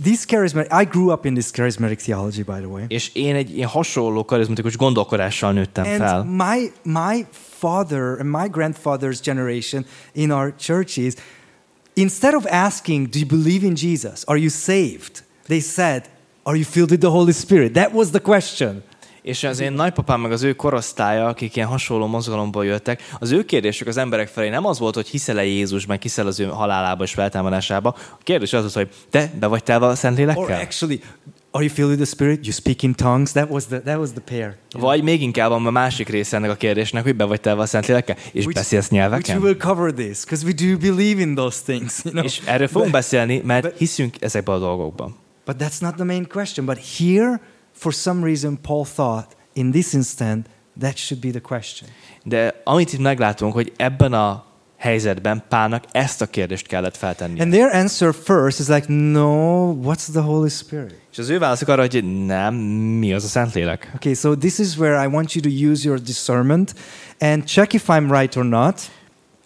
these 0.03 0.25
charismatic, 0.27 0.73
I 0.83 0.85
grew 0.85 1.11
up 1.13 1.25
in 1.25 1.35
this 1.35 1.51
charismatic 1.51 2.03
theology, 2.03 2.43
by 2.43 2.53
the 2.59 2.67
way. 2.67 2.85
És 2.89 3.11
én 3.15 3.35
egy 3.35 3.57
ilyen 3.57 3.69
hasonló 3.69 4.25
karizmatikus 4.25 4.77
gondolkodással 4.77 5.53
nőttem 5.53 5.85
fel. 5.85 6.17
And 6.17 6.37
my 6.37 6.71
my 6.83 7.27
father 7.59 8.17
and 8.21 8.31
my 8.31 8.49
grandfather's 8.53 9.21
generation 9.23 9.87
in 10.13 10.31
our 10.31 10.55
churches, 10.59 11.15
instead 11.95 12.35
of 12.35 12.45
asking, 12.47 13.09
"Do 13.09 13.19
you 13.19 13.27
believe 13.43 13.67
in 13.67 13.75
Jesus? 13.75 14.23
Are 14.25 14.39
you 14.39 14.49
saved?" 14.49 15.25
They 15.47 15.61
said, 15.61 16.03
"Are 16.49 16.57
you 16.57 16.65
filled 16.71 16.91
with 16.91 17.03
the 17.03 17.11
Holy 17.11 17.33
Spirit?" 17.33 17.73
That 17.73 17.93
was 17.93 18.09
the 18.11 18.19
question. 18.21 18.83
És 19.23 19.45
az 19.45 19.61
én 19.61 19.73
nagypapám 19.73 20.21
meg 20.21 20.33
az 20.33 20.43
ő 20.43 20.53
korosztálya, 20.55 21.27
akik 21.27 21.57
ilyen 21.57 21.69
hasonló 21.69 22.07
mozgalomból 22.07 22.65
jöttek, 22.65 23.03
az 23.19 23.31
ő 23.31 23.45
kérdésük 23.45 23.87
az 23.87 23.97
emberek 23.97 24.29
felé 24.29 24.49
nem 24.49 24.67
az 24.67 24.79
volt, 24.79 24.95
hogy 24.95 25.07
hiszel-e 25.09 25.45
Jézus, 25.45 25.87
meg 25.87 26.03
hiszel 26.03 26.27
az 26.27 26.41
ő 26.41 26.45
halálába 26.45 27.05
és 27.05 27.13
feltámadásába. 27.13 27.89
A 28.13 28.19
kérdés 28.23 28.53
az 28.53 28.65
az, 28.65 28.75
hogy 28.75 28.89
te 29.11 29.33
be 29.41 29.47
vagy 29.47 29.63
telve 29.63 29.87
a 29.87 29.89
Or 29.89 29.97
Szentlélekkel? 29.97 30.61
actually, 30.61 31.01
are 31.51 31.65
you 31.65 31.73
filled 31.75 31.91
with 31.99 32.03
the 32.03 32.15
Spirit? 32.15 32.45
You 32.47 32.53
speak 32.53 32.83
in 32.83 32.95
tongues. 32.95 33.33
That 33.33 33.51
was 33.51 33.67
the 33.67 33.81
that 33.81 33.99
was 33.99 34.11
the 34.11 34.21
pair. 34.21 34.57
Vagy 34.79 35.03
még 35.03 35.23
inkább 35.23 35.51
a 35.51 35.59
másik 35.59 36.09
része 36.09 36.37
ennek 36.37 36.51
a 36.51 36.55
kérdésnek, 36.55 37.03
hogy 37.03 37.17
be 37.17 37.25
vagy 37.25 37.41
telve 37.41 37.63
a 37.63 37.67
Szentlélekkel, 37.67 38.17
és 38.33 38.45
beszélsz 38.47 38.73
which 38.73 38.93
we 38.93 38.99
nyelveken? 38.99 39.41
will 39.43 39.57
cover 39.57 39.93
this 39.93 40.25
because 40.25 40.47
we 40.47 40.53
do 40.53 40.79
believe 40.79 41.21
in 41.21 41.35
those 41.35 41.59
things. 41.65 42.01
You 42.05 42.13
know? 42.13 42.25
És 42.25 42.41
erről 42.45 42.67
fogunk 42.67 42.91
But- 42.91 43.01
beszélni, 43.01 43.43
mert 43.45 43.63
but- 43.63 43.79
hiszünk 43.79 44.15
ezekben 44.21 44.55
a 44.55 44.59
dolgokban. 44.59 45.17
But 45.49 45.57
that's 45.57 45.81
not 45.81 45.95
the 45.95 46.05
main 46.05 46.27
question. 46.27 46.67
But 46.67 46.79
here, 46.99 47.41
for 47.73 47.93
some 47.93 48.23
reason, 48.23 48.59
Paul 48.59 48.85
thought 48.85 49.35
in 49.55 49.71
this 49.71 49.95
instant 49.95 50.47
that 50.81 50.99
should 50.99 51.23
be 51.23 51.31
the 51.31 51.41
question. 51.41 51.89
De 52.25 52.61
amit 52.65 52.93
itt 52.93 53.01
meglátunk, 53.01 53.53
hogy 53.53 53.73
ebben 53.77 54.13
a 54.13 54.45
helyzetben 54.77 55.45
Pálnak 55.49 55.85
ezt 55.93 56.21
a 56.23 56.27
kérdést 56.27 56.67
kellett 56.67 56.97
feltenni. 56.97 57.41
And 57.41 57.53
their 57.53 57.75
answer 57.75 58.15
first 58.15 58.59
is 58.61 58.67
like, 58.67 58.93
no, 58.93 59.73
what's 59.83 60.11
the 60.11 60.21
Holy 60.21 60.49
Spirit? 60.49 61.01
És 61.13 61.19
az 61.19 61.29
ő 61.29 61.39
válaszok 61.39 61.69
arra, 61.69 61.81
hogy 61.81 62.25
nem, 62.27 62.55
mi 62.55 63.13
az 63.13 63.25
a 63.25 63.29
Szentlélek? 63.29 63.93
Okay, 63.95 64.15
so 64.15 64.37
this 64.37 64.59
is 64.59 64.77
where 64.77 65.03
I 65.03 65.07
want 65.07 65.33
you 65.33 65.43
to 65.43 65.71
use 65.71 65.89
your 65.89 66.01
discernment 66.01 66.75
and 67.19 67.45
check 67.45 67.73
if 67.73 67.85
I'm 67.87 68.21
right 68.21 68.37
or 68.37 68.45
not. 68.45 68.91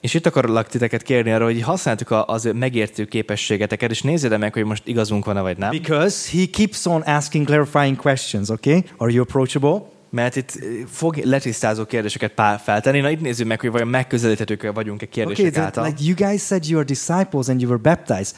És 0.03 0.15
itt 0.15 0.27
akarlak 0.27 0.69
titeket 0.69 1.03
kérni 1.03 1.33
arra, 1.33 1.45
hogy 1.45 1.61
használtuk 1.61 2.11
az 2.27 2.51
megértő 2.55 3.05
képességeteket, 3.05 3.91
és 3.91 4.03
nézzél 4.03 4.39
meg, 4.39 4.53
hogy 4.53 4.65
most 4.65 4.83
igazunk 4.87 5.25
van-e 5.25 5.41
vagy 5.41 5.59
nem. 5.59 5.71
Because 5.71 6.31
he 6.39 6.47
keeps 6.53 6.87
on 6.87 7.01
asking 7.01 7.47
clarifying 7.47 7.97
questions, 7.97 8.49
okay? 8.49 8.85
Are 8.97 9.13
you 9.13 9.23
approachable? 9.23 9.91
Mert 10.11 10.37
itt 10.37 10.59
eh, 10.61 10.67
fog 10.87 11.17
letisztázó 11.17 11.85
kérdéseket 11.85 12.33
pár 12.33 12.61
feltenni. 12.65 13.01
Na 13.01 13.11
itt 13.11 13.21
nézzük 13.21 13.47
meg, 13.47 13.61
hogy 13.61 13.71
vajon 13.71 13.89
megközelíthetők 13.89 14.73
vagyunk-e 14.73 15.07
Okay, 15.07 15.25
kérdések 15.25 15.53
that, 15.53 15.65
által. 15.65 15.85
like 15.85 15.99
you 16.05 16.15
guys 16.15 16.43
said 16.43 16.69
you 16.69 16.79
are 16.79 16.87
disciples 16.87 17.49
and 17.49 17.61
you 17.61 17.71
were 17.71 17.83
baptized. 17.83 18.37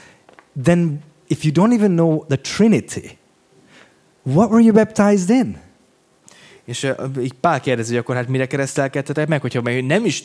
Then 0.62 1.02
if 1.26 1.44
you 1.44 1.52
don't 1.52 1.72
even 1.72 1.90
know 1.90 2.24
the 2.26 2.36
Trinity, 2.36 3.18
what 4.22 4.50
were 4.50 4.62
you 4.62 4.72
baptized 4.72 5.30
in? 5.30 5.56
És 6.64 6.82
uh, 6.82 7.22
így 7.22 7.32
Pál 7.32 7.60
kérdezi, 7.60 7.90
hogy 7.90 7.98
akkor 7.98 8.14
hát 8.14 8.28
mire 8.28 8.46
keresztelkedtetek 8.46 9.28
meg, 9.28 9.40
hogyha 9.40 9.62
meg 9.62 9.84
nem 9.84 10.04
is 10.04 10.24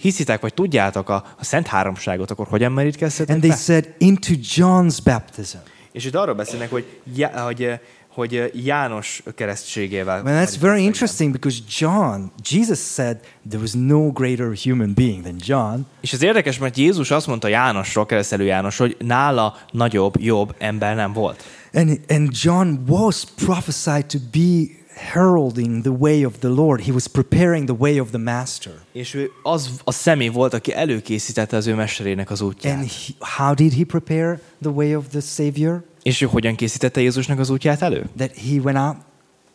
hiszitek, 0.00 0.40
vagy 0.40 0.54
tudjátok 0.54 1.08
a, 1.08 1.24
a 1.38 1.44
Szent 1.44 1.66
Háromságot, 1.66 2.30
akkor 2.30 2.46
hogyan 2.46 2.72
merítkeztetek 2.72 3.34
And 3.34 3.40
they 3.40 3.50
be? 3.50 3.56
said, 3.56 3.94
into 3.98 4.32
John's 4.54 4.98
baptism. 5.04 5.56
És 5.92 6.04
itt 6.04 6.14
arról 6.14 6.34
beszélnek, 6.34 6.70
hogy, 6.70 6.84
já, 7.14 7.44
hogy, 7.44 7.62
eh, 7.62 7.78
hogy 8.08 8.36
eh, 8.36 8.64
János 8.64 9.22
keresztségével. 9.34 10.22
Well, 10.22 10.44
that's 10.44 10.56
very 10.60 10.82
interesting 10.82 11.32
because 11.32 11.58
John, 11.78 12.22
Jesus 12.50 12.78
said 12.78 13.16
there 13.48 13.60
was 13.60 13.72
no 13.72 14.12
greater 14.12 14.52
human 14.64 14.92
being 14.94 15.22
than 15.22 15.36
John. 15.38 15.80
És 16.00 16.12
ez 16.12 16.22
érdekes, 16.22 16.58
mert 16.58 16.76
Jézus 16.76 17.10
azt 17.10 17.26
mondta 17.26 17.48
Jánosról, 17.48 18.06
keresztelő 18.06 18.44
János, 18.44 18.76
hogy 18.76 18.96
nála 18.98 19.56
nagyobb, 19.70 20.14
jobb 20.18 20.54
ember 20.58 20.94
nem 20.94 21.12
volt. 21.12 21.44
And, 21.72 22.00
and 22.08 22.28
John 22.42 22.74
was 22.88 23.24
prophesied 23.44 24.06
to 24.06 24.18
be 24.32 24.75
heralding 24.96 25.82
the 25.82 25.90
way 25.90 26.24
of 26.24 26.38
the 26.38 26.48
Lord. 26.48 26.80
He 26.80 26.92
was 26.92 27.06
preparing 27.06 27.66
the 27.66 27.76
way 27.78 28.00
of 28.00 28.10
the 28.10 28.18
Master. 28.18 28.72
És 28.92 29.14
ő 29.14 29.30
az 29.42 29.70
a 29.84 29.92
személy 29.92 30.28
volt, 30.28 30.54
aki 30.54 30.74
előkészítette 30.74 31.56
az 31.56 31.66
ő 31.66 31.74
mesterének 31.74 32.30
az 32.30 32.40
útját. 32.40 32.76
And 32.76 32.90
he, 32.90 33.26
how 33.36 33.54
did 33.54 33.72
he 33.72 33.84
prepare 33.84 34.40
the 34.62 34.70
way 34.70 34.94
of 34.94 35.04
the 35.08 35.20
Savior? 35.20 35.84
És 36.02 36.20
ő 36.20 36.26
hogyan 36.26 36.54
készítette 36.54 37.00
Jézusnak 37.00 37.38
az 37.38 37.50
útját 37.50 37.82
elő? 37.82 38.08
That 38.16 38.36
he 38.36 38.60
went 38.62 38.78
out, 38.78 38.96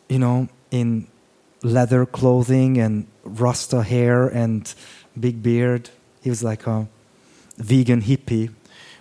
you 0.07 0.19
know, 0.19 0.43
in 0.69 1.07
leather 1.61 2.07
clothing 2.11 2.77
and 2.77 3.05
rasta 3.37 3.83
hair 3.83 4.31
and 4.35 4.67
big 5.13 5.35
beard. 5.35 5.91
He 6.23 6.29
was 6.29 6.41
like 6.41 6.69
a 6.69 6.83
vegan 7.67 8.01
hippie. 8.01 8.49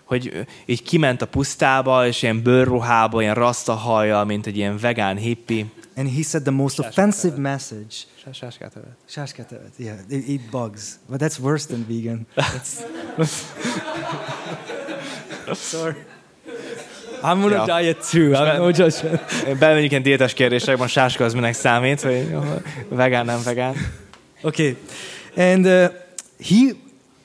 Hogy 0.04 0.46
így 0.66 0.82
kiment 0.82 1.22
a 1.22 1.26
pusztába, 1.26 2.06
és 2.06 2.22
ilyen 2.22 2.42
bőrruhába, 2.42 3.20
ilyen 3.20 3.34
rasta 3.34 3.72
hajjal, 3.72 4.24
mint 4.24 4.46
egy 4.46 4.56
ilyen 4.56 4.78
vegán 4.78 5.16
hippi. 5.16 5.70
And 5.96 6.08
he 6.08 6.22
said 6.22 6.44
the 6.44 6.50
most 6.52 6.78
offensive 6.78 7.36
message. 7.36 8.06
Shashkat, 8.24 8.72
yeah, 9.78 9.96
they 10.08 10.18
eat 10.26 10.50
bugs. 10.50 10.98
But 11.08 11.18
that's 11.20 11.38
worse 11.40 11.66
than 11.66 11.84
vegan. 11.84 12.26
That's, 12.36 12.84
sorry. 15.54 15.94
I'm 17.22 17.44
on 17.44 17.52
a 17.52 17.56
Yeah. 17.56 17.66
diet 17.66 18.08
too. 18.10 18.34
I'm 18.34 18.58
no 18.58 18.70
judgment. 18.72 19.20
Belmegyünk 19.58 19.90
ilyen 19.90 20.02
diétes 20.02 20.32
kérdésekben, 20.34 20.88
sáska 20.88 21.24
az 21.24 21.34
minek 21.34 21.54
számít, 21.54 22.00
hogy 22.00 22.28
jó, 22.30 22.42
vegán, 22.88 23.24
nem 23.24 23.42
vegán. 23.44 23.74
Okay. 24.42 24.76
And 25.36 25.66
uh, 25.66 25.88
he 26.38 26.74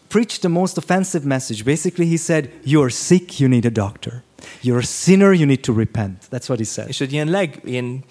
preached 0.08 0.40
the 0.40 0.50
most 0.50 0.78
offensive 0.78 1.26
message. 1.26 1.64
Basically, 1.64 2.10
he 2.10 2.18
said, 2.18 2.50
You're 2.66 2.90
sick, 2.90 3.40
you 3.40 3.50
need 3.50 3.66
a 3.66 3.70
doctor. 3.70 4.24
You're 4.64 4.78
a 4.78 4.86
sinner, 4.86 5.34
you 5.34 5.46
need 5.46 5.60
to 5.60 5.74
repent. 5.74 6.24
That's 6.32 6.46
what 6.50 6.58
he 6.58 6.64
said. 6.64 6.88
És 6.88 7.02
egy 7.02 7.14
ilyen 7.14 7.28
leg, 7.28 7.62
ilyen 7.66 8.04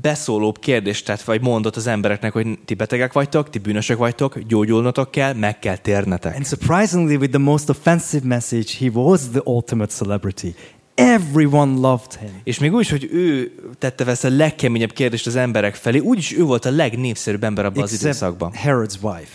beszólóbb 0.00 0.58
kérdést 0.58 1.04
tett, 1.04 1.22
vagy 1.22 1.40
mondott 1.40 1.76
az 1.76 1.86
embereknek, 1.86 2.32
hogy 2.32 2.58
ti 2.64 2.74
betegek 2.74 3.12
vagytok, 3.12 3.50
ti 3.50 3.58
bűnösök 3.58 3.98
vagytok, 3.98 4.38
gyógyulnotok 4.38 5.10
kell, 5.10 5.32
meg 5.32 5.58
kell 5.58 5.76
térnetek. 5.76 6.34
And 6.34 6.46
surprisingly, 6.46 7.14
with 7.14 7.30
the 7.30 7.38
most 7.38 7.68
offensive 7.68 8.26
message, 8.26 8.70
he 8.78 8.88
was 8.92 9.20
the 9.32 9.40
ultimate 9.44 9.92
celebrity. 9.92 10.54
Everyone 10.94 11.80
loved 11.80 12.14
him. 12.18 12.40
És 12.44 12.58
még 12.58 12.72
úgy, 12.72 12.88
hogy 12.88 13.08
ő 13.12 13.52
tette 13.78 14.04
vesz 14.04 14.24
a 14.24 14.28
legkeményebb 14.28 14.92
kérdést 14.92 15.26
az 15.26 15.36
emberek 15.36 15.74
felé, 15.74 15.98
úgyis 15.98 16.36
ő 16.36 16.42
volt 16.42 16.64
a 16.64 16.70
legnépszerűbb 16.70 17.44
ember 17.44 17.64
abban 17.64 17.82
az 17.82 17.92
Except 17.92 18.02
időszakban. 18.02 18.52
Herod's 18.64 18.94
wife, 19.02 19.30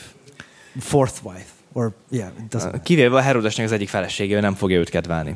fourth 0.80 1.16
wife, 1.24 1.45
or 1.74 1.93
yeah, 2.10 2.28
it 2.28 2.45
doesn't. 2.49 2.64
matter. 2.64 2.82
Kivéve 2.82 3.16
a 3.18 3.22
Herodesnek 3.22 3.66
az 3.66 3.72
egyik 3.72 3.89
felesége, 3.89 4.36
ő 4.36 4.39
nem 4.39 4.53
fogja 4.53 4.80
őt 4.80 4.89
kedvelni. 4.89 5.36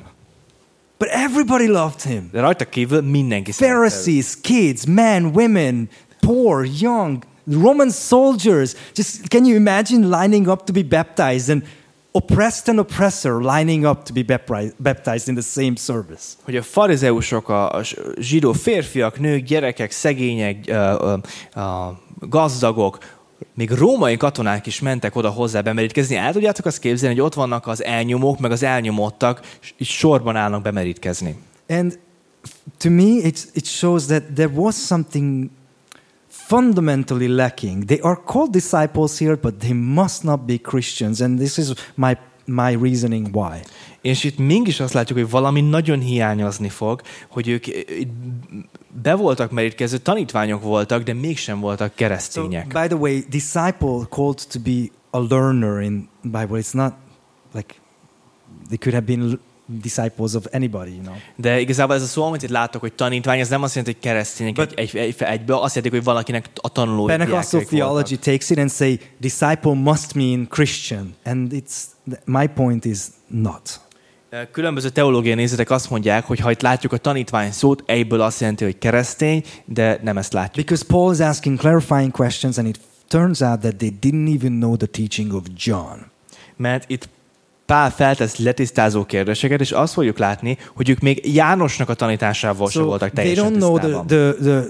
But 0.99 1.07
everybody 1.07 1.67
loved 1.67 2.01
him. 2.01 2.29
Rajta 2.33 2.65
kívül 2.65 3.01
mindenki. 3.01 3.51
Pharisees, 3.51 4.37
kids, 4.41 4.85
men, 4.85 5.31
women, 5.33 5.89
poor, 6.19 6.67
young, 6.79 7.23
Roman 7.51 7.89
soldiers. 7.89 8.75
Just 8.95 9.27
can 9.27 9.45
you 9.45 9.55
imagine 9.55 10.09
lining 10.09 10.47
up 10.47 10.65
to 10.65 10.73
be 10.73 10.83
baptized 10.83 11.49
and 11.49 11.63
oppressed 12.11 12.67
and 12.67 12.79
oppressor 12.79 13.41
lining 13.41 13.85
up 13.85 14.03
to 14.03 14.13
be 14.13 14.23
baptized 14.77 15.27
in 15.27 15.35
the 15.35 15.43
same 15.43 15.75
service? 15.75 16.23
hogy 16.43 16.55
a 16.55 16.61
farizeusok, 16.61 17.49
a, 17.49 17.81
zsidó 18.19 18.53
férfiak, 18.53 19.19
nők, 19.19 19.43
gyerekek, 19.43 19.91
szegények, 19.91 20.63
ö, 20.67 20.73
ö, 21.53 21.59
a 21.59 21.99
gazdagok, 22.19 22.97
még 23.53 23.71
római 23.71 24.17
katonák 24.17 24.65
is 24.65 24.79
mentek 24.79 25.15
oda 25.15 25.29
hozzá 25.29 25.61
bemerítkezni. 25.61 26.15
El 26.15 26.33
tudjátok 26.33 26.65
azt 26.65 26.79
képzelni, 26.79 27.15
hogy 27.15 27.25
ott 27.25 27.33
vannak 27.33 27.67
az 27.67 27.83
elnyomók, 27.83 28.39
meg 28.39 28.51
az 28.51 28.63
elnyomottak, 28.63 29.57
és 29.77 29.87
sorban 29.87 30.35
állnak 30.35 30.61
bemerítkezni. 30.61 31.37
And 31.67 31.99
to 32.77 32.89
me, 32.89 33.03
it's, 33.03 33.43
it 33.53 33.65
shows 33.65 34.05
that 34.05 34.23
there 34.33 34.51
was 34.53 34.75
something 34.75 35.49
fundamentally 36.27 37.27
lacking. 37.27 37.85
They 37.85 37.99
are 38.01 38.19
called 38.25 38.51
disciples 38.51 39.19
here, 39.19 39.35
but 39.35 39.59
they 39.59 39.73
must 39.73 40.23
not 40.23 40.45
be 40.45 40.57
Christians. 40.57 41.21
And 41.21 41.37
this 41.37 41.57
is 41.57 41.73
my, 41.95 42.17
my 42.45 42.77
reasoning 42.81 43.35
why. 43.35 43.59
És 44.01 44.23
itt 44.23 44.37
mégis 44.37 44.79
azt 44.79 44.93
látjuk, 44.93 45.17
hogy 45.19 45.29
valami 45.29 45.61
nagyon 45.61 45.99
hiányozni 45.99 46.69
fog, 46.69 47.01
hogy 47.29 47.47
ők 47.47 47.67
itt 47.67 48.11
be 49.01 49.15
voltak 49.15 49.51
merítkező, 49.51 49.97
tanítványok 49.97 50.61
voltak, 50.61 51.03
de 51.03 51.13
mégsem 51.13 51.59
voltak 51.59 51.87
So, 51.89 51.95
keresztények. 51.95 52.67
by 52.67 52.87
the 52.87 52.95
way, 52.95 53.19
disciple 53.29 54.07
called 54.09 54.39
to 54.49 54.59
be 54.63 54.89
a 55.09 55.19
learner 55.29 55.81
in 55.81 56.09
Bible. 56.21 56.59
It's 56.59 56.73
not 56.73 56.93
like 57.53 57.75
they 58.67 58.77
could 58.77 58.93
have 58.93 59.05
been 59.05 59.39
disciples 59.81 60.33
of 60.33 60.45
anybody, 60.51 60.91
you 60.91 61.01
know. 61.01 61.15
De 61.35 61.59
igazából 61.59 61.95
ez 61.95 62.01
a 62.01 62.05
szó, 62.05 62.23
amit 62.23 62.43
itt 62.43 62.49
látok, 62.49 62.81
hogy 62.81 62.93
tanítvány, 62.93 63.39
ez 63.39 63.49
nem 63.49 63.63
azt 63.63 63.75
jelenti, 63.75 63.97
hogy 63.99 64.09
keresztények 64.09 64.53
But- 64.53 64.71
egy, 64.71 64.95
egy, 64.95 65.01
egy, 65.01 65.15
egyből, 65.19 65.57
azt 65.57 65.75
jelenti, 65.75 65.95
hogy 65.97 66.05
valakinek 66.05 66.49
a 66.55 66.69
tanuló 66.69 67.05
Pentecostal 67.05 67.63
theology 67.63 68.19
takes 68.21 68.49
it 68.49 68.57
and 68.57 68.71
say 68.71 68.99
disciple 69.17 69.73
must 69.73 70.13
mean 70.13 70.47
Christian, 70.49 71.15
and 71.23 71.51
it's 71.53 71.75
my 72.25 72.47
point 72.47 72.85
is 72.85 72.99
not. 73.27 73.81
Különböző 74.51 74.89
teológiai 74.89 75.35
nézetek 75.35 75.69
azt 75.69 75.89
mondják, 75.89 76.25
hogy 76.25 76.39
ha 76.39 76.51
itt 76.51 76.61
látjuk 76.61 76.93
a 76.93 76.97
tanítvány 76.97 77.51
szót, 77.51 77.83
egyből 77.85 78.21
azt 78.21 78.39
jelenti, 78.39 78.63
hogy 78.63 78.77
keresztény, 78.77 79.43
de 79.65 79.99
nem 80.03 80.17
ezt 80.17 80.33
látjuk. 80.33 80.65
Because 80.65 80.85
Paul 80.87 81.13
is 81.13 81.19
asking 81.19 81.59
clarifying 81.59 82.11
questions, 82.11 82.57
and 82.57 82.67
it 82.67 82.79
turns 83.07 83.41
out 83.41 83.59
that 83.59 83.75
they 83.75 83.93
didn't 84.01 84.35
even 84.35 84.51
know 84.51 84.75
the 84.75 84.87
teaching 84.87 85.33
of 85.33 85.43
John. 85.57 85.97
Mert 86.55 86.89
itt 86.89 87.09
Pál 87.65 87.91
feltesz 87.91 88.37
letisztázó 88.37 89.05
kérdéseket, 89.05 89.59
és 89.59 89.71
azt 89.71 89.93
fogjuk 89.93 90.17
látni, 90.17 90.57
hogy 90.75 90.89
ők 90.89 90.99
még 90.99 91.33
Jánosnak 91.33 91.89
a 91.89 91.93
tanításával 91.93 92.69
sem 92.69 92.81
So 92.81 92.87
voltak 92.87 93.09
they 93.09 93.23
teljesen 93.23 93.53
don't 93.53 93.57
know 93.57 93.77
the, 93.77 94.03
the, 94.07 94.33
the 94.33 94.63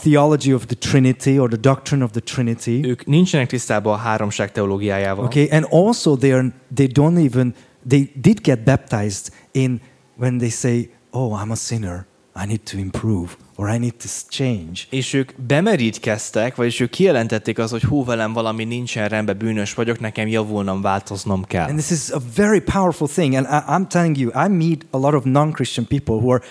theology 0.00 0.52
of 0.52 0.64
the 0.66 0.76
Trinity 0.78 1.38
or 1.38 1.48
the 1.48 1.60
doctrine 1.60 2.04
of 2.04 2.10
the 2.10 2.20
Trinity. 2.20 2.84
Ők 2.84 3.06
nincsenek 3.06 3.48
tisztában 3.48 3.92
a 3.92 3.96
háromság 3.96 4.52
teológiájával. 4.52 5.24
Okay, 5.24 5.48
and 5.50 5.66
also 5.70 6.16
they 6.16 6.32
are 6.32 6.52
they 6.74 6.88
don't 6.92 7.24
even 7.24 7.54
they 7.88 8.10
did 8.14 8.42
get 8.42 8.64
baptized 8.64 9.32
in 9.52 9.80
when 10.16 10.38
they 10.38 10.50
say, 10.50 10.90
"Oh, 11.10 11.42
I'm 11.42 11.50
a 11.50 11.54
sinner. 11.54 12.06
I 12.42 12.46
need 12.46 12.60
to 12.70 12.78
improve 12.78 13.36
or 13.56 13.74
I 13.74 13.78
need 13.78 13.94
to 13.96 14.08
change." 14.28 14.80
És 14.90 15.12
ők 15.12 15.32
bemerítkeztek, 15.46 16.56
vagyis 16.56 16.80
ők 16.80 16.90
kijelentették 16.90 17.58
az, 17.58 17.70
hogy 17.70 17.82
hú, 17.82 18.04
velem 18.04 18.32
valami 18.32 18.64
nincsen 18.64 19.08
rendben, 19.08 19.38
bűnös 19.38 19.74
vagyok, 19.74 20.00
nekem 20.00 20.28
javulnom, 20.28 20.80
változnom 20.80 21.44
kell. 21.44 21.68
And 21.68 21.78
this 21.78 21.90
is 21.90 22.10
a 22.10 22.20
very 22.34 22.60
powerful 22.60 23.08
thing. 23.08 23.34
And 23.34 23.46
I, 23.46 23.72
I'm 23.72 23.88
telling 23.88 24.16
you, 24.18 24.46
I 24.46 24.48
meet 24.48 24.86
a 24.90 24.98
lot 24.98 25.14
of 25.14 25.24
non-Christian 25.24 25.86
people 25.86 26.14
who 26.14 26.32
are 26.32 26.42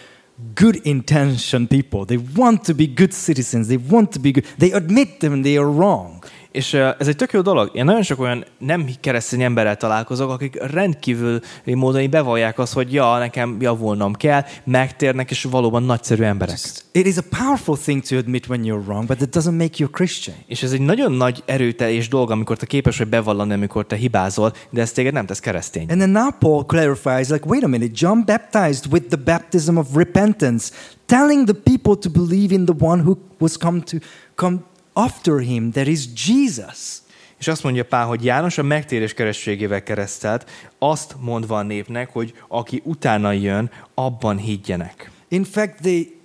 good 0.53 0.79
intention 0.83 1.67
people. 1.67 2.05
They 2.05 2.19
want 2.35 2.65
to 2.65 2.73
be 2.73 2.85
good 2.95 3.13
citizens. 3.13 3.67
They 3.67 3.79
want 3.89 4.11
to 4.11 4.19
be 4.19 4.31
good. 4.31 4.45
They 4.57 4.71
admit 4.71 5.19
them 5.19 5.43
they 5.43 5.57
are 5.57 5.69
wrong. 5.69 6.23
És 6.55 6.73
ez 6.73 7.07
egy 7.07 7.15
tök 7.15 7.31
jó 7.31 7.41
dolog. 7.41 7.69
Én 7.73 7.85
nagyon 7.85 8.03
sok 8.03 8.19
olyan 8.19 8.45
nem 8.57 8.89
keresztény 8.99 9.41
emberrel 9.41 9.77
találkozok, 9.77 10.29
akik 10.29 10.57
rendkívül 10.71 11.39
módon 11.65 12.09
bevallják 12.09 12.59
azt, 12.59 12.73
hogy 12.73 12.93
ja, 12.93 13.17
nekem 13.17 13.57
javulnom 13.59 14.13
kell, 14.13 14.43
megtérnek, 14.63 15.31
és 15.31 15.43
valóban 15.43 15.83
nagyszerű 15.83 16.23
emberek. 16.23 16.57
It 16.91 17.05
is 17.05 17.17
a 17.17 17.23
powerful 17.37 17.77
thing 17.77 18.01
to 18.03 18.17
admit 18.17 18.47
when 18.47 18.61
you're 18.63 18.85
wrong, 18.85 19.05
but 19.05 19.21
it 19.21 19.37
doesn't 19.37 19.57
make 19.57 19.73
you 19.77 19.89
a 19.91 19.95
Christian. 19.95 20.35
És 20.47 20.63
ez 20.63 20.71
egy 20.71 20.81
nagyon 20.81 21.11
nagy 21.11 21.43
erőteljes 21.45 22.07
dolog, 22.07 22.31
amikor 22.31 22.57
te 22.57 22.65
képes 22.65 22.97
vagy 22.97 23.07
bevallani, 23.07 23.53
amikor 23.53 23.85
te 23.85 23.95
hibázol, 23.95 24.53
de 24.69 24.81
ez 24.81 24.91
téged 24.91 25.13
nem 25.13 25.25
tesz 25.25 25.39
keresztény. 25.39 25.89
And 25.89 25.97
then 25.97 26.09
now 26.09 26.29
Paul 26.39 26.65
clarifies, 26.65 27.29
like, 27.29 27.45
wait 27.47 27.63
a 27.63 27.67
minute, 27.67 27.91
John 27.95 28.19
baptized 28.25 28.93
with 28.93 29.07
the 29.07 29.21
baptism 29.25 29.77
of 29.77 29.87
repentance, 29.93 30.71
telling 31.05 31.45
the 31.45 31.55
people 31.63 31.95
to 31.95 32.09
believe 32.09 32.53
in 32.53 32.65
the 32.65 32.75
one 32.79 33.01
who 33.01 33.17
was 33.39 33.57
come 33.57 33.79
to 33.79 33.97
come 34.35 34.57
after 34.95 35.39
him, 35.39 35.71
that 35.71 35.87
is 35.87 36.05
Jesus. 36.27 37.01
És 37.37 37.47
azt 37.47 37.63
mondja 37.63 37.85
Pál, 37.85 38.05
hogy 38.05 38.23
János 38.23 38.57
a 38.57 38.63
megtérés 38.63 39.13
kerességével 39.13 39.83
keresztelt, 39.83 40.49
azt 40.79 41.15
mondva 41.19 41.57
a 41.57 41.63
népnek, 41.63 42.09
hogy 42.09 42.33
aki 42.47 42.81
utána 42.83 43.31
jön, 43.31 43.71
abban 43.93 44.37
higgyenek. 44.37 45.11
In 45.27 45.43
fact, 45.43 45.81
they 45.81 46.15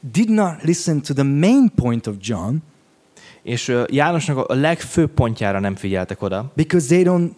did 0.00 0.28
not 0.28 0.62
listen 0.62 1.02
to 1.02 1.14
the 1.14 1.22
main 1.22 1.72
point 1.74 2.06
of 2.06 2.14
John 2.20 2.56
És 3.42 3.74
Jánosnak 3.86 4.48
a 4.48 4.54
legfőbb 4.54 5.10
pontjára 5.10 5.60
nem 5.60 5.76
figyeltek 5.76 6.22
oda, 6.22 6.52
because 6.54 6.86
they 6.86 7.02
don't 7.02 7.30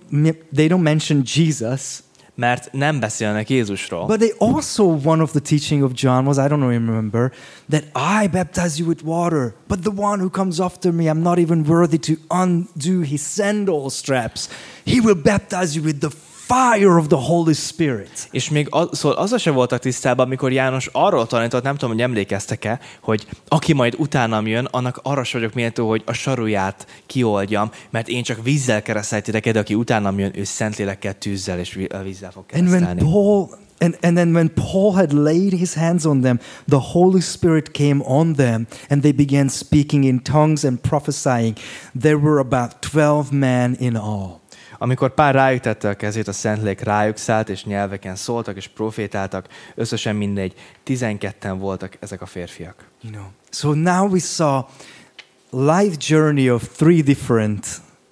they 0.55 0.68
don't 0.68 0.82
mention 0.82 1.22
Jesus. 1.34 2.03
Mert 2.41 2.72
nem 2.72 3.01
beszélnek 3.01 3.51
Jézusról. 3.51 4.07
But 4.07 4.18
they 4.18 4.32
also 4.38 4.84
one 5.05 5.22
of 5.22 5.30
the 5.30 5.41
teaching 5.41 5.82
of 5.82 5.93
John 5.95 6.26
was 6.26 6.38
I 6.38 6.49
don't 6.49 6.68
remember 6.68 7.32
that 7.68 7.84
I 8.22 8.28
baptize 8.28 8.78
you 8.78 8.88
with 8.88 9.03
water, 9.05 9.55
but 9.68 9.82
the 9.82 9.93
one 9.97 10.20
who 10.20 10.30
comes 10.30 10.61
after 10.61 10.93
me 10.93 11.05
I'm 11.05 11.22
not 11.22 11.38
even 11.38 11.64
worthy 11.66 11.99
to 11.99 12.12
undo 12.28 13.01
his 13.01 13.20
sandal 13.20 13.91
straps. 13.91 14.49
He 14.84 15.01
will 15.01 15.22
baptize 15.22 15.76
you 15.76 15.84
with 15.84 16.01
the 16.01 16.11
fire 16.51 16.96
of 16.96 17.07
the 17.07 17.16
Holy 17.16 17.53
Spirit. 17.53 18.28
És 18.30 18.51
még 18.51 18.66
az, 18.70 18.88
szóval 18.92 19.18
azzal 19.18 19.38
se 19.38 19.51
voltak 19.51 19.80
tisztában, 19.80 20.26
amikor 20.26 20.53
János 20.53 20.88
arról 20.92 21.26
tanított, 21.26 21.62
nem 21.62 21.76
tudom, 21.76 21.90
hogy 21.90 22.03
emlékeztek-e, 22.03 22.80
hogy 23.01 23.26
aki 23.48 23.72
majd 23.72 23.94
utánam 23.98 24.46
jön, 24.46 24.68
annak 24.70 25.01
arra 25.03 25.22
vagyok 25.32 25.55
méltó, 25.55 25.88
hogy 25.88 26.03
a 26.07 26.12
saruját 26.12 26.86
kioldjam, 27.07 27.70
mert 27.90 28.09
én 28.09 28.22
csak 28.22 28.42
vízzel 28.42 28.82
keresztelítek, 28.82 29.51
de 29.51 29.59
aki 29.59 29.74
utánam 29.74 30.18
jön, 30.18 30.30
ő 30.34 30.44
szentlélekkel, 30.44 31.18
tűzzel 31.18 31.59
és 31.59 31.78
vízzel 32.03 32.30
fog 32.30 32.44
And 32.53 32.68
when 32.68 32.80
keresztelni. 32.80 33.12
Paul 33.12 33.48
and, 33.78 33.98
and 34.03 34.16
then 34.16 34.34
when 34.34 34.53
Paul 34.55 34.92
had 34.92 35.12
laid 35.12 35.53
his 35.53 35.74
hands 35.74 36.05
on 36.05 36.20
them, 36.20 36.38
the 36.68 36.80
Holy 36.92 37.20
Spirit 37.20 37.70
came 37.70 38.03
on 38.05 38.32
them, 38.32 38.66
and 38.88 39.03
they 39.03 39.12
began 39.12 39.48
speaking 39.48 40.05
in 40.05 40.22
tongues 40.22 40.64
and 40.64 40.80
prophesying. 40.80 41.57
There 42.01 42.18
were 42.18 42.38
about 42.38 42.70
twelve 42.80 43.32
men 43.32 43.76
in 43.78 43.96
all. 43.96 44.39
Amikor 44.83 45.14
pár 45.14 45.35
rájuk 45.35 45.61
tette 45.61 45.89
a 45.89 45.95
kezét, 45.95 46.28
a 46.28 46.33
Szentlélek 46.33 46.83
rájuk 46.83 47.16
szállt, 47.16 47.49
és 47.49 47.64
nyelveken 47.64 48.16
szóltak, 48.16 48.57
és 48.57 48.68
profétáltak, 48.68 49.47
összesen 49.74 50.16
mindegy, 50.16 50.55
tizenketten 50.83 51.59
voltak 51.59 51.97
ezek 52.01 52.22
a 52.22 52.26
férfiak. 52.26 52.85
You 53.03 53.12
know. 53.12 53.24
So 53.51 53.72
now 53.74 54.11
we 54.11 54.18
saw 54.18 54.62
life 55.51 55.97
journey 55.99 56.51
of 56.51 56.76
three 56.76 57.03
different 57.03 57.66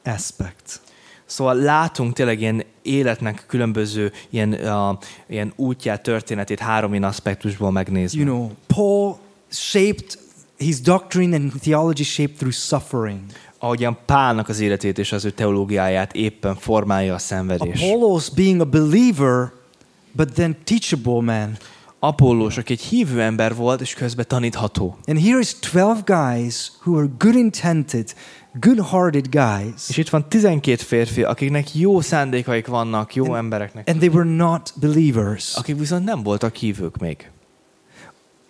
aspects. 0.05 0.81
Szóval 1.25 1.55
látunk 1.55 2.13
tényleg 2.13 2.41
ilyen 2.41 2.65
életnek 2.83 3.45
különböző 3.47 4.13
ilyen, 4.31 4.53
uh, 4.53 4.99
ilyen 5.27 5.53
útját, 5.57 6.03
történetét 6.03 6.59
három 6.59 6.91
ilyen 6.91 7.05
aspektusból 7.05 7.71
megnézni. 7.71 8.21
You 8.21 8.29
know, 8.29 8.51
Paul 8.67 9.19
shaped 9.51 10.19
his 10.57 10.81
doctrine 10.81 11.37
and 11.37 11.53
theology 11.61 12.05
shaped 12.05 12.37
through 12.37 12.55
suffering. 12.55 13.21
Ahogyan 13.59 13.99
Pálnak 14.07 14.49
az 14.49 14.61
életét 14.61 14.99
és 14.99 15.13
az 15.13 15.25
ő 15.25 15.31
teológiáját 15.31 16.13
éppen 16.13 16.55
formálja 16.57 17.15
a 17.15 17.19
szenvedés. 17.19 17.83
Apollos 17.83 18.31
being 18.31 18.61
a 18.61 18.65
believer, 18.65 19.53
but 20.13 20.33
then 20.33 20.57
teachable 20.65 21.21
man. 21.35 21.57
Apollós, 22.01 22.57
aki 22.59 22.73
egy 22.73 22.81
hívő 22.81 23.21
ember 23.23 23.55
volt, 23.55 23.81
és 23.81 23.95
közben 23.95 24.25
tanítható. 24.29 24.99
And 25.07 25.21
here 25.21 25.39
is 25.39 25.55
12 25.59 26.03
guys 26.05 26.73
who 26.85 26.99
are 26.99 27.09
good 27.19 27.35
intended, 27.35 28.15
good-hearted 28.61 29.27
guys, 29.31 29.89
És 29.89 29.97
itt 29.97 30.09
van 30.09 30.29
12 30.29 30.83
férfi, 30.83 31.23
akiknek 31.23 31.75
jó 31.75 32.01
szándékaik 32.01 32.67
vannak, 32.67 33.15
jó 33.15 33.35
embereknek, 33.35 33.89
and 33.89 33.99
they 33.99 34.09
were 34.09 34.31
not 34.31 34.73
believers. 34.81 35.55
akik 35.55 35.79
viszont 35.79 36.05
nem 36.05 36.23
voltak 36.23 36.55
hívők 36.57 36.97
még. 36.97 37.31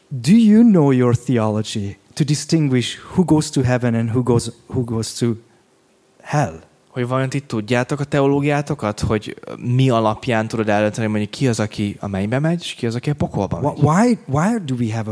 Do 0.09 0.32
you 0.32 0.62
know 0.62 0.90
your 0.90 1.16
theology 1.16 1.96
to 2.19 2.25
distinguish 2.25 2.99
who 3.14 3.25
goes 3.25 3.51
to 3.51 3.62
heaven 3.62 3.95
and 3.95 4.11
who 4.11 4.23
goes 4.23 4.51
who 4.66 4.85
goes 4.85 5.12
to 5.19 5.37
hell? 6.23 6.61
Hogy 6.89 7.07
vajon 7.07 7.29
ti 7.29 7.41
tudjátok 7.41 8.01
a 8.01 8.05
teológiátokat, 8.05 9.01
hogy 9.01 9.39
mi 9.59 9.91
alapján 9.91 10.49
tudod 10.49 10.69
eldönteni, 10.69 11.07
mondjuk 11.07 11.31
ki 11.31 11.49
az, 11.49 11.61
aki 11.61 11.97
a 12.01 12.09
mennybe 12.09 12.39
megy, 12.39 12.61
és 12.61 12.75
ki 12.75 12.87
az, 12.87 12.95
aki 12.95 13.11
a 13.11 13.14
pokolba 13.14 13.61
megy. 13.61 13.79
Why 13.83 14.19
why 14.27 14.59
do 14.64 14.75
we 14.75 14.95
have 14.95 15.11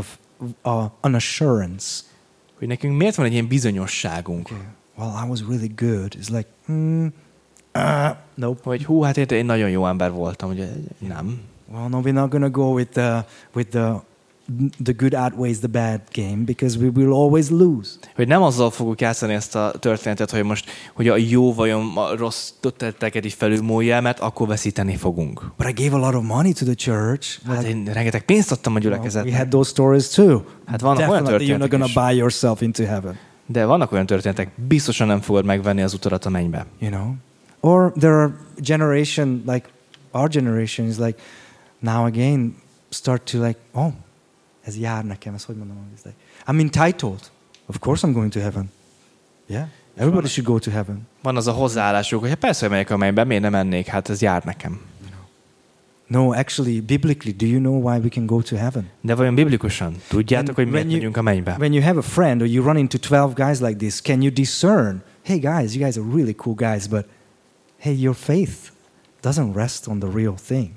a, 0.63 0.69
a 0.69 0.91
an 1.01 1.13
assurance? 1.13 2.01
Hogy 2.57 2.67
nekünk 2.67 2.97
miért 2.97 3.15
van 3.15 3.25
egy 3.25 3.31
ilyen 3.31 3.47
bizonyosságunk, 3.47 4.49
Well, 4.97 5.13
I 5.23 5.27
was 5.27 5.43
really 5.43 5.67
good. 5.67 6.15
It's 6.15 6.31
like, 6.31 6.49
hmm, 6.65 7.13
uh, 7.75 8.15
nope. 8.35 8.61
hogy 8.63 8.85
hú, 8.85 9.01
hát 9.01 9.17
én, 9.17 9.25
én 9.25 9.45
nagyon 9.45 9.69
jó 9.69 9.87
ember 9.87 10.11
voltam, 10.11 10.49
ugye 10.49 10.67
nem. 10.97 11.41
Well, 11.71 11.87
no, 11.87 12.01
we're 12.01 12.13
not 12.13 12.29
gonna 12.29 12.49
go 12.49 12.73
with 12.73 12.91
the 12.91 13.25
with 13.53 13.69
the 13.69 14.01
the 14.83 14.93
good 14.93 15.13
outweighs 15.13 15.59
the 15.59 15.67
bad 15.67 16.01
game 16.13 16.43
because 16.45 16.77
we 16.77 16.89
will 16.89 17.13
always 17.13 17.49
lose. 17.49 17.89
Hogy 18.15 18.27
nem 18.27 18.41
azzal 18.41 18.69
fogjuk 18.69 19.01
játszani 19.01 19.33
ezt 19.33 19.55
a 19.55 19.71
történetet, 19.79 20.31
hogy 20.31 20.43
most, 20.43 20.69
hogy 20.93 21.07
a 21.07 21.17
jó 21.17 21.53
vajon 21.53 21.97
a 21.97 22.15
rossz 22.15 22.51
tetteket 22.77 23.25
így 23.25 23.33
felülmúlja, 23.33 24.01
mert 24.01 24.19
akkor 24.19 24.47
veszíteni 24.47 24.95
fogunk. 24.95 25.51
But 25.57 25.69
I 25.69 25.83
gave 25.83 25.95
a 25.95 25.99
lot 25.99 26.15
of 26.15 26.23
money 26.23 26.53
to 26.53 26.65
the 26.65 26.73
church. 26.73 27.39
Hát 27.45 27.63
én 27.63 27.85
rengeteg 27.93 28.25
pénzt 28.25 28.51
adtam 28.51 28.75
a 28.75 28.75
well, 28.75 28.87
we 28.87 28.95
gyülekezetnek. 28.95 29.37
had 29.37 29.47
those 29.47 29.69
stories 29.69 30.09
too. 30.09 30.41
Hát 30.65 30.81
vannak 30.81 31.09
olyan 31.09 31.23
Definitely, 31.23 31.47
you're 31.47 31.59
not 31.59 31.69
gonna 31.69 31.85
is. 31.85 31.93
buy 31.93 32.15
yourself 32.15 32.61
into 32.61 32.83
heaven. 32.83 33.17
De 33.45 33.65
vannak 33.65 33.91
olyan 33.91 34.05
történetek, 34.05 34.51
biztosan 34.67 35.07
nem 35.07 35.21
fogod 35.21 35.45
megvenni 35.45 35.81
az 35.81 35.93
utadat 35.93 36.25
a 36.25 36.29
mennybe. 36.29 36.65
You 36.79 36.91
know, 36.91 37.13
or 37.59 37.91
there 37.99 38.13
are 38.13 38.33
generation 38.61 39.43
like 39.45 39.67
our 40.11 40.29
generation 40.29 40.87
is 40.87 40.97
like 40.97 41.21
now 41.79 42.05
again 42.05 42.55
start 42.89 43.31
to 43.31 43.37
like 43.43 43.59
oh, 43.73 43.93
ez 44.67 44.77
jár 44.77 45.05
nekem, 45.05 45.33
ez 45.33 45.43
hogy 45.43 45.55
mondom, 45.55 45.77
like 46.03 46.15
I'm 46.47 46.59
entitled. 46.59 47.19
Of 47.65 47.79
course 47.79 48.07
I'm 48.07 48.11
going 48.13 48.31
to 48.31 48.39
heaven. 48.39 48.71
Yeah, 49.47 49.67
everybody 49.95 50.27
should 50.27 50.49
go 50.49 50.59
to 50.59 50.71
heaven. 50.71 51.07
Van 51.21 51.35
az 51.35 51.47
a 51.47 51.51
hozzáállásuk, 51.51 52.19
hogy 52.19 52.29
hát 52.29 52.37
persze, 52.39 52.59
hogy 52.61 52.69
megyek 52.69 52.89
a 52.89 52.97
mennybe, 52.97 53.23
miért 53.23 53.41
nem 53.41 53.51
mennék? 53.51 53.87
Hát 53.87 54.09
ez 54.09 54.21
jár 54.21 54.43
nekem. 54.43 54.81
No, 56.07 56.31
actually, 56.33 56.79
biblically, 56.81 57.33
do 57.33 57.45
you 57.45 57.59
know 57.59 57.81
why 57.89 57.97
we 57.99 58.09
can 58.09 58.25
go 58.25 58.41
to 58.41 58.55
heaven? 58.55 58.89
De 59.01 59.15
vajon 59.15 59.35
biblikusan 59.35 59.95
tudjátok, 60.07 60.47
And 60.47 60.57
hogy 60.57 60.67
miért 60.67 60.83
you- 60.85 60.93
megyünk 60.95 61.17
a 61.17 61.21
mennybe? 61.21 61.55
When 61.59 61.73
you 61.73 61.83
have 61.83 61.97
a 61.97 62.01
friend 62.01 62.41
or 62.41 62.47
you 62.47 62.63
run 62.65 62.77
into 62.77 62.97
12 62.97 63.33
guys 63.45 63.59
like 63.59 63.75
this, 63.75 64.01
can 64.01 64.21
you 64.21 64.31
discern, 64.33 65.01
hey 65.23 65.37
guys, 65.39 65.75
you 65.75 65.83
guys 65.83 65.97
are 65.97 66.05
really 66.13 66.33
cool 66.35 66.55
guys, 66.55 66.87
but 66.87 67.05
hey, 67.77 68.01
your 68.01 68.15
faith 68.15 68.55
doesn't 69.21 69.55
rest 69.55 69.87
on 69.87 69.99
the 69.99 70.09
real 70.13 70.35
thing. 70.47 70.69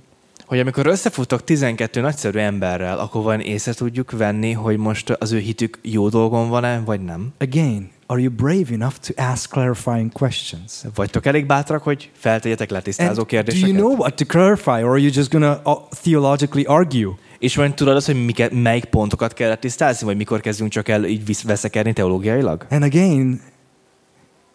Hogy 0.51 0.59
amikor 0.59 0.87
összefutok 0.87 1.45
12 1.45 2.01
nagyszerű 2.01 2.39
emberrel, 2.39 2.99
akkor 2.99 3.23
vajon 3.23 3.41
észre 3.41 3.73
tudjuk 3.73 4.11
venni, 4.11 4.53
hogy 4.53 4.77
most 4.77 5.11
az 5.11 5.33
ő 5.33 5.39
hitük 5.39 5.79
jó 5.83 6.09
dolgon 6.09 6.49
van-e, 6.49 6.81
vagy 6.85 7.01
nem? 7.01 7.33
Again, 7.39 7.91
are 8.07 8.21
you 8.21 8.31
brave 8.31 8.75
enough 8.75 8.95
to 8.95 9.23
ask 9.23 9.51
clarifying 9.51 10.13
questions? 10.13 10.73
Vagytok 10.95 11.27
elég 11.27 11.47
bátrak, 11.47 11.83
hogy 11.83 12.11
feltegyetek 12.13 12.71
letisztázó 12.71 13.09
And 13.09 13.19
do 13.19 13.25
kérdéseket? 13.25 13.69
you 13.69 13.79
know 13.79 13.97
what 13.97 14.15
to 14.15 14.25
clarify, 14.25 14.83
or 14.83 14.91
are 14.91 15.01
you 15.01 15.11
just 15.15 15.31
gonna 15.31 15.61
uh, 15.65 15.89
theologically 16.03 16.65
argue? 16.65 17.11
És 17.39 17.57
vajon 17.57 17.75
tudod 17.75 17.97
azt, 17.97 18.07
hogy 18.07 18.25
miket, 18.25 18.53
melyik 18.53 18.85
pontokat 18.85 19.33
kell 19.33 19.55
tisztázni, 19.55 20.07
vagy 20.07 20.17
mikor 20.17 20.41
kezdünk 20.41 20.71
csak 20.71 20.89
el 20.89 21.05
így 21.05 21.43
veszekedni 21.45 21.93
teológiailag? 21.93 22.67
And 22.71 22.83
again, 22.83 23.41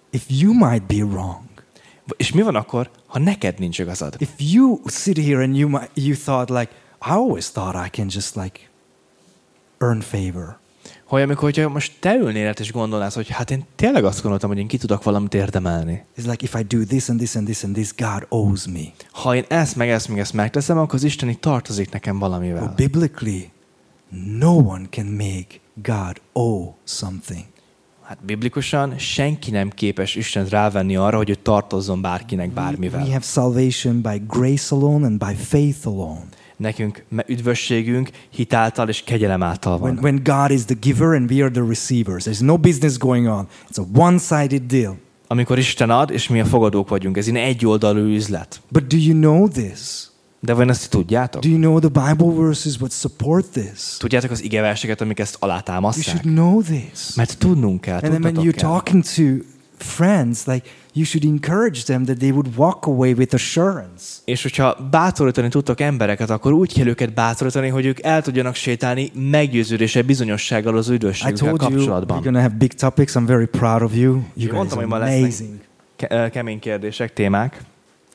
if 0.09 0.23
you 0.27 0.53
might 0.53 0.83
be 0.83 1.03
wrong, 1.03 1.44
És 2.17 2.31
mi 2.31 2.41
van 2.41 2.55
akkor, 2.55 2.89
ha 3.05 3.19
neked 3.19 3.59
nincs 3.59 3.79
igazad? 3.79 4.15
if 4.19 4.29
you 4.37 4.79
sit 4.85 5.17
here 5.17 5.43
and 5.43 5.57
you 5.57 5.69
might, 5.69 5.89
you 5.93 6.15
thought 6.15 6.49
like, 6.49 6.71
I 7.01 7.09
always 7.09 7.49
thought 7.49 7.85
I 7.87 7.89
can 7.89 8.07
just 8.09 8.35
like 8.35 8.59
earn 9.77 9.99
favor. 9.99 10.57
Hogy 11.05 11.21
amikor 11.21 11.43
hogyha 11.43 11.69
most 11.69 11.93
te 11.99 12.15
ülnél 12.15 12.53
és 12.59 12.71
gondolnád, 12.71 13.13
hogy 13.13 13.29
hát 13.29 13.51
én 13.51 13.65
tényleg 13.75 14.05
azt 14.05 14.21
gondoltam, 14.21 14.49
hogy 14.49 14.57
én 14.59 14.67
ki 14.67 14.77
tudok 14.77 15.03
valamit 15.03 15.33
érdemelni. 15.33 16.05
It's 16.17 16.25
like 16.25 16.45
if 16.45 16.53
I 16.53 16.63
do 16.63 16.83
this 16.85 17.09
and 17.09 17.17
this 17.19 17.35
and 17.35 17.45
this 17.45 17.63
and 17.63 17.73
this, 17.73 17.95
God 17.95 18.25
owes 18.29 18.65
me. 18.67 18.81
Ha 19.11 19.35
én 19.35 19.45
ezt 19.47 19.75
meg 19.75 19.89
ezt 19.89 20.07
meg 20.07 20.19
ezt 20.19 20.33
megteszem, 20.33 20.77
akkor 20.77 20.95
az 20.95 21.03
Isten 21.03 21.29
így 21.29 21.39
tartozik 21.39 21.91
nekem 21.91 22.17
Well, 22.17 22.29
valamivel. 22.29 22.73
biblically, 22.75 23.51
no 24.37 24.51
one 24.51 24.85
can 24.89 25.05
make 25.05 25.47
God 25.73 26.21
owe 26.33 26.73
something. 26.83 27.45
Hát 28.07 28.25
biblikusan 28.25 28.97
senki 28.97 29.51
nem 29.51 29.69
képes 29.69 30.15
Istent 30.15 30.49
rávenni 30.49 30.95
arra, 30.95 31.17
hogy 31.17 31.29
ő 31.29 31.35
tartozzon 31.35 32.01
bárkinek 32.01 32.47
We 32.47 32.53
bármivel. 32.53 32.99
have 32.99 33.21
salvation 33.21 34.01
by 34.01 34.21
grace 34.27 34.75
alone 34.75 35.05
and 35.05 35.17
by 35.17 35.33
faith 35.43 35.87
alone. 35.87 36.23
Nekünk 36.57 37.03
üdvösségünk 37.27 38.09
hitáltal 38.29 38.89
és 38.89 39.03
kegyelem 39.03 39.43
által 39.43 39.77
When, 39.79 39.95
van. 39.95 40.03
when 40.03 40.21
God 40.23 40.51
is 40.57 40.65
the 40.65 40.75
giver 40.79 41.07
and 41.07 41.31
we 41.31 41.41
are 41.43 41.51
the 41.51 41.63
receivers, 41.67 42.23
there's 42.23 42.39
no 42.43 42.57
business 42.57 42.97
going 42.97 43.27
on. 43.27 43.47
It's 43.69 43.79
a 43.79 43.99
one 43.99 44.17
sided 44.17 44.61
deal. 44.61 44.97
Amikor 45.27 45.57
Isten 45.57 45.89
ad, 45.89 46.11
és 46.11 46.27
mi 46.27 46.39
a 46.39 46.45
fogadók 46.45 46.89
vagyunk. 46.89 47.17
Ez 47.17 47.27
egy 47.27 47.35
egyoldalú 47.35 47.99
üzlet. 47.99 48.61
But 48.71 48.87
do 48.87 48.97
you 48.97 49.19
know 49.19 49.47
this? 49.47 50.09
De 50.45 50.53
vajon 50.53 50.69
ezt 50.69 50.89
tudjátok? 50.89 51.41
Do 51.41 51.49
you 51.49 51.57
know 51.59 51.79
the 51.79 51.89
Bible 52.07 52.33
verses 52.43 52.75
what 52.77 52.91
support 52.91 53.45
this? 53.45 53.97
Tudjátok 53.97 54.31
az 54.31 54.43
igeverseket, 54.43 55.01
amik 55.01 55.19
ezt 55.19 55.37
You 55.41 55.51
alátámasztják? 55.51 56.15
should 56.21 56.35
know 56.35 56.61
this. 56.61 57.15
Mert 57.15 57.37
tudnunk 57.37 57.81
kell, 57.81 57.93
And 57.99 58.03
then 58.03 58.21
when 58.21 58.35
you're 58.35 58.55
kell. 58.55 58.69
talking 58.69 59.03
to 59.03 59.23
friends, 59.77 60.45
like 60.45 60.67
you 60.93 61.05
should 61.05 61.25
encourage 61.25 61.81
them 61.83 62.03
that 62.05 62.17
they 62.17 62.31
would 62.31 62.47
walk 62.55 62.85
away 62.85 63.13
with 63.13 63.33
assurance. 63.33 64.03
És 64.25 64.41
hogyha 64.41 64.87
bátorítani 64.91 65.49
tudtok 65.49 65.79
embereket, 65.81 66.29
akkor 66.29 66.51
úgy 66.53 66.73
kell 66.73 66.87
őket 66.87 67.13
bátorítani, 67.13 67.67
hogy 67.67 67.85
ők 67.85 68.01
el 68.03 68.21
tudjanak 68.21 68.55
sétálni 68.55 69.11
meggyőződése, 69.13 70.01
bizonyossággal 70.01 70.77
az 70.77 70.89
I 70.89 70.93
üdvösségükkel 70.93 71.47
told 71.47 71.61
you 71.61 71.69
we're 71.69 71.73
kapcsolatban. 71.75 72.17
going 72.21 72.35
to 72.35 72.41
have 72.41 72.55
big 72.57 72.73
topics. 72.73 73.11
I'm 73.15 73.23
very 73.25 73.45
proud 73.47 73.81
of 73.81 73.95
you. 73.95 74.13
You 74.13 74.23
guys 74.35 74.51
mondtam, 74.51 74.91
are 74.91 75.17
amazing. 75.17 75.59
Kemény 76.31 76.59
kérdések, 76.59 77.13
témák. 77.13 77.61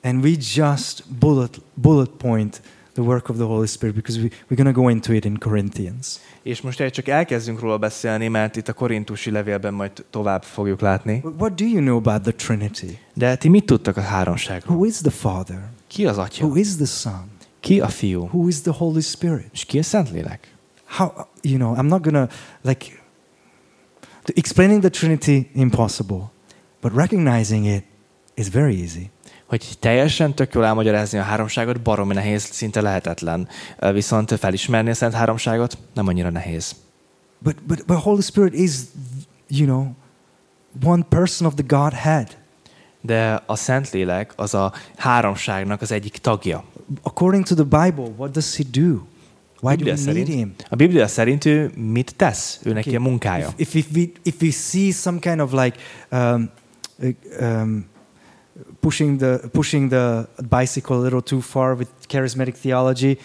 And 0.02 0.24
we 0.24 0.36
just 0.36 1.04
bullet 1.18 1.60
bullet 1.74 2.10
point 2.10 2.60
the 2.94 3.02
work 3.02 3.28
of 3.28 3.36
the 3.36 3.46
Holy 3.46 3.66
Spirit 3.66 3.94
because 3.94 4.18
we, 4.18 4.30
we're 4.48 4.56
going 4.56 4.74
to 4.74 4.80
go 4.80 4.88
into 4.88 5.12
it 5.12 5.24
in 5.24 5.38
Corinthians. 5.38 6.18
És 6.42 6.60
most 6.60 6.80
egy 6.80 6.92
csak 6.92 7.08
elkezdünk 7.08 7.60
róla 7.60 7.78
beszélni, 7.78 8.28
mert 8.28 8.56
itt 8.56 8.68
a 8.68 8.72
korintusi 8.72 9.30
levélben 9.30 9.74
majd 9.74 10.04
tovább 10.10 10.42
fogjuk 10.42 10.80
látni. 10.80 11.22
What 11.38 11.54
do 11.54 11.64
you 11.64 11.80
know 11.80 11.96
about 11.96 12.22
the 12.22 12.32
Trinity? 12.32 12.98
De 13.14 13.36
ti 13.36 13.48
mit 13.48 13.64
tudtak 13.64 13.96
a 13.96 14.00
háromságról? 14.00 14.76
Who 14.76 14.86
is 14.86 14.96
the 14.96 15.10
Father? 15.10 15.70
Ki 15.86 16.06
az 16.06 16.18
Atya? 16.18 16.46
Who 16.46 16.56
is 16.56 16.76
the 16.76 16.84
Son? 16.84 17.30
Ki 17.60 17.80
a 17.80 17.88
Fiú? 17.88 18.28
Who 18.32 18.48
is 18.48 18.60
the 18.60 18.72
Holy 18.72 19.00
Spirit? 19.00 19.48
És 19.52 19.64
ki 19.64 19.78
a 19.78 19.82
Szentlélek? 19.82 20.54
How 20.84 21.12
you 21.42 21.56
know? 21.56 21.76
I'm 21.76 21.88
not 21.88 22.02
going 22.02 22.28
to 22.28 22.36
like 22.62 23.00
explaining 24.34 24.80
the 24.80 24.90
Trinity 24.90 25.50
impossible, 25.54 26.30
but 26.80 26.92
recognizing 26.94 27.66
it 27.66 27.84
is 28.34 28.48
very 28.48 28.74
easy. 28.74 29.10
Hogy 29.50 29.76
teljesen 29.78 30.34
tök 30.34 30.54
jól 30.54 30.64
elmagyarázni 30.64 31.18
a 31.18 31.22
háromságot, 31.22 31.80
baromi 31.80 32.14
nehéz, 32.14 32.42
szinte 32.42 32.80
lehetetlen. 32.80 33.48
Viszont 33.92 34.38
felismerni 34.38 34.90
a 34.90 34.94
Szent 34.94 35.14
Háromságot 35.14 35.78
nem 35.94 36.06
annyira 36.06 36.30
nehéz. 36.30 36.74
But 37.38 37.62
but 37.66 37.84
but 37.86 37.96
Holy 37.96 38.20
Spirit 38.20 38.54
is 38.54 38.72
you 39.48 39.66
know 39.66 39.86
one 40.84 41.02
person 41.08 41.46
of 41.46 41.54
the 41.54 41.64
Godhead. 41.66 42.36
De 43.00 43.42
a 43.46 43.56
Szentlélek 43.56 44.32
az 44.36 44.54
a 44.54 44.72
háromságnak 44.96 45.80
az 45.80 45.92
egyik 45.92 46.18
tagja. 46.18 46.64
According 47.02 47.44
to 47.44 47.54
the 47.54 47.64
Bible, 47.64 48.12
what 48.16 48.30
does 48.30 48.56
he 48.56 48.64
do? 48.70 48.88
Why 49.60 49.76
do 49.76 49.84
we 49.84 49.92
Biblia 49.92 49.94
need 49.94 50.04
szerint, 50.04 50.28
him? 50.28 50.54
a 50.68 50.76
Biblia 50.76 51.06
szerint 51.06 51.44
ő 51.44 51.70
mit 51.76 52.14
tesz? 52.16 52.60
Ő 52.62 52.72
neki 52.72 52.96
a 52.96 53.00
munkája. 53.00 53.48
If, 53.56 53.74
if, 53.74 53.86
if 53.86 53.96
we 53.96 54.10
if 54.22 54.40
we 54.40 54.50
see 54.50 54.90
some 54.90 55.18
kind 55.18 55.40
of 55.40 55.52
like 55.52 55.78
um, 56.10 56.50
um, 57.40 57.89
pushing 58.80 59.18
the 59.18 59.50
pushing 59.52 59.88
the 59.88 60.28
bicycle 60.48 60.96
a 60.98 61.02
little 61.02 61.22
too 61.22 61.42
far 61.42 61.74
with 61.74 62.08
charismatic 62.08 62.56
theology, 62.56 63.18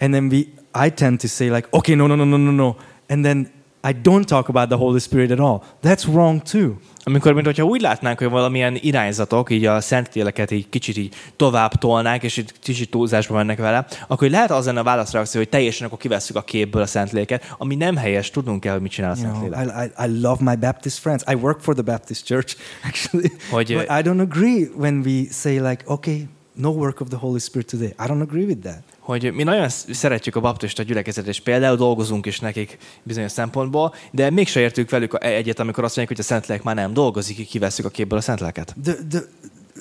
and 0.00 0.14
then 0.14 0.28
we 0.28 0.52
I 0.74 0.90
tend 0.90 1.20
to 1.20 1.28
say 1.28 1.50
like, 1.50 1.72
okay, 1.72 1.94
no, 1.94 2.06
no, 2.06 2.16
no, 2.16 2.24
no, 2.24 2.36
no, 2.36 2.50
no, 2.50 2.76
and 3.08 3.24
then 3.24 3.50
I 3.84 3.92
don't 4.02 4.24
talk 4.24 4.48
about 4.48 4.68
the 4.68 4.76
Holy 4.76 5.00
Spirit 5.00 5.30
at 5.30 5.40
all. 5.40 5.62
That's 5.82 6.06
wrong 6.06 6.42
too. 6.42 6.74
Amikor, 7.04 7.32
mint 7.32 7.46
hogyha 7.46 7.64
úgy 7.64 7.80
látnánk, 7.80 8.18
hogy 8.18 8.30
valamilyen 8.30 8.78
irányzatok 8.80 9.50
így 9.50 9.64
a 9.64 9.80
szentléleket 9.80 10.50
így 10.50 10.68
kicsit 10.68 10.96
így 10.96 11.14
tovább 11.36 11.74
tolnák, 11.74 12.22
és 12.22 12.36
így 12.36 12.52
kicsit 12.60 12.90
túlzásba 12.90 13.34
mennek 13.34 13.58
vele, 13.58 13.86
akkor 14.08 14.30
lehet 14.30 14.50
az 14.50 14.66
lenne 14.66 14.80
a 14.80 14.82
válaszreakció, 14.82 15.40
hogy 15.40 15.48
teljesen 15.48 15.86
akkor 15.86 15.98
kivesszük 15.98 16.36
a 16.36 16.42
képből 16.42 16.82
a 16.82 16.86
szentléleket, 16.86 17.54
ami 17.58 17.74
nem 17.74 17.96
helyes, 17.96 18.30
tudnunk 18.30 18.60
kell, 18.60 18.72
hogy 18.72 18.82
mit 18.82 18.90
csinál 18.90 19.10
a 19.10 19.14
You 19.16 19.24
know, 19.24 19.40
szentlélek. 19.40 19.92
I, 19.98 20.02
I, 20.02 20.06
I 20.06 20.20
love 20.20 20.50
my 20.50 20.56
Baptist 20.56 20.98
friends. 20.98 21.22
I 21.32 21.34
work 21.34 21.60
for 21.60 21.74
the 21.74 21.82
Baptist 21.82 22.26
church 22.26 22.56
actually, 22.88 23.32
Hogy, 23.50 23.74
but 23.74 23.90
I 23.90 24.02
don't 24.02 24.20
agree 24.20 24.70
when 24.76 25.02
we 25.04 25.24
say 25.30 25.60
like, 25.60 25.82
okay, 25.86 26.28
no 26.52 26.70
work 26.70 27.00
of 27.00 27.08
the 27.08 27.18
Holy 27.18 27.40
Spirit 27.40 27.68
today. 27.68 27.94
I 27.98 28.06
don't 28.06 28.22
agree 28.22 28.44
with 28.44 28.62
that. 28.62 28.82
Hogy 29.02 29.32
mi 29.32 29.42
nagyon 29.42 29.68
sz- 29.68 29.94
szeretjük 29.94 30.36
a 30.36 30.40
baptista 30.40 30.82
gyülekezetet, 30.82 31.28
és 31.30 31.40
például 31.40 31.76
dolgozunk 31.76 32.26
is 32.26 32.40
nekik 32.40 32.78
bizonyos 33.02 33.32
szempontból, 33.32 33.94
de 34.10 34.30
mégse 34.30 34.60
értünk 34.60 34.90
velük 34.90 35.14
a- 35.14 35.18
egyet, 35.18 35.58
amikor 35.58 35.84
azt 35.84 35.96
mondják, 35.96 36.16
hogy 36.18 36.26
a 36.26 36.28
Szentlélek 36.28 36.62
már 36.62 36.74
nem 36.74 36.92
dolgozik, 36.92 37.48
kivesszük 37.48 37.84
a 37.84 37.88
képből 37.88 38.18
a 38.18 38.22
Szentléleket. 38.22 38.74
The, 38.82 38.94
the, 39.10 39.20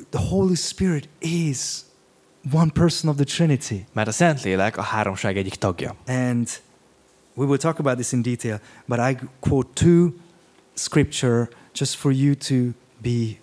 the 0.09 0.27
Holy 0.27 0.55
Spirit 0.55 1.09
is 1.19 1.57
one 2.51 2.71
person 2.73 3.09
of 3.09 3.15
the 3.15 3.25
Trinity. 3.25 3.85
Mert 3.93 4.07
a 4.07 4.11
Szentlélek 4.11 4.77
a 4.77 4.81
háromság 4.81 5.37
egyik 5.37 5.55
tagja. 5.55 5.95
And 6.07 6.49
we 7.33 7.45
will 7.45 7.57
talk 7.57 7.79
about 7.79 7.95
this 7.97 8.11
in 8.11 8.21
detail, 8.21 8.59
but 8.85 8.99
I 8.99 9.17
quote 9.39 9.69
two 9.73 10.09
scripture 10.73 11.49
just 11.73 11.95
for 11.95 12.11
you 12.11 12.35
to 12.35 12.55
be 13.01 13.40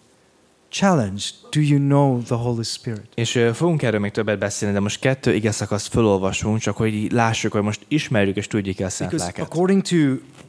challenged. 0.71 1.35
Do 1.51 1.61
you 1.61 1.79
know 1.79 2.23
the 2.23 2.35
Holy 2.35 2.62
Spirit? 2.62 3.09
És 3.14 3.35
ö, 3.35 3.53
fogunk 3.53 3.83
erről 3.83 4.01
még 4.01 4.11
többet 4.11 4.39
beszélni, 4.39 4.75
de 4.75 4.81
most 4.81 5.01
kettő 5.01 5.35
ige 5.35 5.51
szakaszt 5.51 5.89
felolvasunk, 5.89 6.59
csak 6.59 6.77
hogy 6.77 7.12
lássuk, 7.12 7.53
hogy 7.53 7.62
most 7.62 7.81
ismerjük 7.89 8.37
és 8.37 8.47
tudjuk 8.47 8.81
el 8.81 8.89
Szent 8.89 9.11
Because 9.11 9.33
Lelket. 9.33 9.53
according 9.55 9.83
to 9.83 9.97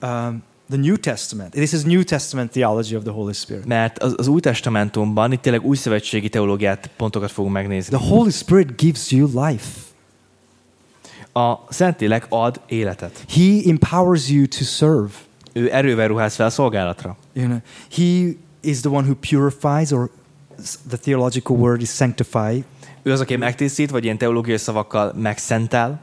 um, 0.08 0.44
the 0.70 0.78
New 0.78 0.96
Testament, 0.98 1.52
this 1.52 1.72
is 1.72 1.82
New 1.84 2.04
Testament 2.04 2.52
theology 2.52 2.96
of 2.96 3.04
the 3.04 3.12
Holy 3.12 3.34
Spirit. 3.34 3.66
Mert 3.66 4.00
az, 4.00 4.14
az 4.18 4.28
Új 4.28 4.40
Testamentumban 4.40 5.32
itt 5.32 5.42
tényleg 5.42 5.66
új 5.66 5.76
szövetségi 5.76 6.30
teológiát, 6.30 6.90
pontokat 6.98 7.32
fogunk 7.32 7.54
megnézni. 7.54 7.98
The 7.98 8.08
Holy 8.08 8.30
Spirit 8.32 8.76
gives 8.82 9.12
you 9.12 9.46
life. 9.46 9.68
A 11.34 11.56
Szentlélek 11.70 12.26
ad 12.30 12.62
életet. 12.68 13.26
He 13.30 13.60
empowers 13.66 14.30
you 14.30 14.48
to 14.48 14.64
serve. 14.64 15.10
Ő 15.54 15.74
erővel 15.74 16.08
ruház 16.08 16.36
fel 16.36 16.46
a 16.46 16.50
szolgálatra. 16.50 17.18
You 17.34 17.46
know, 17.46 17.58
he 17.92 18.36
is 18.62 18.82
the 18.82 18.89
one 18.89 19.07
who 19.07 19.16
purifies, 19.16 19.91
or 19.91 20.10
the 20.88 20.97
theological 20.97 21.55
word 21.57 21.82
is 21.82 21.89
sanctify. 21.89 22.64
Ő 23.03 23.12
az, 23.12 23.20
aki 23.20 23.36
megtisztít, 23.36 23.89
vagy 23.89 24.03
ilyen 24.03 24.18
teológiai 24.18 24.57
szavakkal 24.57 25.14
megszentel. 25.16 25.99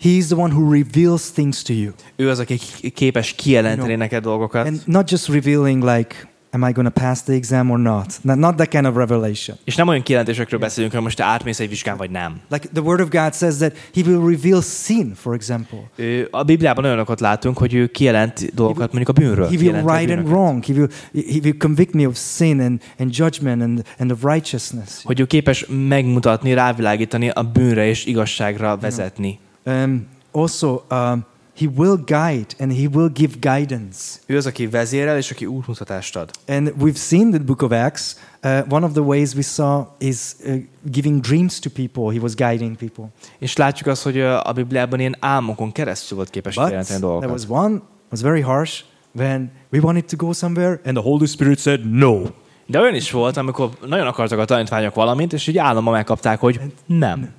He 0.00 0.08
is 0.08 0.26
the 0.26 0.36
one 0.36 0.54
who 0.54 0.72
reveals 0.72 1.30
things 1.30 1.62
to 1.62 1.72
you, 1.72 1.92
Ő 2.16 2.30
az, 2.30 2.38
aki 2.38 2.58
képes 2.94 3.32
kijelenteni 3.32 3.88
You 3.88 3.96
know, 3.96 4.08
neked 4.08 4.22
dolgokat. 4.22 4.66
and 4.66 4.82
not 4.84 5.10
just 5.10 5.28
revealing 5.28 5.82
like, 5.84 6.28
"Am 6.56 6.68
I 6.68 6.72
going 6.72 6.94
to 6.94 7.00
pass 7.00 7.22
the 7.22 7.32
exam 7.32 7.70
or 7.70 7.78
not?" 7.78 8.18
Not, 8.22 8.36
not 8.36 8.56
that 8.56 8.68
kind 8.68 8.86
of 8.86 8.96
revelation. 8.96 9.56
És 9.64 9.74
nem 9.76 9.88
olyan 9.88 10.02
kijelentésekről 10.02 10.60
beszélünk, 10.60 10.92
hogy 10.92 11.02
most 11.02 11.16
te 11.16 11.24
átmész 11.24 11.60
egy 11.60 11.68
vizsgán, 11.68 11.96
vagy 11.96 12.10
nem. 12.10 12.40
Like 12.48 12.68
the 12.72 12.82
Word 12.82 13.00
of 13.00 13.08
God 13.08 13.34
says 13.34 13.56
that 13.56 13.72
He 13.94 14.00
will 14.06 14.28
reveal 14.30 14.62
sin, 14.62 15.12
for 15.14 15.34
example. 15.34 15.78
Ő, 15.96 16.28
a 16.30 16.42
Bibliában 16.42 16.84
olyanokat 16.84 17.20
látunk, 17.20 17.58
hogy 17.58 17.74
ő 17.74 17.86
kijelent 17.86 18.54
dolgokat 18.54 18.92
mondjuk 18.92 19.08
a 19.08 19.20
bűnről. 19.20 19.48
He 19.48 19.56
will 19.56 19.96
right 19.96 20.18
and 20.18 20.28
wrong. 20.28 20.64
He 20.64 20.72
will, 20.72 20.88
he 21.12 21.38
will 21.42 21.56
convict 21.58 21.94
me 21.94 22.06
of 22.06 22.16
sin 22.16 22.60
and, 22.60 22.82
and 22.98 23.16
judgment 23.16 23.62
and, 23.62 23.84
and 23.98 24.10
of 24.10 24.22
righteousness. 24.22 25.02
Hogy 25.04 25.20
ő 25.20 25.24
képes 25.24 25.66
megmutatni, 25.88 26.54
rávilágítani 26.54 27.28
a 27.28 27.42
bűnre 27.42 27.86
és 27.86 28.06
igazságra 28.06 28.76
vezetni. 28.76 29.38
Um, 29.64 30.06
also, 30.32 30.80
um, 30.90 31.24
he 31.58 31.66
will 31.76 31.96
guide 31.96 32.46
and 32.58 32.72
he 32.72 32.88
will 32.92 33.10
give 33.12 33.34
guidance. 33.40 33.98
Ő 34.26 34.36
az, 34.36 34.46
aki 34.46 34.66
vezérel, 34.66 35.16
és 35.16 35.30
aki 35.30 35.46
útmutatást 35.46 36.16
ad. 36.16 36.30
And 36.48 36.72
we've 36.80 36.96
seen 36.96 37.30
the 37.30 37.40
book 37.40 37.62
of 37.62 37.72
Acts, 37.72 38.14
uh, 38.44 38.60
one 38.68 38.86
of 38.86 38.92
the 38.92 39.00
ways 39.00 39.34
we 39.34 39.42
saw 39.42 39.84
is 39.98 40.18
uh, 40.44 40.54
giving 40.90 41.20
dreams 41.20 41.58
to 41.58 41.70
people. 41.70 42.12
He 42.14 42.20
was 42.20 42.34
guiding 42.34 42.76
people. 42.76 43.04
És 43.38 43.56
látjuk 43.56 43.88
azt, 43.88 44.02
hogy 44.02 44.16
ö, 44.16 44.38
a 44.44 44.52
Bibliában 44.52 45.00
ilyen 45.00 45.16
álmokon 45.20 45.72
keresztül 45.72 46.16
volt 46.16 46.30
képes 46.30 46.54
But 46.54 46.64
kijelenteni 46.64 47.00
there 47.00 47.12
dolgokat. 47.12 47.48
was 47.48 47.64
one 47.64 47.80
was 48.10 48.20
very 48.20 48.40
harsh 48.40 48.82
when 49.12 49.50
we 49.72 49.80
wanted 49.80 50.04
to 50.04 50.16
go 50.16 50.32
somewhere 50.32 50.80
and 50.84 50.96
the 50.96 51.04
Holy 51.04 51.26
Spirit 51.26 51.58
said 51.58 51.90
no. 51.90 52.22
De 52.66 52.80
olyan 52.80 52.94
is 52.94 53.10
volt, 53.10 53.36
amikor 53.36 53.70
nagyon 53.86 54.06
akartak 54.06 54.38
a 54.38 54.44
tanítványok 54.44 54.94
valamit, 54.94 55.32
és 55.32 55.46
így 55.46 55.58
államban 55.58 55.92
megkapták, 55.92 56.40
hogy 56.40 56.60
nem. 56.86 57.30